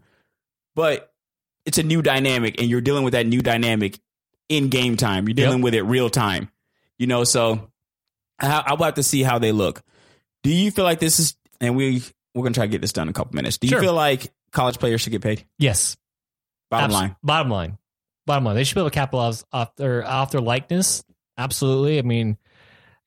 but 0.78 1.12
it's 1.66 1.78
a 1.80 1.84
new 1.84 2.02
dynamic 2.02 2.62
and 2.62 2.70
you're 2.70 2.80
dealing 2.80 3.04
with 3.04 3.12
that 3.14 3.26
new 3.28 3.42
dynamic 3.42 4.00
in 4.48 4.70
game 4.70 4.96
time. 4.96 5.28
You're 5.28 5.34
dealing 5.36 5.58
Yep. 5.58 5.64
with 5.66 5.74
it 5.74 5.82
real 5.82 6.10
time, 6.10 6.50
you 6.98 7.08
know. 7.08 7.26
So 7.26 7.70
I, 8.40 8.64
I 8.68 8.74
will 8.76 8.86
have 8.86 8.94
to 8.94 9.04
see 9.04 9.24
how 9.24 9.40
they 9.40 9.52
look. 9.52 9.82
Do 10.44 10.50
you 10.54 10.72
feel 10.72 10.86
like 10.86 11.00
this 11.00 11.20
is, 11.20 11.36
and 11.60 11.76
we 11.76 12.02
we're 12.34 12.44
gonna 12.44 12.54
try 12.54 12.66
to 12.66 12.72
get 12.72 12.80
this 12.82 12.94
done 12.94 13.08
in 13.08 13.10
a 13.10 13.14
couple 13.14 13.36
minutes. 13.36 13.58
Do 13.58 13.68
you 13.68 13.72
Sure. 13.72 13.82
feel 13.82 13.94
like 13.94 14.32
college 14.54 14.78
players 14.80 15.02
should 15.02 15.12
get 15.12 15.22
paid? 15.24 15.46
yes, 15.60 15.98
Bottom 16.70 16.86
Abs- 16.86 16.94
line, 16.94 17.16
bottom 17.24 17.50
line, 17.52 17.78
bottom 18.26 18.44
line. 18.46 18.56
They 18.56 18.64
should 18.64 18.76
be 18.76 18.82
able 18.82 18.90
to 18.92 18.94
capitalize 18.94 19.44
off 19.52 19.76
their 19.76 20.06
off 20.08 20.32
their 20.32 20.42
likeness. 20.42 21.04
Absolutely. 21.38 21.98
I 21.98 22.02
mean, 22.04 22.38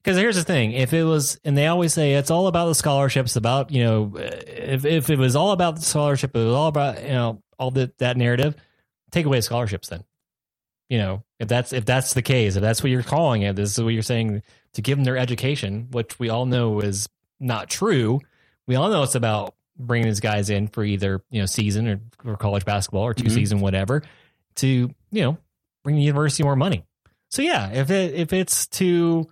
because 0.02 0.16
here's 0.16 0.36
the 0.36 0.44
thing: 0.44 0.72
if 0.72 0.92
it 0.92 1.04
was, 1.04 1.38
and 1.44 1.56
they 1.56 1.66
always 1.66 1.92
say 1.92 2.14
it's 2.14 2.30
all 2.30 2.46
about 2.46 2.66
the 2.66 2.74
scholarships. 2.74 3.36
About 3.36 3.70
you 3.70 3.84
know, 3.84 4.12
if 4.16 4.84
if 4.84 5.10
it 5.10 5.18
was 5.18 5.36
all 5.36 5.52
about 5.52 5.76
the 5.76 5.82
scholarship, 5.82 6.34
it 6.34 6.44
was 6.44 6.54
all 6.54 6.68
about 6.68 7.02
you 7.02 7.08
know 7.10 7.42
all 7.58 7.70
the, 7.70 7.92
that 7.98 8.16
narrative. 8.16 8.54
Take 9.10 9.26
away 9.26 9.40
scholarships, 9.40 9.88
then. 9.88 10.04
You 10.88 10.98
know, 10.98 11.22
if 11.38 11.48
that's 11.48 11.72
if 11.72 11.84
that's 11.84 12.14
the 12.14 12.22
case, 12.22 12.56
if 12.56 12.62
that's 12.62 12.82
what 12.82 12.90
you're 12.90 13.02
calling 13.02 13.42
it, 13.42 13.54
this 13.56 13.76
is 13.76 13.82
what 13.82 13.90
you're 13.94 14.02
saying 14.02 14.42
to 14.74 14.82
give 14.82 14.98
them 14.98 15.04
their 15.04 15.16
education, 15.16 15.88
which 15.90 16.18
we 16.18 16.30
all 16.30 16.46
know 16.46 16.80
is 16.80 17.08
not 17.38 17.68
true. 17.70 18.20
We 18.66 18.74
all 18.76 18.88
know 18.90 19.02
it's 19.02 19.14
about 19.14 19.54
bringing 19.78 20.08
these 20.08 20.20
guys 20.20 20.50
in 20.50 20.68
for 20.68 20.82
either 20.84 21.22
you 21.30 21.40
know 21.40 21.46
season 21.46 21.88
or, 21.88 22.00
or 22.32 22.36
college 22.36 22.64
basketball 22.64 23.02
or 23.02 23.14
2 23.14 23.24
Mhm. 23.24 23.30
season 23.32 23.60
whatever 23.60 24.02
to 24.56 24.66
you 25.12 25.22
know 25.22 25.38
bring 25.84 25.96
the 25.96 26.02
university 26.02 26.42
more 26.42 26.56
money. 26.56 26.84
So 27.30 27.42
yeah, 27.42 27.70
if 27.70 27.90
it 27.90 28.14
if 28.14 28.32
it's 28.32 28.66
to 28.68 29.30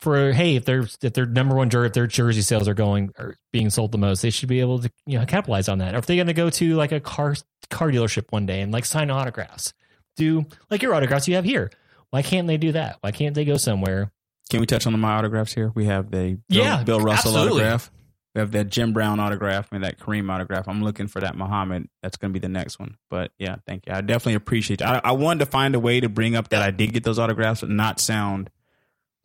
for 0.00 0.32
hey 0.32 0.56
if 0.56 0.64
they're 0.64 0.86
if 1.02 1.12
their 1.14 1.26
number 1.26 1.54
one 1.54 1.70
jersey 1.70 1.86
if 1.86 1.92
their 1.94 2.06
jersey 2.06 2.42
sales 2.42 2.68
are 2.68 2.74
going 2.74 3.10
are 3.18 3.34
being 3.52 3.70
sold 3.70 3.92
the 3.92 3.98
most 3.98 4.20
they 4.20 4.28
should 4.30 4.48
be 4.48 4.60
able 4.60 4.78
to 4.80 4.90
you 5.06 5.18
know 5.18 5.24
capitalize 5.26 5.68
on 5.68 5.78
that. 5.78 5.94
Or 5.94 5.98
if 5.98 6.06
they're 6.06 6.16
going 6.16 6.26
to 6.26 6.34
go 6.34 6.50
to 6.50 6.74
like 6.74 6.92
a 6.92 7.00
car 7.00 7.34
car 7.70 7.88
dealership 7.88 8.26
one 8.30 8.46
day 8.46 8.60
and 8.60 8.72
like 8.72 8.84
sign 8.84 9.10
autographs, 9.10 9.72
do 10.16 10.44
like 10.70 10.82
your 10.82 10.94
autographs 10.94 11.28
you 11.28 11.34
have 11.36 11.44
here. 11.44 11.70
Why 12.10 12.22
can't 12.22 12.46
they 12.46 12.56
do 12.56 12.72
that? 12.72 12.98
Why 13.00 13.10
can't 13.10 13.34
they 13.34 13.44
go 13.44 13.56
somewhere? 13.56 14.12
can 14.48 14.60
we 14.60 14.66
touch 14.66 14.86
on 14.86 14.92
the 14.92 14.98
my 14.98 15.14
autographs 15.14 15.52
here? 15.54 15.72
We 15.74 15.86
have 15.86 16.10
the 16.10 16.38
Bill, 16.48 16.64
Yeah, 16.64 16.84
Bill 16.84 17.00
Russell 17.00 17.32
absolutely. 17.36 17.62
autograph. 17.62 17.90
We 18.34 18.40
have 18.40 18.52
that 18.52 18.68
Jim 18.68 18.92
Brown 18.92 19.18
autograph 19.18 19.72
and 19.72 19.82
that 19.82 19.98
Kareem 19.98 20.30
autograph. 20.30 20.68
I'm 20.68 20.84
looking 20.84 21.08
for 21.08 21.20
that 21.20 21.36
Muhammad. 21.36 21.88
That's 22.02 22.16
going 22.16 22.32
to 22.32 22.38
be 22.38 22.38
the 22.38 22.48
next 22.52 22.78
one. 22.78 22.96
But 23.10 23.32
yeah, 23.38 23.56
thank 23.66 23.86
you. 23.86 23.92
I 23.94 24.02
definitely 24.02 24.34
appreciate 24.34 24.82
it. 24.82 24.84
I, 24.84 25.00
I 25.02 25.12
wanted 25.12 25.40
to 25.40 25.46
find 25.50 25.74
a 25.74 25.80
way 25.80 25.98
to 26.00 26.08
bring 26.08 26.36
up 26.36 26.50
that 26.50 26.62
I 26.62 26.70
did 26.70 26.92
get 26.92 27.02
those 27.02 27.18
autographs 27.18 27.62
and 27.64 27.76
not 27.76 27.98
sound 27.98 28.50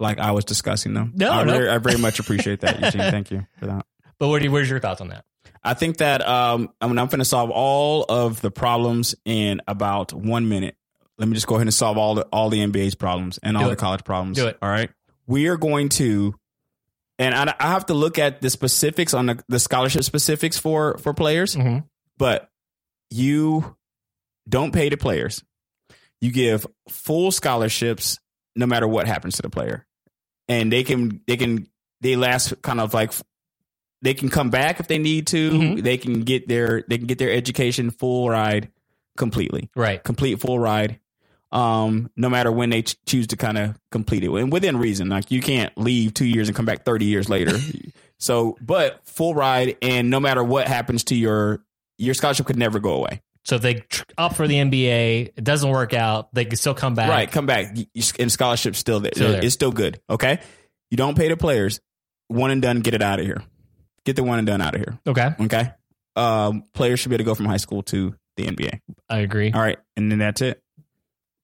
like 0.01 0.19
I 0.19 0.31
was 0.31 0.43
discussing 0.43 0.93
them. 0.93 1.13
No, 1.15 1.31
I, 1.31 1.43
no. 1.43 1.53
very, 1.53 1.69
I 1.69 1.77
very 1.77 1.97
much 1.97 2.19
appreciate 2.23 2.61
that, 2.61 2.81
Eugene. 2.81 3.11
Thank 3.11 3.31
you 3.31 3.45
for 3.59 3.67
that. 3.67 3.85
But 4.19 4.27
what 4.27 4.39
do 4.39 4.45
you, 4.45 4.51
where's 4.51 4.69
your 4.69 4.79
thoughts 4.79 4.99
on 5.01 5.07
that? 5.09 5.23
I 5.63 5.73
think 5.75 5.97
that 5.97 6.27
um, 6.27 6.69
I 6.81 6.87
mean, 6.87 6.97
I'm 6.97 7.07
going 7.07 7.19
to 7.19 7.25
solve 7.25 7.49
all 7.51 8.03
of 8.09 8.41
the 8.41 8.51
problems 8.51 9.15
in 9.25 9.61
about 9.67 10.11
one 10.13 10.49
minute. 10.49 10.75
Let 11.17 11.27
me 11.27 11.35
just 11.35 11.45
go 11.47 11.55
ahead 11.55 11.67
and 11.67 11.73
solve 11.73 11.97
all 11.97 12.15
the 12.15 12.23
all 12.33 12.49
the 12.49 12.59
NBA's 12.59 12.95
problems 12.95 13.39
and 13.43 13.55
all 13.55 13.63
Do 13.65 13.69
the 13.69 13.75
college 13.75 14.03
problems. 14.03 14.37
Do 14.37 14.47
it. 14.47 14.57
All 14.61 14.69
right. 14.69 14.89
We 15.27 15.47
are 15.49 15.57
going 15.57 15.89
to, 15.89 16.33
and 17.19 17.35
I, 17.35 17.53
I 17.59 17.67
have 17.69 17.85
to 17.87 17.93
look 17.93 18.17
at 18.17 18.41
the 18.41 18.49
specifics 18.49 19.13
on 19.13 19.27
the, 19.27 19.43
the 19.47 19.59
scholarship 19.59 20.03
specifics 20.03 20.57
for 20.57 20.97
for 20.97 21.13
players, 21.13 21.55
Mhm. 21.55 21.83
but 22.17 22.49
you 23.11 23.75
don't 24.49 24.71
pay 24.73 24.89
the 24.89 24.97
players. 24.97 25.43
You 26.21 26.31
give 26.31 26.65
full 26.89 27.31
scholarships 27.31 28.19
no 28.55 28.65
matter 28.65 28.87
what 28.87 29.05
happens 29.07 29.35
to 29.35 29.41
the 29.43 29.49
player, 29.49 29.85
and 30.47 30.71
they 30.71 30.83
can 30.83 31.21
they 31.27 31.37
can 31.37 31.67
they 32.01 32.15
last 32.15 32.61
kind 32.61 32.79
of 32.79 32.93
like 32.93 33.13
they 34.01 34.13
can 34.13 34.29
come 34.29 34.49
back 34.49 34.79
if 34.79 34.87
they 34.87 34.97
need 34.97 35.27
to. 35.27 35.51
Mhm. 35.51 35.83
They 35.83 35.97
can 35.97 36.21
get 36.21 36.47
their 36.47 36.83
they 36.87 36.97
can 36.97 37.07
get 37.07 37.17
their 37.19 37.31
education 37.31 37.91
full 37.91 38.29
ride 38.29 38.69
completely, 39.17 39.69
Right. 39.75 40.03
complete 40.03 40.39
full 40.39 40.57
ride. 40.59 40.99
Um, 41.51 42.09
no 42.15 42.29
matter 42.29 42.49
when 42.51 42.69
they 42.69 42.81
ch- 42.83 42.95
choose 43.05 43.27
to 43.27 43.35
kind 43.37 43.57
of 43.57 43.77
complete 43.91 44.23
it, 44.23 44.31
and 44.31 44.51
within 44.53 44.77
reason. 44.77 45.09
Like 45.09 45.31
you 45.31 45.41
can't 45.41 45.77
leave 45.77 46.13
two 46.13 46.25
years 46.25 46.47
and 46.47 46.55
come 46.55 46.65
back 46.65 46.85
thirty 46.85 47.05
years 47.05 47.27
later. 47.29 47.59
so, 48.17 48.57
but 48.61 49.01
full 49.05 49.35
ride, 49.35 49.75
and 49.81 50.09
no 50.09 50.19
matter 50.21 50.43
what 50.43 50.67
happens 50.69 51.03
to 51.05 51.15
your 51.15 51.61
your 51.97 52.13
scholarship, 52.13 52.45
could 52.45 52.57
never 52.57 52.79
go 52.79 52.93
away. 52.93 53.21
So 53.51 53.55
if 53.55 53.61
they 53.63 53.73
tr- 53.73 54.03
opt 54.17 54.37
for 54.37 54.47
the 54.47 54.55
NBA, 54.55 55.33
it 55.35 55.43
doesn't 55.43 55.69
work 55.69 55.93
out. 55.93 56.33
They 56.33 56.45
can 56.45 56.55
still 56.55 56.73
come 56.73 56.95
back. 56.95 57.09
Right, 57.09 57.29
come 57.29 57.45
back. 57.45 57.75
And 58.17 58.31
scholarship's 58.31 58.79
still 58.79 59.01
there. 59.01 59.11
Still 59.13 59.31
there. 59.33 59.43
It's 59.43 59.53
still 59.53 59.73
good. 59.73 59.99
Okay. 60.09 60.39
You 60.89 60.95
don't 60.95 61.17
pay 61.17 61.27
the 61.27 61.35
players. 61.35 61.81
One 62.29 62.49
and 62.49 62.61
done, 62.61 62.79
get 62.79 62.93
it 62.93 63.01
out 63.01 63.19
of 63.19 63.25
here. 63.25 63.43
Get 64.05 64.15
the 64.15 64.23
one 64.23 64.37
and 64.37 64.47
done 64.47 64.61
out 64.61 64.73
of 64.75 64.79
here. 64.79 64.97
Okay. 65.05 65.31
Okay. 65.41 65.69
Um, 66.15 66.63
players 66.73 67.01
should 67.01 67.09
be 67.09 67.15
able 67.15 67.25
to 67.25 67.29
go 67.29 67.35
from 67.35 67.45
high 67.45 67.57
school 67.57 67.83
to 67.83 68.15
the 68.37 68.45
NBA. 68.45 68.79
I 69.09 69.17
agree. 69.17 69.51
All 69.51 69.59
right. 69.59 69.79
And 69.97 70.09
then 70.09 70.19
that's 70.19 70.39
it. 70.39 70.63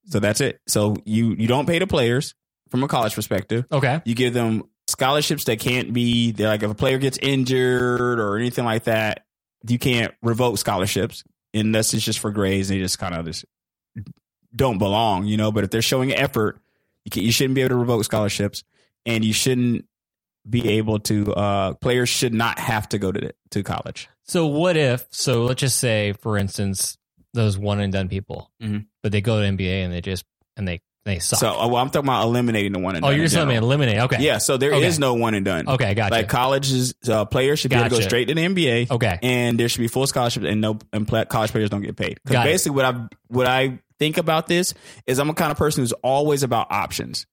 So 0.05 0.21
that's 0.21 0.39
it. 0.39 0.61
So 0.65 0.95
you 1.03 1.35
you 1.37 1.49
don't 1.49 1.65
pay 1.65 1.77
the 1.79 1.87
players 1.87 2.35
from 2.69 2.83
a 2.83 2.87
college 2.87 3.15
perspective. 3.15 3.65
Okay. 3.69 4.01
You 4.05 4.15
give 4.15 4.33
them 4.33 4.63
scholarships 4.87 5.43
that 5.43 5.59
can't 5.59 5.91
be 5.91 6.31
they're 6.31 6.47
like 6.47 6.63
if 6.63 6.71
a 6.71 6.73
player 6.73 6.99
gets 6.99 7.17
injured 7.17 8.21
or 8.21 8.37
anything 8.37 8.63
like 8.63 8.85
that, 8.85 9.25
you 9.67 9.77
can't 9.77 10.13
revoke 10.21 10.57
scholarships 10.57 11.25
unless 11.57 11.93
it's 11.93 12.03
just 12.05 12.19
for 12.19 12.31
grades. 12.31 12.69
They 12.69 12.79
just 12.79 12.99
kind 12.99 13.15
of 13.15 13.25
just 13.25 13.45
don't 14.55 14.77
belong, 14.77 15.25
you 15.25 15.37
know. 15.37 15.51
But 15.51 15.63
if 15.63 15.69
they're 15.69 15.81
showing 15.81 16.13
effort, 16.13 16.59
you 17.05 17.11
can, 17.11 17.23
you 17.23 17.31
shouldn't 17.31 17.55
be 17.55 17.61
able 17.61 17.69
to 17.69 17.75
revoke 17.75 18.03
scholarships, 18.03 18.63
and 19.05 19.23
you 19.25 19.33
shouldn't 19.33 19.85
be 20.49 20.67
able 20.77 20.99
to. 20.99 21.33
Uh, 21.33 21.73
players 21.75 22.09
should 22.09 22.33
not 22.33 22.59
have 22.59 22.87
to 22.89 22.97
go 22.97 23.11
to 23.11 23.33
to 23.51 23.63
college. 23.63 24.09
So 24.23 24.45
what 24.47 24.75
if? 24.77 25.05
So 25.11 25.43
let's 25.45 25.61
just 25.61 25.77
say, 25.79 26.13
for 26.13 26.37
instance, 26.37 26.97
those 27.33 27.57
one 27.57 27.79
and 27.79 27.93
done 27.93 28.09
people, 28.09 28.51
Mhm. 28.61 28.85
but 29.03 29.11
they 29.11 29.21
go 29.21 29.39
to 29.41 29.45
NBA 29.47 29.83
and 29.83 29.93
they 29.93 30.01
just 30.01 30.25
and 30.55 30.67
they 30.67 30.79
they 31.07 31.19
suck. 31.19 31.39
So 31.39 31.49
uh, 31.49 31.67
well, 31.67 31.77
I'm 31.77 31.89
talking 31.89 32.07
about 32.07 32.23
eliminating 32.25 32.71
the 32.73 32.79
one 32.79 32.95
and 32.95 33.01
done. 33.03 33.09
oh, 33.09 33.11
done. 33.11 33.15
you're 33.15 33.23
in 33.23 33.25
just 33.25 33.33
telling 33.35 33.47
me 33.49 33.53
general. 33.55 33.67
eliminate. 33.71 33.99
Okay. 34.01 34.17
Yeah, 34.23 34.37
so 34.37 34.57
there 34.57 34.73
is 34.73 34.95
Okay. 34.95 35.01
no 35.01 35.13
one 35.15 35.33
and 35.33 35.45
done. 35.45 35.67
Okay. 35.67 35.93
Gotcha. 35.93 36.13
Like 36.13 36.29
colleges, 36.29 36.93
uh, 37.09 37.25
players 37.25 37.59
should 37.59 37.69
be 37.71 37.75
able 37.77 37.89
to 37.89 37.95
go 37.95 38.01
straight 38.01 38.27
to 38.27 38.35
the 38.35 38.41
NBA. 38.41 38.91
okay. 38.91 39.19
and 39.23 39.59
there 39.59 39.67
should 39.69 39.81
be 39.81 39.87
full 39.87 40.05
scholarships 40.07 40.45
and 40.47 40.61
no 40.61 40.77
and 40.93 41.07
pla- 41.07 41.25
college 41.25 41.51
players 41.51 41.69
don't 41.69 41.81
get 41.81 41.95
paid. 41.95 42.19
Got 42.25 42.45
it. 42.45 42.51
basically, 42.51 42.75
what 42.75 42.85
I 42.85 43.07
what 43.27 43.47
I 43.47 43.79
think 43.99 44.17
about 44.17 44.47
this 44.47 44.73
is 45.07 45.17
I'm 45.19 45.29
a 45.29 45.33
kind 45.33 45.51
of 45.51 45.57
person 45.57 45.81
who's 45.81 45.93
always 45.93 46.43
about 46.43 46.67
options. 46.71 47.25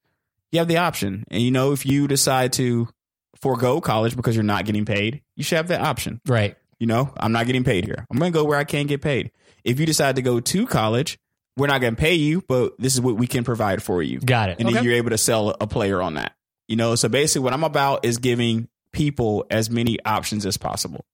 You 0.52 0.60
have 0.60 0.68
the 0.68 0.78
option, 0.78 1.24
and 1.30 1.42
you 1.42 1.50
know 1.50 1.72
if 1.72 1.84
you 1.84 2.06
decide 2.08 2.52
to 2.54 2.88
forego 3.36 3.80
college 3.80 4.16
because 4.16 4.34
you're 4.34 4.44
not 4.44 4.64
getting 4.64 4.84
paid, 4.84 5.22
you 5.36 5.44
should 5.44 5.56
have 5.56 5.68
that 5.68 5.80
option. 5.80 6.20
Right. 6.26 6.56
You 6.78 6.86
know, 6.86 7.12
I'm 7.16 7.32
not 7.32 7.46
getting 7.46 7.64
paid 7.64 7.84
here. 7.84 8.06
I'm 8.10 8.18
going 8.18 8.32
to 8.32 8.36
go 8.38 8.44
where 8.44 8.58
I 8.58 8.64
can 8.64 8.86
get 8.86 9.00
paid. 9.02 9.30
If 9.64 9.80
you 9.80 9.86
decide 9.86 10.16
to 10.16 10.22
go 10.22 10.40
to 10.40 10.66
college, 10.66 11.18
we're 11.56 11.66
not 11.66 11.80
going 11.80 11.94
to 11.94 12.00
pay 12.00 12.14
you, 12.14 12.42
but 12.48 12.74
this 12.78 12.94
is 12.94 13.00
what 13.00 13.16
we 13.16 13.26
can 13.26 13.44
provide 13.44 13.82
for 13.82 14.02
you 14.02 14.18
Got 14.20 14.50
it. 14.50 14.58
and 14.58 14.68
okay. 14.68 14.74
then 14.74 14.84
you're 14.84 14.94
able 14.94 15.10
to 15.10 15.18
sell 15.18 15.54
a 15.60 15.66
player 15.66 16.02
on 16.02 16.14
that. 16.14 16.34
You 16.68 16.76
know, 16.76 16.94
so 16.94 17.08
basically 17.08 17.44
what 17.44 17.52
I'm 17.52 17.64
about 17.64 18.04
is 18.04 18.18
giving 18.18 18.68
people 18.92 19.46
as 19.50 19.70
many 19.70 19.98
options 20.04 20.46
as 20.46 20.56
possible 20.56 21.04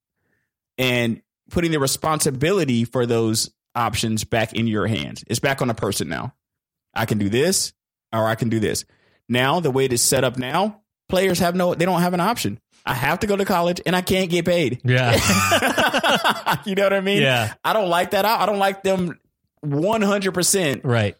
and 0.79 1.23
putting 1.51 1.73
the 1.73 1.81
responsibility 1.81 2.85
for 2.85 3.07
those 3.07 3.51
options 3.75 4.25
back 4.25 4.53
in 4.53 4.67
your 4.67 4.87
hands. 4.87 5.25
It's 5.27 5.41
back 5.41 5.61
on 5.61 5.69
the 5.69 5.75
person 5.75 6.09
now. 6.09 6.35
I 6.95 7.07
can 7.07 7.19
do 7.19 7.29
this 7.29 7.73
or 8.13 8.27
I 8.27 8.35
can 8.35 8.49
do 8.49 8.61
this. 8.61 8.85
Now, 9.29 9.61
the 9.61 9.71
way 9.71 9.85
it 9.85 9.93
is 9.93 10.03
set 10.03 10.25
up 10.25 10.37
now, 10.39 10.83
players 11.09 11.39
have 11.41 11.55
no, 11.55 11.75
they 11.75 11.85
don't 11.85 12.01
have 12.01 12.15
an 12.15 12.21
option. 12.21 12.61
I 12.87 12.95
have 12.95 13.21
to 13.21 13.27
go 13.27 13.37
to 13.37 13.45
college 13.45 13.81
and 13.85 13.95
I 13.95 14.01
can't 14.01 14.31
get 14.31 14.45
paid. 14.47 14.81
Yeah. 14.85 15.13
you 16.65 16.75
know 16.75 16.85
what 16.85 16.93
I 16.93 17.01
mean? 17.01 17.23
Yeah. 17.23 17.53
I 17.63 17.73
don't 17.73 17.89
like 17.89 18.13
that. 18.13 18.25
I 18.25 18.43
I 18.43 18.47
don't 18.47 18.59
like 18.59 18.83
them 18.83 19.20
100% 19.65 20.81
right. 20.85 21.17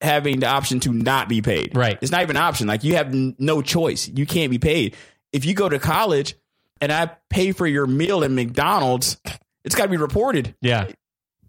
having 0.00 0.40
the 0.40 0.46
option 0.46 0.80
to 0.80 0.92
not 0.92 1.28
be 1.28 1.42
paid. 1.42 1.76
Right. 1.76 1.98
It's 2.00 2.12
not 2.12 2.22
even 2.22 2.36
an 2.36 2.42
option. 2.42 2.66
Like 2.66 2.84
you 2.84 2.96
have 2.96 3.08
n- 3.08 3.36
no 3.38 3.62
choice. 3.62 4.08
You 4.08 4.26
can't 4.26 4.50
be 4.50 4.58
paid. 4.58 4.94
If 5.32 5.44
you 5.44 5.54
go 5.54 5.68
to 5.68 5.78
college 5.78 6.34
and 6.80 6.92
I 6.92 7.10
pay 7.30 7.52
for 7.52 7.66
your 7.66 7.86
meal 7.86 8.24
at 8.24 8.30
McDonald's, 8.30 9.18
it's 9.64 9.74
got 9.74 9.84
to 9.84 9.90
be 9.90 9.96
reported. 9.96 10.54
Yeah. 10.60 10.88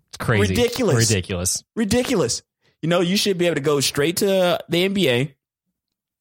It's 0.09 0.17
crazy. 0.17 0.53
Ridiculous. 0.53 1.09
Ridiculous. 1.09 1.63
Ridiculous. 1.75 2.41
You 2.81 2.89
know, 2.89 3.01
you 3.01 3.17
should 3.17 3.37
be 3.37 3.45
able 3.45 3.55
to 3.55 3.61
go 3.61 3.79
straight 3.79 4.17
to 4.17 4.59
the 4.69 4.89
NBA, 4.89 5.33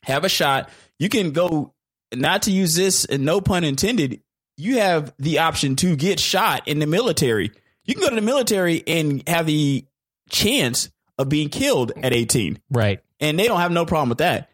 have 0.02 0.24
a 0.24 0.28
shot. 0.28 0.70
You 0.98 1.09
can 1.09 1.32
go, 1.32 1.74
not 2.14 2.42
to 2.42 2.50
use 2.50 2.74
this, 2.74 3.04
and 3.04 3.24
no 3.24 3.40
pun 3.40 3.64
intended, 3.64 4.22
you 4.57 4.78
have 4.78 5.12
the 5.18 5.40
option 5.40 5.76
to 5.76 5.96
get 5.96 6.18
shot 6.18 6.66
in 6.66 6.78
the 6.78 6.86
military. 6.86 7.52
You 7.84 7.94
can 7.94 8.02
go 8.02 8.09
to 8.09 8.14
the 8.14 8.22
military 8.22 8.82
and 8.86 9.26
have 9.28 9.46
the 9.46 9.84
chance 10.31 10.91
of 11.18 11.29
being 11.29 11.49
killed 11.49 11.93
at 12.03 12.12
18 12.12 12.61
Right. 12.70 13.01
and 13.20 13.39
they 13.39 13.47
don't 13.47 13.61
have 13.61 13.72
no 13.72 13.87
problem 13.87 14.09
with 14.11 14.18
that. 14.18 14.51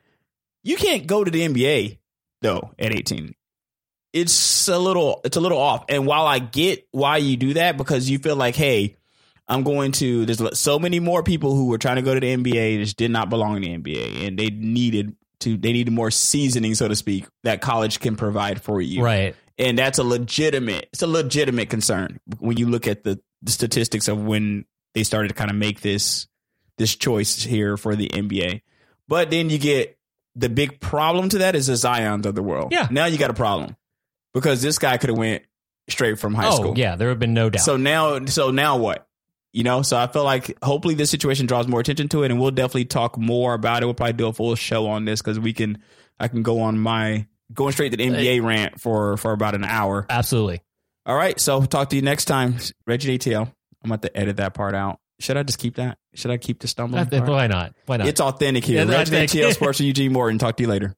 You 0.63 0.77
can't 0.77 1.07
go 1.07 1.25
to 1.25 1.31
the 1.31 1.41
NBA 1.47 1.99
though 2.41 2.71
at 2.79 2.93
18. 2.93 3.35
It's 4.13 4.69
a 4.69 4.79
little 4.79 5.21
it's 5.25 5.37
a 5.37 5.41
little 5.41 5.59
off. 5.59 5.85
And 5.89 6.07
while 6.07 6.27
I 6.27 6.39
get 6.39 6.87
why 6.91 7.17
you 7.17 7.37
do 7.37 7.55
that 7.55 7.77
because 7.77 8.11
you 8.11 8.19
feel 8.19 8.37
like, 8.37 8.55
hey, 8.55 8.97
I'm 9.49 9.63
going 9.65 9.93
to 9.93 10.27
there's 10.27 10.59
so 10.59 10.79
many 10.79 11.01
more 11.01 11.23
people 11.23 11.55
who 11.57 11.67
were 11.67 11.79
trying 11.79 11.97
to 11.97 12.03
go 12.03 12.15
to 12.15 12.21
the 12.21 12.37
NBA 12.37 12.79
just 12.79 12.97
did 12.97 13.11
not 13.11 13.31
belong 13.31 13.63
in 13.63 13.63
the 13.63 13.79
NBA 13.95 14.27
and 14.27 14.39
they 14.39 14.51
needed 14.51 15.17
to 15.41 15.57
they 15.57 15.73
needed 15.73 15.93
more 15.93 16.11
seasoning 16.11 16.75
so 16.75 16.87
to 16.89 16.95
speak 16.95 17.27
that 17.43 17.61
college 17.61 18.01
can 18.01 18.15
provide 18.17 18.63
for 18.63 18.81
you. 18.81 19.03
Right. 19.03 19.35
And 19.59 19.79
that's 19.79 19.99
a 19.99 20.05
legitimate 20.05 20.89
it's 20.93 21.03
a 21.03 21.07
legitimate 21.07 21.71
concern 21.71 22.21
when 22.39 22.57
you 22.59 22.69
look 22.69 22.87
at 22.87 23.03
the, 23.05 23.19
the 23.41 23.51
statistics 23.51 24.09
of 24.09 24.23
when 24.23 24.65
they 24.95 25.05
started 25.05 25.29
to 25.29 25.35
kind 25.35 25.51
of 25.51 25.57
make 25.57 25.81
this 25.81 26.27
this 26.79 26.95
choice 26.95 27.43
here 27.43 27.77
for 27.77 27.95
the 27.95 28.09
NBA. 28.09 28.63
But 29.09 29.31
then 29.31 29.51
you 29.51 29.59
get 29.59 29.99
the 30.35 30.49
big 30.49 30.81
problem 30.81 31.29
to 31.31 31.39
that 31.39 31.55
is 31.55 31.67
the 31.67 31.75
Zions 31.75 32.27
of 32.27 32.35
the 32.35 32.43
world. 32.43 32.73
Yeah. 32.73 32.89
Now 32.91 33.07
you 33.07 33.19
got 33.19 33.31
a 33.31 33.35
problem 33.35 33.77
because 34.33 34.63
this 34.63 34.79
guy 34.79 34.97
could 34.97 35.11
have 35.11 35.19
went 35.19 35.43
straight 35.89 36.19
from 36.19 36.35
high 36.35 36.49
oh, 36.49 36.57
school. 36.57 36.79
yeah. 36.79 36.97
There 36.97 37.11
have 37.11 37.19
been 37.19 37.35
no 37.35 37.51
doubt. 37.51 37.63
So 37.63 37.77
now, 37.77 38.25
so 38.27 38.51
now 38.51 38.79
what? 38.79 39.07
You 39.53 39.65
know, 39.65 39.83
so 39.83 39.99
I 39.99 40.07
feel 40.07 40.25
like 40.25 40.57
hopefully 40.65 40.95
this 40.95 41.11
situation 41.11 41.45
draws 41.47 41.69
more 41.69 41.81
attention 41.81 42.09
to 42.09 42.23
it, 42.23 42.31
and 42.31 42.41
we'll 42.41 42.53
definitely 42.53 42.87
talk 42.87 43.19
more 43.19 43.53
about 43.53 43.83
it. 43.83 43.87
We'll 43.87 43.95
probably 43.95 44.15
do 44.15 44.29
a 44.29 44.33
full 44.33 44.55
show 44.55 44.87
on 44.87 45.05
this 45.05 45.21
because 45.21 45.39
we 45.39 45.53
can. 45.53 45.83
I 46.19 46.29
can 46.29 46.43
go 46.43 46.61
on 46.61 46.79
my 46.79 47.27
going 47.53 47.73
straight 47.73 47.91
to 47.91 47.99
the 47.99 48.09
NBA 48.09 48.43
rant 48.43 48.81
for 48.81 49.19
for 49.19 49.33
about 49.33 49.55
an 49.55 49.65
hour. 49.65 50.07
Absolutely. 50.09 50.63
All 51.05 51.17
right, 51.17 51.39
so 51.39 51.63
talk 51.67 51.91
to 51.91 51.97
you 51.97 52.03
next 52.03 52.27
time, 52.27 52.57
Reggie 52.87 53.19
ATL. 53.19 53.53
I'm 53.85 53.91
about 53.91 54.03
to 54.03 54.17
edit 54.17 54.37
that 54.39 54.55
part 54.55 54.75
out. 54.75 54.99
Should 55.21 55.37
I 55.37 55.45
just 55.45 55.59
keep 55.59 55.77
that? 55.77 55.99
Should 56.15 56.33
I 56.33 56.37
keep 56.37 56.59
the 56.59 56.67
stumbling? 56.67 57.07
Part? 57.07 57.29
Why 57.29 57.47
not? 57.47 57.75
Why 57.87 57.99
not? 57.99 58.09
It's 58.09 58.21
authentic 58.21 58.65
here. 58.65 58.85
Yeah, 58.85 58.91
Reggie 58.93 59.15
authentic. 59.15 59.41
ATL 59.41 59.53
Sports 59.55 59.79
with 59.79 59.87
Eugene 59.87 60.13
Morton. 60.13 60.39
Talk 60.39 60.57
to 60.57 60.63
you 60.65 60.69
later. 60.69 60.91